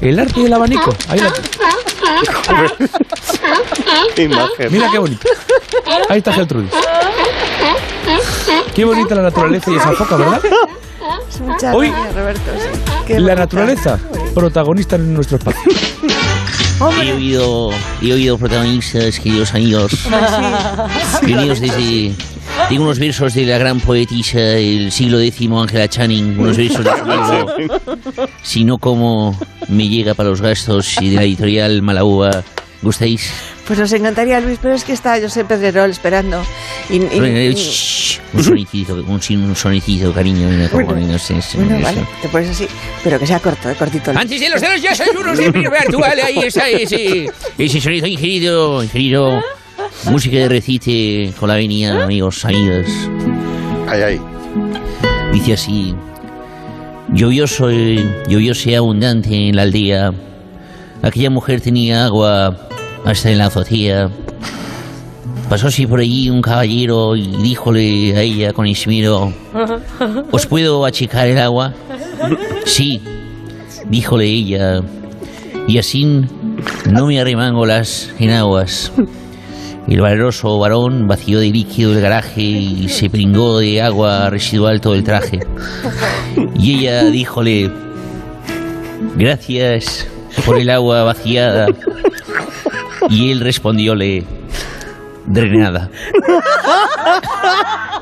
El 0.01 0.19
arte 0.19 0.41
del 0.41 0.53
abanico. 0.53 0.93
Ahí 1.07 1.19
la 1.19 1.31
Mira 4.69 4.89
qué 4.91 4.97
bonito. 4.97 5.27
Ahí 6.09 6.17
está 6.17 6.33
Gertrudis. 6.33 6.71
Qué 8.75 8.83
bonita 8.85 9.15
la 9.15 9.21
naturaleza 9.23 9.71
y 9.71 9.75
esa 9.75 9.91
foca, 9.93 10.15
¿verdad? 10.17 10.41
Muchas 11.45 11.75
Hoy, 11.75 11.89
gracias, 11.89 12.15
Roberto. 12.15 12.51
sí. 12.57 12.79
Qué 13.07 13.13
La 13.13 13.19
bonita. 13.19 13.35
naturaleza, 13.35 13.99
protagonista 14.33 14.95
en 14.95 15.13
nuestro 15.13 15.37
espacio. 15.37 15.61
He 17.03 17.13
oído, 17.13 17.69
he 18.01 18.13
oído 18.13 18.37
protagonistas, 18.37 19.19
queridos 19.19 19.53
amigos. 19.53 19.91
Venidos 21.21 21.59
desde 21.59 22.13
de 22.69 22.79
unos 22.79 22.99
versos 22.99 23.33
de 23.33 23.45
la 23.45 23.57
gran 23.57 23.79
poetisa 23.79 24.39
del 24.39 24.91
siglo 24.91 25.19
X, 25.19 25.49
Angela 25.51 25.87
Channing, 25.89 26.39
unos 26.39 26.57
versos 26.57 26.83
de 26.85 26.91
su 26.97 27.05
libro, 27.05 28.27
sino 28.43 28.77
como 28.77 29.37
me 29.67 29.87
llega 29.89 30.13
para 30.13 30.29
los 30.29 30.41
gastos 30.41 30.95
y 31.01 31.09
de 31.09 31.15
la 31.17 31.23
editorial 31.23 31.81
Malaúa. 31.81 32.43
¿Gustáis? 32.83 33.31
Pues 33.67 33.77
nos 33.77 33.93
encantaría, 33.93 34.39
Luis, 34.41 34.57
pero 34.59 34.73
es 34.73 34.83
que 34.83 34.93
está 34.93 35.21
José 35.21 35.45
Pedrerol 35.45 35.91
esperando. 35.91 36.41
Y, 36.89 36.95
y- 36.95 37.53
shh, 37.53 38.19
un 38.33 38.43
sonetito, 38.43 38.95
un, 38.95 39.19
un 39.43 39.55
sonetito, 39.55 40.11
cariño. 40.11 40.47
mira, 40.49 40.67
como- 40.67 40.87
Bueno, 40.87 41.05
no 41.05 41.19
sé, 41.19 41.35
Bueno, 41.57 41.77
no 41.77 41.83
vale, 41.83 42.03
te 42.23 42.27
pones 42.29 42.49
así, 42.49 42.67
pero 43.03 43.19
que 43.19 43.27
sea 43.27 43.39
corto, 43.39 43.69
eh, 43.69 43.75
cortito. 43.77 44.09
Antes 44.15 44.39
de 44.41 44.49
los 44.49 44.59
celos 44.59 44.81
ya 44.81 44.95
soy 44.95 45.09
unos 45.15 45.37
de 45.37 45.51
virtual, 45.51 46.19
ahí 46.25 46.39
está 46.39 46.67
ese, 46.69 47.27
ese 47.55 47.79
sonido 47.81 48.07
ingeniero, 48.07 48.81
ingeniero. 48.83 49.43
Música 50.09 50.37
de 50.37 50.49
recite 50.49 51.33
con 51.39 51.49
la 51.49 51.55
venia, 51.55 52.03
amigos, 52.03 52.43
amigas. 52.45 52.87
Ay, 53.87 54.01
ay. 54.01 54.21
Dice 55.33 55.53
así. 55.53 55.95
Lluvioso, 57.13 57.69
lluvioso 58.27 58.69
y 58.69 58.75
abundante 58.75 59.49
en 59.49 59.55
la 59.55 59.63
aldea. 59.63 60.13
Aquella 61.01 61.29
mujer 61.29 61.61
tenía 61.61 62.05
agua 62.05 62.57
hasta 63.05 63.31
en 63.31 63.37
la 63.37 63.47
azotea. 63.47 64.09
Pasó 65.49 65.67
así 65.67 65.85
por 65.85 65.99
allí 65.99 66.29
un 66.29 66.41
caballero 66.41 67.15
y 67.15 67.27
díjole 67.27 68.15
a 68.15 68.21
ella 68.21 68.53
con 68.53 68.65
esmero, 68.67 69.33
¿os 70.31 70.45
puedo 70.45 70.85
achicar 70.85 71.27
el 71.27 71.37
agua? 71.39 71.73
Sí, 72.65 73.01
díjole 73.89 74.27
ella, 74.27 74.81
y 75.67 75.77
así 75.77 76.05
no 76.89 77.05
me 77.05 77.19
arremango 77.19 77.65
las 77.65 78.13
enaguas. 78.17 78.93
El 79.87 79.99
valeroso 79.99 80.57
varón 80.59 81.07
vació 81.07 81.39
de 81.39 81.49
líquido 81.49 81.93
el 81.93 82.01
garaje 82.01 82.41
y 82.41 82.87
se 82.87 83.09
pringó 83.09 83.59
de 83.59 83.81
agua 83.81 84.29
residual 84.29 84.79
todo 84.79 84.95
el 84.95 85.03
traje. 85.03 85.39
Y 86.55 86.79
ella 86.79 87.05
díjole, 87.05 87.71
gracias 89.15 90.07
por 90.45 90.57
el 90.57 90.69
agua 90.69 91.03
vaciada. 91.03 91.67
Y 93.09 93.31
él 93.31 93.41
respondióle, 93.41 94.23
drenada. 95.25 95.89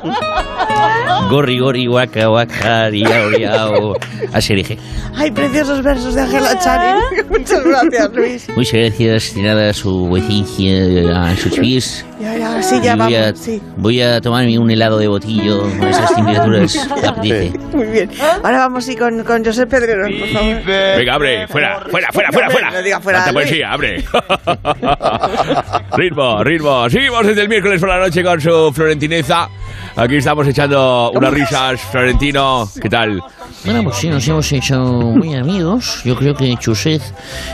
Gorri, 1.30 1.58
gorri, 1.58 1.86
guaca, 1.86 2.26
guaca, 2.26 2.90
riao, 2.90 3.30
riao. 3.30 3.94
Así 4.32 4.54
dije. 4.54 4.78
Ay, 5.14 5.30
preciosos 5.30 5.82
versos 5.82 6.14
de 6.14 6.22
Ángela 6.22 6.58
Channing. 6.58 7.28
Muchas 7.30 7.64
gracias, 7.64 8.12
Luis. 8.12 8.48
Muchas 8.56 8.72
gracias, 8.72 9.36
nada, 9.36 9.70
a 9.70 9.72
su 9.72 10.06
vuecencia, 10.06 11.30
a 11.30 11.36
sus 11.36 11.58
pies. 11.58 12.04
Ya, 12.20 12.36
ya, 12.36 12.62
sí, 12.62 12.80
ya 12.82 12.96
voy, 12.96 13.14
a, 13.14 13.22
vamos. 13.22 13.38
Sí, 13.40 13.62
voy 13.78 14.02
a 14.02 14.20
tomarme 14.20 14.58
un 14.58 14.70
helado 14.70 14.98
de 14.98 15.08
botillo 15.08 15.62
con 15.78 15.88
esas 15.88 16.14
temperaturas. 16.14 16.88
Apetece. 17.06 17.58
muy 17.72 17.86
bien. 17.86 18.10
Ahora 18.42 18.58
vamos 18.58 18.84
sí 18.84 18.94
con, 18.94 19.24
con 19.24 19.42
José 19.44 19.66
Pedrerol, 19.66 20.12
por 20.18 20.28
favor. 20.28 20.64
Venga, 20.64 21.14
abre, 21.14 21.48
fuera, 21.48 21.80
fuera, 21.90 22.12
fuera, 22.12 22.30
fuera, 22.30 22.50
fuera. 22.50 22.70
No 22.72 22.82
diga 22.82 23.00
fuera, 23.00 23.32
Luis. 23.32 23.32
poesía, 23.32 23.72
abre. 23.72 24.04
ritmo, 25.96 26.44
ritmo. 26.44 26.90
Seguimos 26.90 27.26
desde 27.26 27.42
el 27.42 27.48
miércoles 27.48 27.80
por 27.80 27.88
la 27.88 27.98
noche 27.98 28.22
con 28.22 28.40
su 28.40 28.70
florentineza. 28.74 29.48
Aquí 29.96 30.16
estamos 30.16 30.46
echando 30.46 31.10
unas 31.12 31.32
risas. 31.32 31.80
Florentino, 31.80 32.68
¿qué 32.80 32.88
tal? 32.88 33.20
Bueno, 33.64 33.84
pues 33.84 33.96
sí, 33.96 34.08
nos 34.08 34.26
hemos 34.28 34.50
hecho 34.52 34.78
muy 34.78 35.34
amigos. 35.34 36.00
Yo 36.04 36.16
creo 36.16 36.34
que 36.34 36.56
Chuset, 36.56 37.02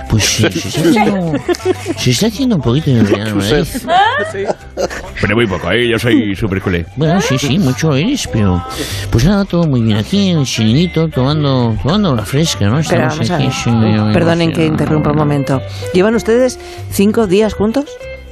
pues 0.09 0.25
se, 0.25 0.51
se 0.53 0.69
está 0.69 0.81
haciendo, 0.91 1.33
se 1.97 2.11
está 2.11 2.27
haciendo 2.27 2.57
un 2.57 2.63
poquito 2.63 2.91
en 2.91 2.99
el 2.99 3.09
Real 3.09 3.35
Madrid. 3.35 3.65
Pero 5.21 5.35
muy 5.37 5.47
poco, 5.47 5.71
¿eh? 5.73 5.89
Yo 5.89 5.99
soy 5.99 6.35
súper 6.37 6.61
culé. 6.61 6.85
Bueno, 6.97 7.21
sí, 7.21 7.39
sí, 7.39 7.59
mucho 7.59 7.95
eres, 7.95 8.29
pero 8.31 8.63
pues 9.11 9.25
nada, 9.25 9.45
todo 9.45 9.67
muy 9.67 9.81
bien 9.83 9.97
aquí 9.97 10.31
en 10.31 10.39
el 10.39 10.45
chiringuito, 10.45 11.09
tomando, 11.09 11.75
tomando 11.83 12.15
la 12.15 12.25
fresca, 12.25 12.67
¿no? 12.69 12.79
Estamos 12.79 13.15
vamos 13.19 13.31
a 13.31 13.37
aquí, 13.37 13.49
yo- 13.97 14.13
Perdonen 14.13 14.53
que 14.53 14.67
interrumpa 14.67 15.11
un 15.13 15.17
momento. 15.19 15.61
¿Llevan 15.95 16.15
ustedes 16.15 16.59
cinco 16.91 17.27
días 17.27 17.55
juntos? 17.55 17.85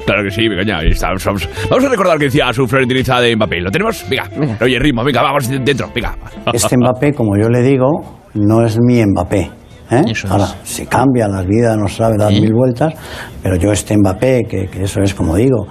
Claro 0.05 0.22
que 0.22 0.31
sí, 0.31 0.47
venga, 0.49 0.62
ya. 0.64 0.81
Vamos, 1.01 1.49
vamos 1.70 1.85
a 1.85 1.89
recordar 1.89 2.18
que 2.18 2.25
decía 2.27 2.53
su 2.53 2.66
Florentiniza 2.66 3.20
de 3.20 3.35
Mbappé. 3.37 3.61
¿Lo 3.62 3.70
tenemos? 3.70 4.05
Venga, 4.09 4.29
oye, 4.61 4.79
ritmo, 4.79 5.03
venga, 5.03 5.22
vamos 5.22 5.49
dentro, 5.49 5.91
venga. 5.95 6.14
Este 6.53 6.77
Mbappé, 6.77 7.14
como 7.14 7.39
yo 7.41 7.49
le 7.49 7.62
digo, 7.62 7.87
no 8.35 8.66
es 8.66 8.77
mi 8.87 9.03
Mbappé. 9.03 9.51
¿eh? 9.91 10.03
Ahora, 10.29 10.49
se 10.62 10.87
cambia, 10.87 11.27
la 11.27 11.43
vida 11.43 11.75
no 11.77 11.89
sabe 11.89 12.16
dar 12.18 12.31
mil 12.33 12.53
vueltas, 12.53 12.93
pero 13.43 13.57
yo 13.57 13.72
este 13.72 13.97
Mbappé, 13.97 14.43
que, 14.47 14.66
que 14.66 14.83
eso 14.83 15.01
es 15.01 15.14
como 15.14 15.37
digo, 15.37 15.66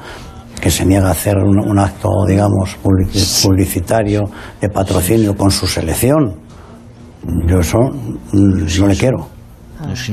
que 0.64 0.72
se 0.72 0.86
niega 0.86 1.10
a 1.10 1.12
hacer 1.12 1.36
un, 1.38 1.60
un 1.60 1.78
acto, 1.78 2.08
digamos, 2.26 2.78
publici- 2.82 3.44
publicitario 3.46 4.22
de 4.62 4.70
patrocinio 4.70 5.36
con 5.36 5.52
su 5.52 5.68
selección, 5.68 6.36
yo 7.46 7.60
eso 7.60 7.80
mm, 8.32 8.80
no 8.80 8.88
le 8.88 8.96
quiero. 8.96 9.28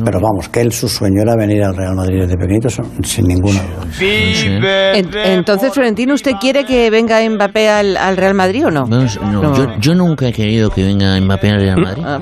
Pero 0.05 0.21
vamos, 0.21 0.49
que 0.49 0.61
él 0.61 0.73
su 0.73 0.89
sueño 0.89 1.23
era 1.23 1.35
venir 1.37 1.63
al 1.63 1.77
Real 1.77 1.95
Madrid 1.95 2.21
desde 2.23 2.37
pequeñito, 2.37 2.69
sin 3.03 3.27
ninguna 3.27 3.61
duda. 3.63 3.87
En- 4.01 5.11
entonces, 5.15 5.73
Florentino, 5.73 6.15
¿usted 6.15 6.33
quiere 6.41 6.65
que 6.65 6.91
venga 6.91 7.21
Mbappé 7.29 7.69
al, 7.69 7.97
al 7.97 8.17
Real 8.17 8.35
Madrid 8.35 8.67
o 8.67 8.71
no? 8.71 8.87
Vamos, 8.87 9.19
no, 9.23 9.55
Yo, 9.57 9.79
yo 9.81 9.95
nunca 9.95 10.29
he 10.29 10.33
querido 10.33 10.71
que 10.71 10.83
venga 10.85 11.19
Mbappé 11.21 11.51
al 11.51 11.61
Real 11.61 11.81
Madrid. 11.81 12.03
Ah, 12.07 12.21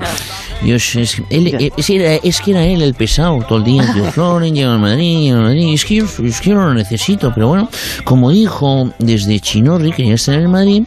Yo, 0.65 0.75
es, 0.75 0.95
él, 1.29 1.71
es, 1.77 1.89
era- 1.89 2.15
es 2.15 2.41
que 2.41 2.51
era 2.51 2.65
él 2.65 2.81
el 2.81 2.93
pesado 2.93 3.39
todo 3.47 3.59
el 3.59 3.63
día. 3.63 3.83
Tío 3.93 4.03
Floren, 4.11 4.53
llega 4.53 4.73
al 4.73 4.79
Madrid, 4.79 5.19
llega 5.21 5.37
al 5.37 5.43
Madrid. 5.43 5.73
Es 5.73 5.85
que, 5.85 5.95
yo, 5.95 6.05
es 6.05 6.41
que 6.41 6.49
yo 6.49 6.55
no 6.55 6.67
lo 6.67 6.73
necesito. 6.73 7.31
Pero 7.33 7.47
bueno, 7.47 7.69
como 8.03 8.31
dijo 8.31 8.89
desde 8.99 9.39
Chinorri, 9.39 9.91
quería 9.91 10.15
estar 10.15 10.35
en 10.35 10.41
el 10.41 10.49
Madrid. 10.49 10.83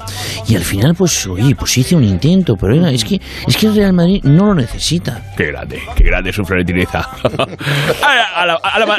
Y 0.49 0.57
al 0.57 0.63
final, 0.63 0.95
pues, 0.95 1.27
oye, 1.27 1.55
pues 1.55 1.77
hice 1.79 1.97
un 1.97 2.05
intento. 2.05 2.57
Pero 2.57 2.75
oiga, 2.75 2.91
es 2.91 3.05
que, 3.05 3.21
es 3.47 3.57
que 3.57 3.67
el 3.67 3.75
Real 3.77 3.93
Madrid 3.93 4.21
no 4.25 4.47
lo 4.47 4.55
necesita. 4.55 5.23
Qué 5.37 5.47
grande, 5.47 5.79
qué 5.97 6.05
grande 6.05 6.33
su 6.33 6.43
Florentiniza. 6.53 6.99
a 8.03 8.47
la, 8.47 8.61
la- 8.79 8.97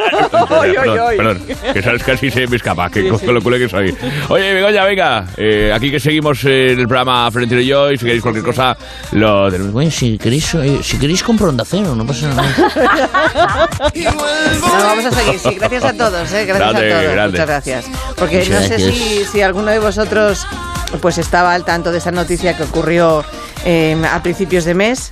perdón, 1.18 1.41
que 1.74 1.82
sabes 1.84 2.04
casi 2.04 2.32
se 2.32 2.47
me 2.47 2.56
escapa, 2.56 2.89
que 2.89 3.08
con 3.08 3.34
lo 3.34 3.41
culé 3.43 3.60
que 3.60 3.70
soy. 3.70 3.95
Oye, 4.30 4.54
Begoña, 4.56 4.84
venga, 4.86 5.28
eh, 5.38 5.72
aquí 5.74 5.91
que 5.91 5.99
seguimos 5.99 6.43
en 6.45 6.80
el 6.80 6.88
programa 6.88 7.30
Florentino 7.30 7.62
y 7.62 7.68
yo, 7.68 7.91
y 7.91 7.97
si 7.97 8.06
queréis 8.06 8.24
cualquier 8.24 8.43
cosa, 8.43 8.76
lo 9.12 9.51
tenemos. 9.51 9.72
Bueno, 9.72 9.91
si 9.91 10.18
queréis, 10.18 10.51
eh, 10.56 10.80
si 10.82 10.97
queréis 10.97 11.22
compro 11.22 11.49
Onda 11.49 11.64
Cero, 11.68 11.93
no 11.95 12.06
pasa 12.08 12.28
nada. 12.30 12.43
No, 13.93 14.84
vamos 14.84 15.06
a 15.06 15.12
seguir, 15.12 15.39
sí, 15.39 15.56
gracias 15.56 15.84
a 15.84 15.93
todos, 15.93 16.32
¿eh? 16.34 16.45
gracias 16.45 16.58
Grande, 16.58 16.93
a 16.93 16.99
todos, 16.99 17.12
grande. 17.14 17.32
muchas 17.32 17.47
gracias. 17.47 17.86
Porque 18.18 18.38
Muchas 18.39 18.49
no 18.49 18.62
sé 18.62 18.68
gracias. 18.78 18.95
si, 18.95 19.26
si 19.26 19.41
alguno 19.41 19.72
de 19.72 19.80
vosotros 19.80 20.45
pues 21.01 21.18
estaba 21.18 21.54
al 21.54 21.66
tanto 21.66 21.91
de 21.91 21.97
esa 21.99 22.12
noticia 22.12 22.56
que 22.56 22.64
ocurrió 22.64 23.24
eh, 23.66 23.95
a 24.12 24.22
principios 24.24 24.66
de 24.66 24.74
mes. 24.74 25.12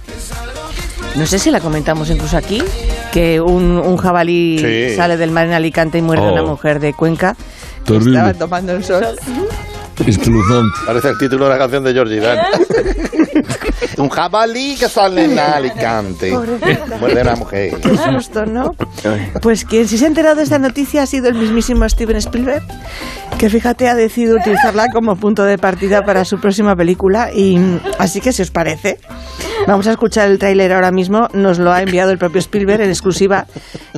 No 1.16 1.26
sé 1.26 1.39
si 1.39 1.51
la 1.51 1.59
comentamos 1.59 2.09
incluso 2.09 2.38
aquí, 2.38 2.64
que 3.12 3.41
un, 3.41 3.64
un 3.78 3.97
jabalí 3.97 4.57
Sí. 4.59 4.95
sale 4.95 5.18
del 5.18 5.32
mar 5.32 5.45
en 5.45 5.53
Alicante 5.53 5.97
y 5.97 6.01
muerde 6.01 6.26
a 6.28 6.32
una 6.32 6.43
Oh. 6.43 6.47
mujer 6.47 6.80
de 6.80 6.93
Cuenca. 6.93 7.36
que. 7.86 8.14
Estaba 8.30 8.34
tomando 8.34 8.72
el 8.74 8.84
sol. 8.84 9.05
Espeluznante. 10.08 10.80
Parece 10.86 11.10
el 11.10 11.18
título 11.18 11.45
de 11.45 11.52
la 11.52 11.58
canción 11.58 11.84
de 11.84 11.93
Georgie 11.93 12.20
Dan. 12.20 12.39
Un 13.97 14.10
jabalí 14.10 14.76
que 14.80 14.88
sale 14.88 15.26
en 15.26 15.38
Alicante. 15.38 16.32
Muerde 16.99 17.20
a 17.20 17.24
una 17.24 17.36
mujer. 17.36 17.74
Qué 17.82 17.97
susto, 17.97 18.45
¿no? 18.45 18.72
Pues 19.41 19.66
quien 19.66 19.88
sí 19.88 19.97
se 19.97 20.06
ha 20.06 20.08
enterado 20.08 20.36
de 20.38 20.43
esta 20.43 20.60
noticia 20.60 21.04
ha 21.04 21.06
sido 21.06 21.28
el 21.28 21.36
mismísimo 21.36 21.88
Steven 21.88 22.18
Spielberg, 22.18 22.64
que 23.38 23.49
fíjate 23.49 23.88
ha 23.88 23.95
decidido 23.95 24.38
utilizarla 24.38 24.88
como 24.91 25.16
punto 25.16 25.43
de 25.43 25.58
partida 25.58 26.02
para 26.04 26.26
su 26.26 26.39
próxima 26.39 26.76
película 26.76 27.32
y 27.34 27.60
así 27.99 28.22
que 28.22 28.32
si 28.32 28.41
os 28.41 28.52
parece, 28.52 28.97
vamos 29.68 29.88
a 29.88 29.91
escuchar 29.91 30.30
el 30.30 30.39
tráiler 30.39 30.74
ahora 30.74 30.91
mismo, 30.91 31.28
nos 31.34 31.60
lo 31.60 31.72
ha 31.72 31.82
enviado 31.82 32.12
el 32.12 32.18
propio 32.18 32.39
Spielberg 32.39 32.82
en 32.82 32.89
exclusiva, 32.89 33.45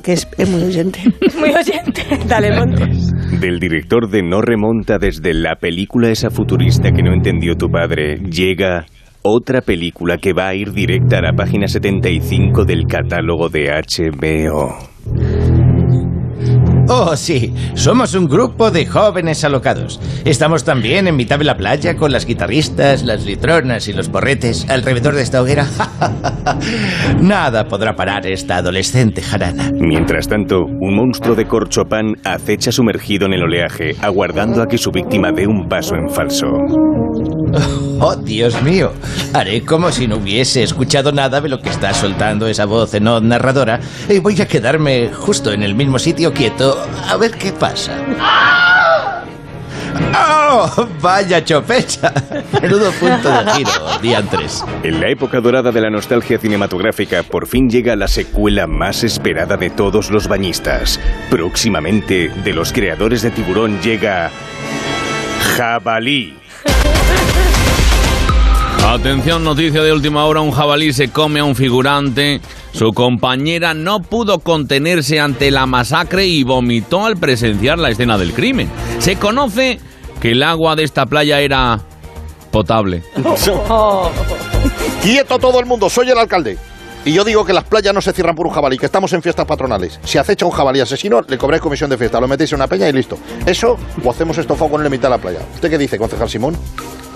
que 0.04 0.14
es, 0.14 0.28
es 0.38 0.49
muy 0.49 0.64
oyente. 0.64 0.99
Muy 1.38 1.54
oyente. 1.54 2.20
Dale, 2.28 2.56
Montes. 2.58 3.12
Del 3.44 3.60
director 3.60 4.10
de 4.10 4.24
No 4.24 4.41
remonta 4.41 5.00
desde 5.00 5.34
la 5.34 5.58
película 5.58 6.10
esa 6.10 6.30
futurista 6.30 6.94
que 6.94 7.04
no 7.04 7.12
entendió 7.12 7.58
tu 7.58 7.70
padre, 7.70 8.16
llega 8.20 8.86
otra 9.22 9.60
película 9.60 10.18
que 10.18 10.32
va 10.32 10.48
a 10.48 10.56
ir 10.56 10.72
directa 10.72 11.18
a 11.18 11.24
la 11.24 11.34
página 11.34 11.68
75 11.68 12.64
del 12.64 12.88
catálogo 12.88 13.50
de 13.50 13.70
HBO. 13.70 15.62
Oh, 16.90 17.16
sí, 17.16 17.54
somos 17.76 18.14
un 18.14 18.28
grupo 18.28 18.70
de 18.70 18.86
jóvenes 18.86 19.44
alocados. 19.46 20.02
Estamos 20.26 20.66
también 20.66 21.08
en 21.08 21.16
mitad 21.16 21.40
de 21.40 21.46
la 21.46 21.56
playa 21.56 21.96
con 21.96 22.12
las 22.12 22.26
guitarristas, 22.26 23.04
las 23.04 23.26
litronas 23.26 23.88
y 23.88 23.94
los 23.94 24.10
porretes 24.10 24.70
alrededor 24.70 25.16
de 25.16 25.22
esta 25.22 25.42
hoguera. 25.42 25.66
Nada 27.22 27.66
podrá 27.68 27.96
parar 27.96 28.28
esta 28.28 28.58
adolescente 28.58 29.22
jarana. 29.22 29.72
Mientras 29.74 30.28
tanto, 30.28 30.66
un 30.66 30.96
monstruo 30.96 31.36
de 31.36 31.48
corchopán 31.48 32.16
acecha 32.26 32.72
sumergido 32.72 33.28
en 33.28 33.34
el 33.34 33.44
oleaje, 33.44 33.96
aguardando 34.02 34.62
a 34.62 34.68
que 34.68 34.78
su 34.78 34.92
víctima 34.92 35.32
dé 35.32 35.48
un 35.48 35.70
paso 35.70 35.96
en 35.96 36.10
falso. 36.10 36.48
Oh, 38.00 38.16
Dios 38.16 38.62
mío. 38.64 38.92
Haré 39.34 39.64
como 39.64 39.92
si 39.92 40.08
no 40.08 40.18
hubiese 40.18 40.64
escuchado 40.64 41.12
nada 41.12 41.40
de 41.40 41.50
lo 41.50 41.60
que 41.60 41.70
está 41.70 41.94
soltando 41.94 42.48
esa 42.48 42.66
voz 42.66 42.94
en 42.94 43.04
narradora 43.04 43.80
y 44.10 44.20
voy 44.20 44.42
a 44.42 44.48
quedarme 44.48 45.12
justo 45.14 45.52
en 45.52 45.64
el 45.64 45.76
mismo 45.76 46.00
sitio 46.00 46.34
quieto 46.34 46.73
a 47.08 47.18
ver 47.18 47.32
qué 47.32 47.52
pasa. 47.52 47.94
¡Oh! 50.16 50.88
¡Vaya 51.02 51.44
chopecha! 51.44 52.14
Menudo 52.62 52.92
punto 52.94 53.30
de 53.30 53.52
giro, 53.54 53.72
diantres. 54.02 54.64
En 54.84 55.00
la 55.00 55.10
época 55.10 55.40
dorada 55.40 55.72
de 55.72 55.82
la 55.82 55.90
nostalgia 55.90 56.38
cinematográfica, 56.38 57.24
por 57.24 57.48
fin 57.48 57.70
llega 57.70 57.96
la 57.96 58.08
secuela 58.08 58.68
más 58.68 59.04
esperada 59.04 59.58
de 59.58 59.70
todos 59.70 60.10
los 60.12 60.28
bañistas. 60.28 61.00
Próximamente, 61.30 62.30
de 62.30 62.54
los 62.54 62.72
creadores 62.72 63.22
de 63.22 63.32
Tiburón 63.32 63.82
llega... 63.82 64.32
Jabalí. 65.58 66.38
Atención, 68.86 69.44
noticia 69.44 69.82
de 69.82 69.94
última 69.94 70.26
hora, 70.26 70.42
un 70.42 70.52
jabalí 70.52 70.94
se 70.94 71.10
come 71.10 71.40
a 71.40 71.44
un 71.44 71.56
figurante. 71.56 72.42
Su 72.74 72.92
compañera 72.92 73.74
no 73.76 74.02
pudo 74.02 74.40
contenerse 74.40 75.20
ante 75.20 75.52
la 75.52 75.68
masacre 75.68 76.26
y 76.26 76.44
vomitó 76.44 77.06
al 77.06 77.18
presenciar 77.18 77.78
la 77.78 77.90
escena 77.90 78.18
del 78.18 78.34
crimen. 78.34 78.70
Se 78.98 79.16
conoce 79.16 79.80
que 80.20 80.32
el 80.32 80.42
agua 80.42 80.76
de 80.76 80.84
esta 80.84 81.06
playa 81.06 81.40
era 81.40 81.82
potable. 82.52 83.04
Quieto 85.04 85.38
todo 85.38 85.60
el 85.60 85.68
mundo, 85.68 85.88
soy 85.90 86.10
el 86.10 86.18
alcalde. 86.18 86.58
Y 87.06 87.14
yo 87.14 87.24
digo 87.24 87.46
que 87.46 87.54
las 87.54 87.66
playas 87.66 87.94
no 87.94 88.02
se 88.02 88.14
cierran 88.14 88.34
por 88.34 88.48
un 88.48 88.54
jabalí, 88.54 88.78
que 88.78 88.86
estamos 88.86 89.12
en 89.14 89.22
fiestas 89.22 89.46
patronales. 89.46 90.00
Si 90.04 90.18
acecha 90.18 90.46
un 90.46 90.52
jabalí 90.52 90.80
asesino, 90.80 91.22
le 91.28 91.38
cobráis 91.38 91.62
comisión 91.62 91.90
de 91.90 91.98
fiesta, 91.98 92.20
lo 92.20 92.28
metéis 92.28 92.54
en 92.54 92.56
una 92.56 92.68
peña 92.68 92.88
y 92.88 92.94
listo. 92.94 93.20
Eso 93.46 93.78
o 94.04 94.10
hacemos 94.10 94.38
estofado 94.38 94.72
con 94.72 94.82
él 94.82 94.88
en 94.88 94.92
mitad 94.94 95.10
de 95.10 95.18
la 95.18 95.22
playa. 95.22 95.40
¿Usted 95.54 95.70
qué 95.70 95.78
dice, 95.78 95.98
concejal 95.98 96.30
Simón? 96.30 96.58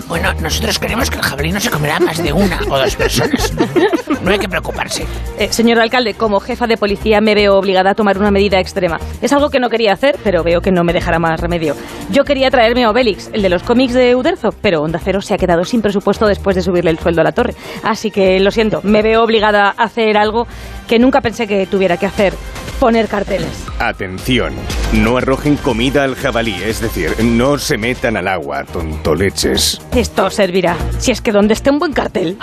Bueno, 0.06 0.32
nosotros 0.34 0.78
creemos 0.78 1.10
que 1.10 1.16
el 1.16 1.22
jabalí 1.22 1.52
no 1.52 1.60
se 1.60 1.70
comerá 1.70 1.98
más 2.00 2.22
de 2.22 2.32
una 2.32 2.58
o 2.68 2.78
dos 2.78 2.96
personas. 2.96 3.52
No 4.22 4.30
hay 4.30 4.38
que 4.38 4.48
preocuparse. 4.48 5.06
Eh, 5.38 5.48
señor 5.50 5.78
alcalde, 5.78 6.14
como 6.14 6.40
jefa 6.40 6.66
de 6.66 6.76
policía 6.76 7.20
me 7.20 7.34
veo 7.34 7.56
obligada 7.56 7.90
a 7.90 7.94
tomar 7.94 8.18
una 8.18 8.30
medida 8.30 8.58
extrema. 8.58 8.98
Es 9.20 9.32
algo 9.32 9.50
que 9.50 9.60
no 9.60 9.70
quería 9.70 9.92
hacer, 9.92 10.16
pero 10.24 10.42
veo 10.42 10.60
que 10.60 10.70
no 10.70 10.84
me 10.84 10.92
dejará 10.92 11.18
más 11.18 11.40
remedio. 11.40 11.76
Yo 12.10 12.24
quería 12.24 12.50
traerme 12.50 12.84
a 12.84 12.90
Obelix, 12.90 13.30
el 13.32 13.42
de 13.42 13.48
los 13.48 13.62
cómics 13.62 13.94
de 13.94 14.16
Uderzo, 14.16 14.52
pero 14.62 14.82
Onda 14.82 15.00
Cero 15.02 15.20
se 15.20 15.34
ha 15.34 15.38
quedado 15.38 15.64
sin 15.64 15.82
presupuesto 15.82 16.26
después 16.26 16.56
de 16.56 16.62
subirle 16.62 16.90
el 16.90 16.98
sueldo 16.98 17.20
a 17.20 17.24
la 17.24 17.32
torre. 17.32 17.54
Así 17.82 18.10
que 18.10 18.40
lo 18.40 18.50
siento, 18.50 18.80
me 18.82 19.02
veo 19.02 19.22
obligada 19.22 19.74
a 19.76 19.84
hacer 19.84 20.16
algo 20.16 20.46
que 20.86 20.98
nunca 20.98 21.20
pensé 21.20 21.46
que 21.46 21.66
tuviera 21.66 21.96
que 21.96 22.06
hacer, 22.06 22.34
poner 22.80 23.08
carteles. 23.08 23.66
Atención, 23.78 24.54
no 24.92 25.18
arrojen 25.18 25.56
comida 25.56 26.04
al 26.04 26.14
jabalí, 26.14 26.54
es 26.62 26.80
decir, 26.80 27.14
no 27.22 27.58
se 27.58 27.76
metan 27.76 28.16
al 28.16 28.28
agua, 28.28 28.64
tontoleches. 28.64 29.80
Esto 29.94 30.30
servirá, 30.30 30.76
si 30.98 31.10
es 31.10 31.20
que 31.20 31.32
donde 31.32 31.54
esté 31.54 31.70
un 31.70 31.78
buen 31.78 31.92
cartel. 31.92 32.38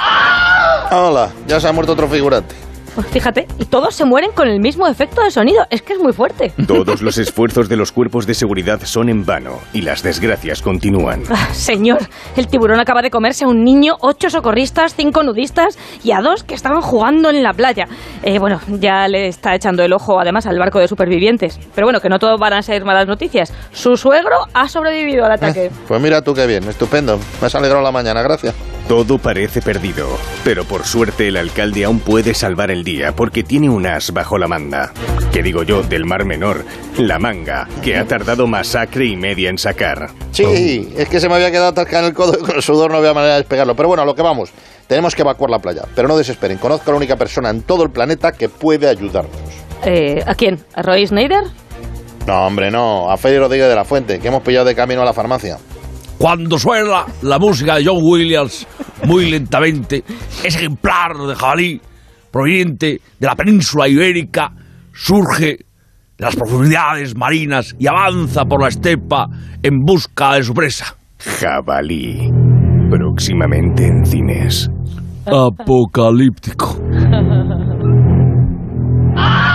Hola, 0.92 1.30
ya 1.48 1.60
se 1.60 1.68
ha 1.68 1.72
muerto 1.72 1.94
otro 1.94 2.08
figurante. 2.08 2.56
Pues 2.96 3.08
fíjate, 3.08 3.46
y 3.60 3.66
todos 3.66 3.94
se 3.94 4.06
mueren 4.06 4.32
con 4.32 4.48
el 4.48 4.62
mismo 4.62 4.88
efecto 4.88 5.22
de 5.22 5.30
sonido, 5.30 5.66
es 5.70 5.82
que 5.82 5.94
es 5.94 6.00
muy 6.00 6.14
fuerte. 6.14 6.54
Todos 6.66 7.02
los 7.02 7.18
esfuerzos 7.18 7.68
de 7.68 7.76
los 7.76 7.92
cuerpos 7.92 8.26
de 8.26 8.34
seguridad 8.34 8.80
son 8.86 9.10
en 9.10 9.26
vano 9.26 9.60
y 9.74 9.82
las 9.82 10.02
desgracias 10.02 10.62
continúan. 10.62 11.24
Ah, 11.30 11.54
señor, 11.54 12.00
el 12.38 12.48
tiburón 12.48 12.80
acaba 12.80 13.02
de 13.02 13.12
comerse 13.12 13.44
a 13.44 13.48
un 13.50 13.64
niño, 13.66 13.98
ocho 14.00 14.30
socorristas, 14.30 14.96
cinco 14.96 15.24
nudistas 15.24 15.78
y 16.04 16.12
a 16.12 16.22
dos 16.22 16.44
que 16.44 16.56
estaban 16.56 16.82
jugando 16.82 17.30
en 17.30 17.44
la 17.44 17.54
playa. 17.54 17.88
Eh, 18.24 18.40
bueno, 18.40 18.62
ya 18.80 19.08
le 19.08 19.28
está 19.28 19.54
echando 19.56 19.84
el 19.84 19.92
ojo 19.92 20.20
además 20.20 20.46
al 20.46 20.58
barco 20.58 20.80
de 20.80 20.88
supervivientes. 20.88 21.60
Pero 21.76 21.88
bueno, 21.88 22.00
que 22.00 22.10
no 22.10 22.18
todo 22.18 22.38
van 22.38 22.54
a 22.54 22.62
ser 22.62 22.86
malas 22.86 23.08
noticias. 23.08 23.54
Su 23.72 23.98
suegro 23.98 24.38
ha 24.54 24.70
sobrevivido 24.70 25.26
al 25.26 25.34
ataque. 25.34 25.70
Pues 25.88 26.02
mira 26.02 26.22
tú 26.22 26.34
qué 26.34 26.48
bien, 26.48 26.64
estupendo. 26.70 27.20
Me 27.42 27.48
has 27.48 27.56
alegrado 27.56 27.84
la 27.84 27.92
mañana, 27.92 28.22
gracias. 28.22 28.56
Todo 28.88 29.18
parece 29.18 29.64
perdido, 29.64 30.08
pero 30.44 30.64
por 30.64 30.86
suerte 30.86 31.30
el 31.30 31.38
alcalde 31.38 31.86
aún 31.86 32.00
puede 32.00 32.36
salvar 32.36 32.70
el 32.70 32.84
día 32.84 33.16
porque 33.16 33.44
tiene 33.44 33.68
un 33.68 33.88
as 33.88 34.12
bajo 34.12 34.38
la 34.38 34.48
manga. 34.48 34.94
Que 35.34 35.42
digo 35.42 35.64
yo, 35.64 35.82
del 35.82 36.06
Mar 36.06 36.24
Menor, 36.24 36.64
la 37.00 37.18
manga, 37.18 37.68
que 37.84 37.98
ha 37.98 38.06
tardado 38.06 38.46
masacre 38.46 39.08
y 39.08 39.16
media 39.16 39.50
en 39.50 39.58
sacar. 39.58 40.12
Sí, 40.32 40.94
es 40.96 41.10
que 41.10 41.20
se 41.20 41.28
me 41.28 41.34
había 41.34 41.50
quedado 41.50 41.70
atascado 41.70 42.04
en 42.04 42.10
el 42.10 42.16
codo 42.16 42.38
y 42.40 42.44
con 42.44 42.56
el 42.56 42.62
sudor 42.62 42.92
no 42.92 42.98
había 42.98 43.16
manera 43.16 43.34
de 43.34 43.40
despegarlo. 43.40 43.76
Pero 43.76 43.88
bueno, 43.88 44.04
a 44.04 44.06
lo 44.06 44.14
que 44.14 44.22
vamos. 44.22 44.52
Tenemos 44.86 45.16
que 45.16 45.24
evacuar 45.24 45.50
la 45.50 45.58
playa. 45.58 45.82
Pero 45.96 46.08
no 46.08 46.16
desesperen. 46.16 46.60
Conozco 46.60 46.92
a 46.92 46.94
la 46.94 46.98
única 46.98 47.16
persona 47.16 47.50
en 47.50 47.64
todo 47.64 47.82
el 47.82 47.90
planeta 47.90 48.34
que 48.34 48.50
puede 48.50 48.88
ayudarnos. 48.88 49.36
Eh, 49.84 50.24
¿A 50.28 50.36
quién? 50.36 50.64
¿A 50.76 50.84
Roy 50.84 51.08
Snyder? 51.08 51.44
No, 52.28 52.46
hombre, 52.46 52.70
no. 52.70 53.10
A 53.10 53.18
Félix 53.18 53.42
Rodríguez 53.42 53.68
de 53.68 53.76
la 53.76 53.84
Fuente, 53.84 54.20
que 54.20 54.28
hemos 54.28 54.44
pillado 54.44 54.66
de 54.66 54.76
camino 54.76 55.02
a 55.02 55.06
la 55.06 55.14
farmacia. 55.14 55.58
Cuando 56.18 56.58
suena 56.58 57.06
la 57.24 57.40
música 57.40 57.76
de 57.76 57.86
John 57.86 58.00
Williams 58.02 58.68
muy 59.06 59.30
lentamente, 59.30 60.04
ese 60.44 60.60
ejemplar 60.60 61.18
de 61.18 61.36
jabalí 61.36 61.82
proveniente 62.32 63.02
de 63.20 63.28
la 63.28 63.36
península 63.36 63.88
ibérica 63.88 64.52
surge 64.94 65.58
de 66.18 66.26
las 66.26 66.36
profundidades 66.36 67.16
marinas 67.16 67.76
y 67.78 67.88
avanza 67.88 68.46
por 68.46 68.62
la 68.62 68.70
estepa 68.70 69.28
en 69.62 69.80
busca 69.80 70.36
de 70.36 70.44
su 70.44 70.54
presa. 70.54 70.96
Jabalí. 71.20 72.32
Próximamente 72.90 73.86
en 73.86 74.06
cines. 74.06 74.70
Apocalíptico. 75.26 76.80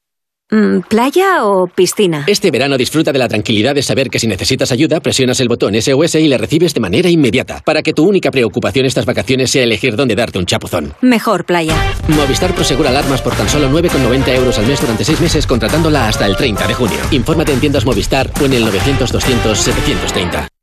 Mm, 0.51 0.81
¿Playa 0.81 1.45
o 1.45 1.67
piscina? 1.67 2.25
Este 2.27 2.51
verano 2.51 2.77
disfruta 2.77 3.13
de 3.13 3.19
la 3.19 3.29
tranquilidad 3.29 3.73
de 3.73 3.81
saber 3.81 4.09
que 4.09 4.19
si 4.19 4.27
necesitas 4.27 4.73
ayuda, 4.73 4.99
presionas 4.99 5.39
el 5.39 5.47
botón 5.47 5.81
SOS 5.81 6.15
y 6.15 6.27
le 6.27 6.37
recibes 6.37 6.73
de 6.73 6.81
manera 6.81 7.09
inmediata, 7.09 7.61
para 7.65 7.81
que 7.81 7.93
tu 7.93 8.05
única 8.05 8.31
preocupación 8.31 8.85
estas 8.85 9.05
vacaciones 9.05 9.49
sea 9.49 9.63
elegir 9.63 9.95
dónde 9.95 10.13
darte 10.13 10.39
un 10.39 10.45
chapuzón. 10.45 10.93
Mejor 10.99 11.45
playa. 11.45 11.75
Movistar 12.09 12.53
Prosegura 12.53 12.89
Alarmas 12.89 13.21
por 13.21 13.33
tan 13.33 13.47
solo 13.47 13.69
9,90 13.69 14.35
euros 14.35 14.59
al 14.59 14.67
mes 14.67 14.81
durante 14.81 15.05
6 15.05 15.21
meses 15.21 15.47
contratándola 15.47 16.09
hasta 16.09 16.25
el 16.25 16.35
30 16.35 16.67
de 16.67 16.73
junio. 16.73 16.99
Infórmate 17.11 17.53
en 17.53 17.61
tiendas 17.61 17.85
Movistar 17.85 18.29
o 18.41 18.45
en 18.45 18.51
el 18.51 18.65
900-200-730. 18.65 20.60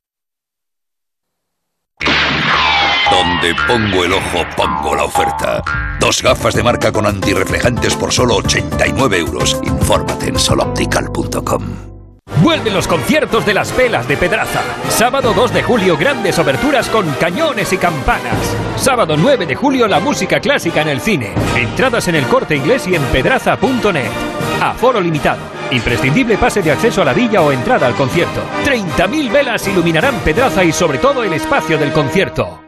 Donde 3.29 3.55
pongo 3.67 4.05
el 4.05 4.13
ojo, 4.15 4.47
pongo 4.57 4.97
la 4.97 5.05
oferta. 5.05 5.63
Dos 6.01 6.23
gafas 6.23 6.55
de 6.55 6.63
marca 6.63 6.91
con 6.91 7.05
antirreflejantes 7.05 7.95
por 7.95 8.11
solo 8.11 8.37
89 8.37 9.19
euros. 9.19 9.61
Infórmate 9.65 10.29
en 10.29 10.39
soloptical.com. 10.39 11.63
Vuelven 12.43 12.73
los 12.73 12.89
conciertos 12.89 13.45
de 13.45 13.53
las 13.53 13.77
velas 13.77 14.09
de 14.09 14.17
Pedraza. 14.17 14.63
Sábado 14.89 15.35
2 15.35 15.53
de 15.53 15.63
julio, 15.63 15.97
grandes 15.99 16.39
oberturas 16.39 16.89
con 16.89 17.07
cañones 17.15 17.71
y 17.73 17.77
campanas. 17.77 18.57
Sábado 18.77 19.15
9 19.19 19.45
de 19.45 19.55
julio, 19.55 19.87
la 19.87 20.01
música 20.01 20.41
clásica 20.41 20.81
en 20.81 20.89
el 20.89 21.01
cine. 21.01 21.35
Entradas 21.55 22.09
en 22.09 22.15
el 22.15 22.27
corte 22.27 22.57
inglés 22.57 22.87
y 22.87 22.95
en 22.95 23.03
pedraza.net. 23.05 24.11
Aforo 24.63 25.03
limitado. 25.03 25.41
Imprescindible 25.71 26.39
pase 26.39 26.63
de 26.63 26.73
acceso 26.73 27.03
a 27.03 27.05
la 27.05 27.13
villa 27.13 27.43
o 27.43 27.53
entrada 27.53 27.87
al 27.87 27.95
concierto. 27.95 28.41
30.000 28.65 29.31
velas 29.31 29.69
iluminarán 29.69 30.15
Pedraza 30.21 30.65
y 30.65 30.73
sobre 30.73 30.97
todo 30.97 31.23
el 31.23 31.35
espacio 31.35 31.77
del 31.77 31.93
concierto. 31.93 32.68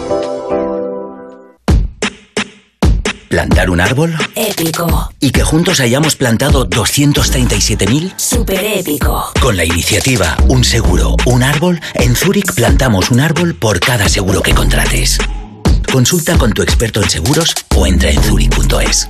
¿Plantar 3.31 3.69
un 3.69 3.79
árbol? 3.79 4.13
Épico. 4.35 5.09
¿Y 5.21 5.31
que 5.31 5.41
juntos 5.41 5.79
hayamos 5.79 6.17
plantado 6.17 6.69
237.000? 6.69 8.13
Super 8.17 8.61
épico. 8.61 9.31
Con 9.39 9.55
la 9.55 9.63
iniciativa 9.63 10.35
Un 10.49 10.65
seguro, 10.65 11.15
un 11.25 11.41
árbol, 11.41 11.79
en 11.93 12.13
Zurich 12.13 12.53
plantamos 12.53 13.09
un 13.09 13.21
árbol 13.21 13.55
por 13.55 13.79
cada 13.79 14.09
seguro 14.09 14.41
que 14.41 14.53
contrates. 14.53 15.17
Consulta 15.89 16.37
con 16.37 16.51
tu 16.51 16.61
experto 16.61 17.01
en 17.01 17.09
seguros 17.09 17.55
o 17.73 17.87
entra 17.87 18.11
en 18.11 18.21
zurich.es. 18.21 19.09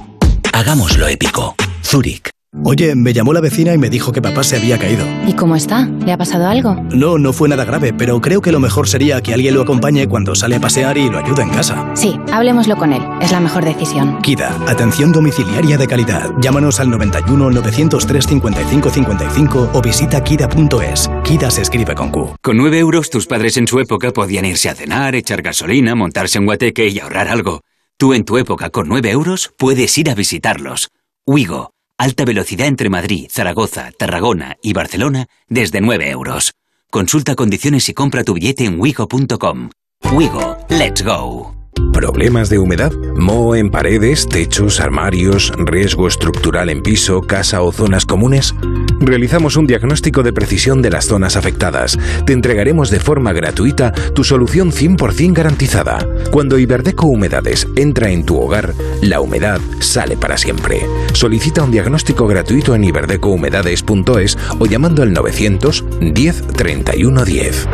Hagámoslo 0.53 1.07
épico. 1.07 1.55
Zurich. 1.83 2.29
Oye, 2.65 2.95
me 2.95 3.13
llamó 3.13 3.31
la 3.31 3.39
vecina 3.39 3.73
y 3.73 3.77
me 3.77 3.89
dijo 3.89 4.11
que 4.11 4.21
papá 4.21 4.43
se 4.43 4.57
había 4.57 4.77
caído. 4.77 5.05
¿Y 5.25 5.33
cómo 5.33 5.55
está? 5.55 5.85
¿Le 5.85 6.11
ha 6.11 6.17
pasado 6.17 6.47
algo? 6.47 6.75
No, 6.91 7.17
no 7.17 7.31
fue 7.31 7.47
nada 7.47 7.63
grave, 7.63 7.93
pero 7.93 8.19
creo 8.19 8.41
que 8.41 8.51
lo 8.51 8.59
mejor 8.59 8.89
sería 8.89 9.21
que 9.21 9.33
alguien 9.33 9.55
lo 9.55 9.61
acompañe 9.61 10.07
cuando 10.09 10.35
sale 10.35 10.57
a 10.57 10.59
pasear 10.59 10.97
y 10.97 11.09
lo 11.09 11.17
ayude 11.17 11.43
en 11.43 11.49
casa. 11.49 11.89
Sí, 11.95 12.19
hablemoslo 12.29 12.75
con 12.75 12.91
él. 12.91 13.01
Es 13.21 13.31
la 13.31 13.39
mejor 13.39 13.63
decisión. 13.63 14.21
Kida, 14.21 14.53
atención 14.67 15.13
domiciliaria 15.13 15.77
de 15.77 15.87
calidad. 15.87 16.29
Llámanos 16.41 16.81
al 16.81 16.89
91 16.89 17.51
903 17.51 18.27
55 18.27 18.89
55 18.89 19.69
o 19.73 19.81
visita 19.81 20.21
kida.es. 20.21 21.09
Kida 21.23 21.49
se 21.49 21.61
escribe 21.61 21.95
con 21.95 22.11
Q. 22.11 22.35
Con 22.41 22.57
9 22.57 22.79
euros 22.79 23.09
tus 23.09 23.27
padres 23.27 23.55
en 23.55 23.65
su 23.67 23.79
época 23.79 24.11
podían 24.11 24.43
irse 24.43 24.67
a 24.67 24.75
cenar, 24.75 25.15
echar 25.15 25.41
gasolina, 25.41 25.95
montarse 25.95 26.37
en 26.37 26.45
guateque 26.45 26.89
y 26.89 26.99
ahorrar 26.99 27.29
algo. 27.29 27.61
Tú 27.95 28.13
en 28.13 28.25
tu 28.25 28.37
época 28.37 28.69
con 28.69 28.89
9 28.89 29.09
euros 29.09 29.53
puedes 29.57 29.97
ir 29.97 30.09
a 30.09 30.15
visitarlos. 30.15 30.89
Wigo 31.25 31.71
Alta 32.01 32.25
velocidad 32.25 32.65
entre 32.65 32.89
Madrid, 32.89 33.27
Zaragoza, 33.29 33.91
Tarragona 33.95 34.57
y 34.63 34.73
Barcelona 34.73 35.27
desde 35.47 35.81
9 35.81 36.09
euros. 36.09 36.53
Consulta 36.89 37.35
condiciones 37.35 37.87
y 37.89 37.93
compra 37.93 38.23
tu 38.23 38.33
billete 38.33 38.65
en 38.65 38.79
wigo.com. 38.79 39.69
Wigo, 40.11 40.57
let's 40.67 41.03
go. 41.03 41.60
¿Problemas 41.93 42.49
de 42.49 42.57
humedad? 42.57 42.91
¿Moho 43.15 43.55
en 43.55 43.69
paredes, 43.69 44.27
techos, 44.27 44.79
armarios, 44.79 45.53
riesgo 45.57 46.07
estructural 46.07 46.69
en 46.69 46.81
piso, 46.81 47.21
casa 47.21 47.61
o 47.61 47.71
zonas 47.71 48.05
comunes? 48.05 48.55
Realizamos 48.99 49.55
un 49.55 49.67
diagnóstico 49.67 50.23
de 50.23 50.33
precisión 50.33 50.81
de 50.81 50.89
las 50.89 51.05
zonas 51.05 51.35
afectadas. 51.35 51.99
Te 52.25 52.33
entregaremos 52.33 52.89
de 52.89 52.99
forma 52.99 53.33
gratuita 53.33 53.91
tu 53.91 54.23
solución 54.23 54.71
100% 54.71 55.33
garantizada. 55.33 56.07
Cuando 56.31 56.57
Iberdeco 56.57 57.07
Humedades 57.07 57.67
entra 57.75 58.09
en 58.09 58.25
tu 58.25 58.39
hogar, 58.39 58.73
la 59.01 59.21
humedad 59.21 59.61
sale 59.79 60.17
para 60.17 60.37
siempre. 60.37 60.81
Solicita 61.13 61.63
un 61.63 61.71
diagnóstico 61.71 62.25
gratuito 62.25 62.73
en 62.73 62.83
iberdecohumedades.es 62.83 64.37
o 64.59 64.65
llamando 64.65 65.03
al 65.03 65.13
900 65.13 65.85
10 65.99 66.47
31 66.47 67.25
10. 67.25 67.67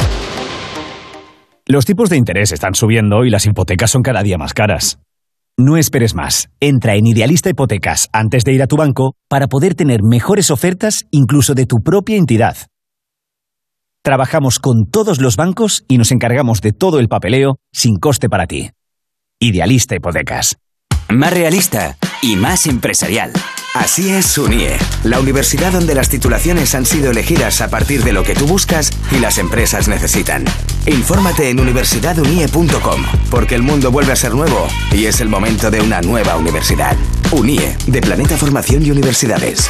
Los 1.70 1.84
tipos 1.84 2.10
de 2.10 2.16
interés 2.16 2.54
están 2.54 2.76
subiendo 2.76 3.26
y 3.26 3.30
las 3.30 3.46
hipotecas 3.46 3.92
son 3.92 4.02
cada 4.02 4.24
día 4.24 4.38
más 4.38 4.54
caras. 4.54 5.00
No 5.58 5.76
esperes 5.76 6.16
más. 6.16 6.48
Entra 6.62 6.96
en 6.96 7.06
Idealista 7.06 7.50
Hipotecas 7.50 8.08
antes 8.14 8.46
de 8.46 8.54
ir 8.54 8.62
a 8.62 8.68
tu 8.68 8.78
banco 8.78 9.16
para 9.28 9.48
poder 9.48 9.76
tener 9.76 10.00
mejores 10.02 10.50
ofertas 10.50 11.06
incluso 11.12 11.56
de 11.56 11.66
tu 11.66 11.80
propia 11.84 12.16
entidad. 12.16 12.56
Trabajamos 14.02 14.60
con 14.60 14.86
todos 14.90 15.20
los 15.20 15.36
bancos 15.36 15.84
y 15.90 15.98
nos 15.98 16.14
encargamos 16.14 16.62
de 16.62 16.72
todo 16.72 17.00
el 17.00 17.10
papeleo 17.10 17.58
sin 17.74 17.98
coste 17.98 18.30
para 18.30 18.48
ti. 18.48 18.70
Idealista 19.42 19.94
Hipotecas. 19.96 20.56
Más 21.10 21.34
realista 21.34 21.98
y 22.22 22.38
más 22.38 22.66
empresarial. 22.66 23.34
Así 23.74 24.10
es 24.10 24.38
UNIE, 24.38 24.78
la 25.04 25.20
universidad 25.20 25.74
donde 25.74 25.96
las 25.96 26.08
titulaciones 26.08 26.74
han 26.76 26.86
sido 26.86 27.12
elegidas 27.12 27.60
a 27.60 27.70
partir 27.70 28.04
de 28.04 28.14
lo 28.14 28.24
que 28.24 28.36
tú 28.36 28.48
buscas 28.48 28.90
y 29.12 29.20
las 29.20 29.38
empresas 29.38 29.90
necesitan. 29.90 30.46
Infórmate 30.88 31.50
en 31.50 31.60
universidadunie.com, 31.60 33.04
porque 33.30 33.56
el 33.56 33.62
mundo 33.62 33.92
vuelve 33.92 34.14
a 34.14 34.16
ser 34.16 34.34
nuevo 34.34 34.68
y 34.94 35.06
es 35.06 35.20
el 35.20 35.28
momento 35.28 35.70
de 35.70 35.82
una 35.82 36.02
nueva 36.02 36.38
universidad. 36.38 36.96
UNIE, 37.32 37.76
de 37.88 38.02
Planeta 38.02 38.38
Formación 38.38 38.86
y 38.86 38.92
Universidades. 38.92 39.70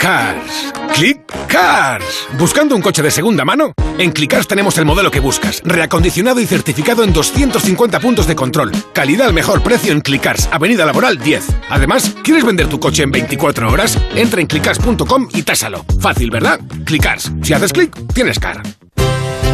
Cars. 0.00 0.72
Click 0.94 1.20
Cars. 1.46 2.26
¿Buscando 2.38 2.74
un 2.74 2.80
coche 2.80 3.02
de 3.02 3.10
segunda 3.10 3.44
mano? 3.44 3.74
En 3.98 4.12
Click 4.12 4.46
tenemos 4.46 4.78
el 4.78 4.86
modelo 4.86 5.10
que 5.10 5.20
buscas. 5.20 5.60
Reacondicionado 5.62 6.40
y 6.40 6.46
certificado 6.46 7.04
en 7.04 7.12
250 7.12 8.00
puntos 8.00 8.26
de 8.26 8.34
control. 8.34 8.72
Calidad 8.94 9.26
al 9.26 9.34
mejor 9.34 9.62
precio 9.62 9.92
en 9.92 10.00
Click 10.00 10.26
Avenida 10.50 10.86
Laboral 10.86 11.18
10. 11.18 11.46
Además, 11.68 12.14
¿quieres 12.24 12.44
vender 12.44 12.68
tu 12.68 12.80
coche 12.80 13.02
en 13.02 13.10
24 13.10 13.70
horas? 13.70 13.98
Entra 14.14 14.40
en 14.40 14.46
clickcars.com 14.46 15.28
y 15.34 15.42
tásalo. 15.42 15.84
Fácil, 16.00 16.30
¿verdad? 16.30 16.60
Click 16.86 17.06
Si 17.42 17.52
haces 17.52 17.72
clic, 17.72 17.94
tienes 18.14 18.38
car. 18.38 18.62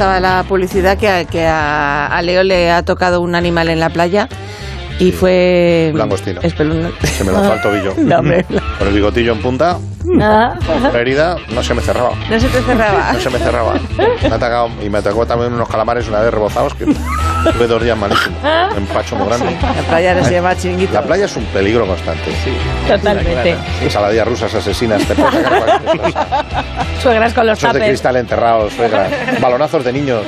estaba 0.00 0.18
la 0.18 0.44
publicidad 0.48 0.96
que, 0.96 1.10
a, 1.10 1.26
que 1.26 1.46
a, 1.46 2.06
a 2.06 2.22
Leo 2.22 2.42
le 2.42 2.70
ha 2.70 2.82
tocado 2.82 3.20
un 3.20 3.34
animal 3.34 3.68
en 3.68 3.80
la 3.80 3.90
playa 3.90 4.30
y 5.00 5.10
fue... 5.12 5.90
Langostino. 5.94 6.40
espeluznante. 6.42 7.06
Se 7.06 7.24
me 7.24 7.32
lanzó 7.32 7.54
el 7.54 7.60
tobillo. 7.62 7.94
No, 7.98 8.18
hombre. 8.18 8.44
Con 8.78 8.88
el 8.88 8.94
bigotillo 8.94 9.32
en 9.32 9.40
punta, 9.42 9.78
Ah, 10.20 10.54
la 10.92 10.98
herida 10.98 11.36
no 11.54 11.62
se 11.62 11.74
me 11.74 11.82
cerraba. 11.82 12.12
no 12.30 12.40
se 12.40 12.48
te 12.48 12.60
cerraba. 12.62 13.12
No 13.12 13.20
se 13.20 13.30
me 13.30 13.38
cerraba. 13.38 13.74
Me 14.22 14.28
ha 14.28 14.34
atacado, 14.34 14.70
y 14.82 14.88
me 14.88 14.98
atacó 14.98 15.26
también 15.26 15.52
unos 15.52 15.68
calamares 15.68 16.08
una 16.08 16.20
vez 16.20 16.32
rebozados 16.32 16.74
que 16.74 16.86
tuve 16.86 17.66
dos 17.66 17.82
días 17.82 17.96
malísimos. 17.98 18.38
Un 18.42 18.76
empacho 18.78 19.14
muy 19.16 19.28
grande. 19.28 19.56
La 19.60 19.82
playa 19.88 20.14
no 20.14 20.24
se 20.24 20.32
llama 20.32 20.56
chiringuito. 20.56 20.94
La 20.94 21.02
playa 21.02 21.26
es 21.26 21.36
un 21.36 21.44
peligro 21.46 21.86
constante. 21.86 22.32
Sí. 22.42 22.50
Totalmente. 22.88 23.56
Saladillas 23.90 24.26
rusas 24.26 24.54
asesinas, 24.54 25.04
te 25.06 25.14
sacar. 25.14 25.80
Suegras 27.02 27.32
con 27.34 27.46
los 27.46 27.58
Esos 27.58 27.68
de 27.72 27.78
tapers. 27.78 27.90
cristal 27.90 28.16
enterrados, 28.16 28.72
suegras. 28.72 29.10
Balonazos 29.40 29.84
de 29.84 29.92
niños. 29.92 30.22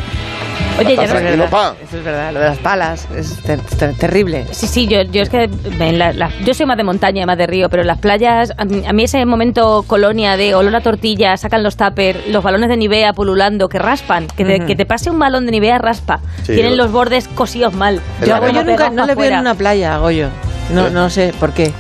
Oye, 0.79 0.97
ya 0.97 1.03
Está 1.03 1.15
no 1.15 1.21
tranquilo, 1.21 1.47
pa. 1.51 1.75
Eso 1.83 1.99
es 1.99 2.05
verdad, 2.05 2.33
lo 2.33 2.41
de 2.41 2.47
las 2.47 2.59
palas 2.59 3.07
es 3.15 3.37
ter- 3.43 3.61
ter- 3.61 3.95
terrible. 3.95 4.47
Sí, 4.53 4.67
sí, 4.67 4.87
yo, 4.87 5.03
yo 5.03 5.23
es 5.23 5.29
que 5.29 5.45
en 5.79 5.99
la- 5.99 6.13
la- 6.15 6.31
yo 6.45 6.55
soy 6.55 6.65
más 6.67 6.77
de 6.79 6.83
montaña, 6.85 7.27
más 7.27 7.37
de 7.37 7.47
río, 7.47 7.69
pero 7.69 7.83
en 7.83 7.89
las 7.89 7.99
playas, 7.99 8.53
a 8.57 8.65
mí, 8.65 8.83
a 8.87 8.93
mí 8.93 9.05
ese 9.05 9.25
momento 9.27 9.85
colonia 9.87 10.37
de 10.37 10.55
olor 10.55 10.75
a 10.75 10.81
tortilla, 10.81 11.37
sacan 11.37 11.63
los 11.63 11.77
tuppers, 11.77 12.27
los 12.29 12.43
balones 12.43 12.69
de 12.71 12.77
Nivea 12.79 13.13
pululando, 13.13 13.69
que 13.69 13.79
raspan, 13.79 14.27
que 14.29 14.45
te, 14.45 14.61
que 14.61 14.75
te 14.75 14.87
pase 14.87 15.11
un 15.11 15.19
balón 15.19 15.45
de 15.45 15.53
Nivea 15.53 15.77
raspa. 15.79 16.21
Sí, 16.45 16.55
Tienen 16.55 16.77
lo- 16.77 16.85
los 16.85 16.93
bordes 16.93 17.29
cosidos 17.29 17.75
mal. 17.75 18.01
Yo, 18.21 18.27
Yo 18.29 18.35
a 18.37 18.39
Goyo 18.41 18.65
nunca 18.65 18.91
no 18.91 19.07
le 19.07 19.15
veo 19.15 19.31
en 19.31 19.39
una 19.41 19.55
playa, 19.55 19.95
a 19.95 19.99
Goyo. 19.99 20.29
No, 20.73 20.87
¿Eh? 20.87 20.91
no 20.91 21.11
sé 21.11 21.35
por 21.39 21.53
qué. 21.53 21.71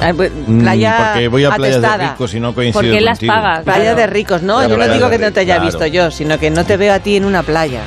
Ah, 0.00 0.12
pues, 0.16 0.30
Mm, 0.46 0.60
Playa 0.62 1.10
porque 1.12 1.28
voy 1.28 1.44
a 1.44 1.52
playas 1.52 1.80
de 1.80 1.96
ricos 2.08 2.34
y 2.34 2.40
no 2.40 2.54
coincido 2.54 2.80
Porque 2.82 3.00
las 3.00 3.18
contigo. 3.18 3.32
pagas. 3.34 3.64
Playa 3.64 3.94
de 3.94 4.06
ricos, 4.08 4.42
no, 4.42 4.66
yo 4.68 4.76
no 4.76 4.88
digo 4.88 5.08
que 5.08 5.18
no 5.18 5.32
te 5.32 5.40
haya 5.40 5.58
visto 5.58 5.86
yo, 5.86 6.10
sino 6.10 6.38
que 6.38 6.50
no 6.50 6.64
te 6.64 6.76
veo 6.76 6.92
a 6.92 6.98
ti 6.98 7.16
en 7.16 7.24
una 7.24 7.42
playa. 7.42 7.80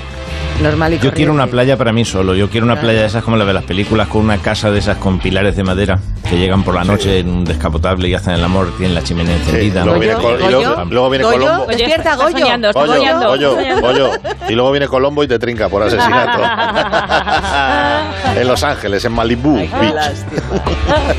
Normal 0.61 0.93
y 0.93 0.99
Yo 0.99 1.11
quiero 1.13 1.33
una 1.33 1.47
playa 1.47 1.75
para 1.77 1.91
mí 1.91 2.05
solo. 2.05 2.33
Yo 2.33 2.49
quiero 2.49 2.65
una 2.65 2.79
playa 2.79 3.01
de 3.01 3.05
esas 3.07 3.23
como 3.23 3.35
la 3.37 3.45
de 3.45 3.53
las 3.53 3.63
películas, 3.65 4.07
con 4.07 4.21
una 4.23 4.37
casa 4.37 4.71
de 4.71 4.79
esas 4.79 4.97
con 4.97 5.19
pilares 5.19 5.55
de 5.57 5.63
madera 5.63 5.99
que 6.29 6.37
llegan 6.37 6.63
por 6.63 6.73
la 6.73 6.83
noche 6.83 7.19
en 7.19 7.29
un 7.29 7.43
descapotable 7.45 8.07
y 8.07 8.13
hacen 8.15 8.33
el 8.33 8.43
amor, 8.43 8.71
tienen 8.77 8.95
la 8.95 9.03
chimenea 9.03 9.35
encendida. 9.35 9.83
luego 9.83 9.99
viene 9.99 10.15
Col- 10.15 10.39
y 10.41 10.49
luego- 10.51 10.85
luego 10.85 11.09
viene 11.09 11.25
Goyo, 11.25 11.39
Colombo. 11.39 11.65
despierta, 11.67 11.95
está 12.13 12.15
Goyo. 12.23 12.37
soñando, 12.39 12.67
está 12.69 12.79
Goyo, 12.79 12.93
soñando. 12.95 13.27
Goyo, 13.27 13.57
Goyo. 13.81 14.09
Y 14.49 14.53
luego 14.53 14.71
viene 14.71 14.87
Colombo 14.87 15.23
y 15.23 15.27
te 15.27 15.37
trinca 15.37 15.69
por 15.69 15.83
asesinato. 15.83 16.39
en 18.39 18.47
Los 18.47 18.63
Ángeles, 18.63 19.05
en 19.05 19.11
Malibu 19.11 19.55
Beach. 19.57 19.69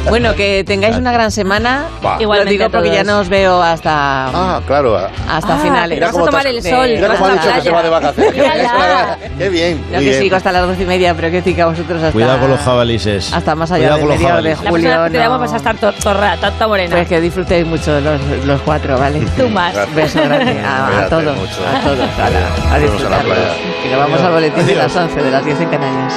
Bueno, 0.08 0.34
que 0.34 0.64
tengáis 0.64 0.96
una 0.96 1.12
gran 1.12 1.30
semana. 1.30 1.84
Lo 2.02 2.20
Igualmente 2.20 2.52
digo 2.52 2.70
porque 2.70 2.90
ya 2.92 3.04
no 3.04 3.20
os 3.20 3.28
veo 3.28 3.62
hasta 3.62 4.26
Ah, 4.28 4.60
claro. 4.66 4.96
hasta 4.96 5.54
Ah, 5.54 5.58
finales. 5.58 6.00
vas 6.00 6.08
a 6.16 6.24
tomar 6.24 6.46
el 6.46 6.62
sol, 6.62 6.88
Mira 6.88 7.08
cómo 7.14 7.26
ha 7.26 7.32
dicho 7.32 7.52
que 7.54 7.60
se 7.60 7.70
va 7.70 7.82
de 7.82 7.88
vacaciones. 7.90 8.34
Qué 9.38 9.48
bien. 9.48 9.82
Yo 9.92 9.98
que 10.00 10.14
sigo 10.18 10.36
hasta 10.36 10.52
las 10.52 10.66
doce 10.66 10.82
y 10.82 10.86
media, 10.86 11.14
pero 11.14 11.30
que 11.30 11.42
sí 11.42 11.54
que 11.54 11.62
a 11.62 11.66
vosotros 11.66 11.98
hasta... 12.02 12.12
Cuidado 12.12 12.38
con 12.40 12.50
los 12.50 12.60
jabalices. 12.60 13.32
Hasta 13.32 13.54
más 13.54 13.70
allá 13.72 13.88
Cuidado 13.90 13.96
de 13.96 14.00
con 14.02 14.08
los 14.10 14.18
mediados 14.18 14.44
de 14.44 14.50
jabalíes. 14.54 14.64
La 14.64 14.70
julio. 14.70 15.04
que 15.04 15.10
te 15.10 15.18
damos 15.18 15.52
a 15.52 15.56
estar 15.56 15.76
to- 15.76 15.92
torra, 15.92 16.36
tanta 16.36 16.66
morena. 16.68 16.96
Pues 16.96 17.08
que 17.08 17.20
disfrutéis 17.20 17.66
mucho 17.66 18.00
los, 18.00 18.20
los 18.44 18.60
cuatro, 18.62 18.98
¿vale? 18.98 19.20
Tú 19.36 19.48
más. 19.48 19.74
Beso 19.94 20.20
grande 20.22 20.60
a, 20.60 21.06
todos, 21.08 21.36
mucho. 21.36 21.52
a 21.66 21.80
todos, 21.80 22.08
a, 22.18 22.26
a 22.26 22.30
Nos 22.30 22.40
vemos 22.40 22.64
en 22.66 22.70
la 22.70 22.78
disfrutarlo. 22.78 23.34
playa. 23.34 23.54
Que 23.82 23.88
nos 23.90 23.98
vamos 23.98 24.20
al 24.20 24.32
boletín 24.32 24.66
de 24.66 24.74
las 24.74 24.96
11, 24.96 25.22
de 25.22 25.30
las 25.30 25.44
10 25.44 25.60
en 25.60 25.68
Canarias. 25.70 26.14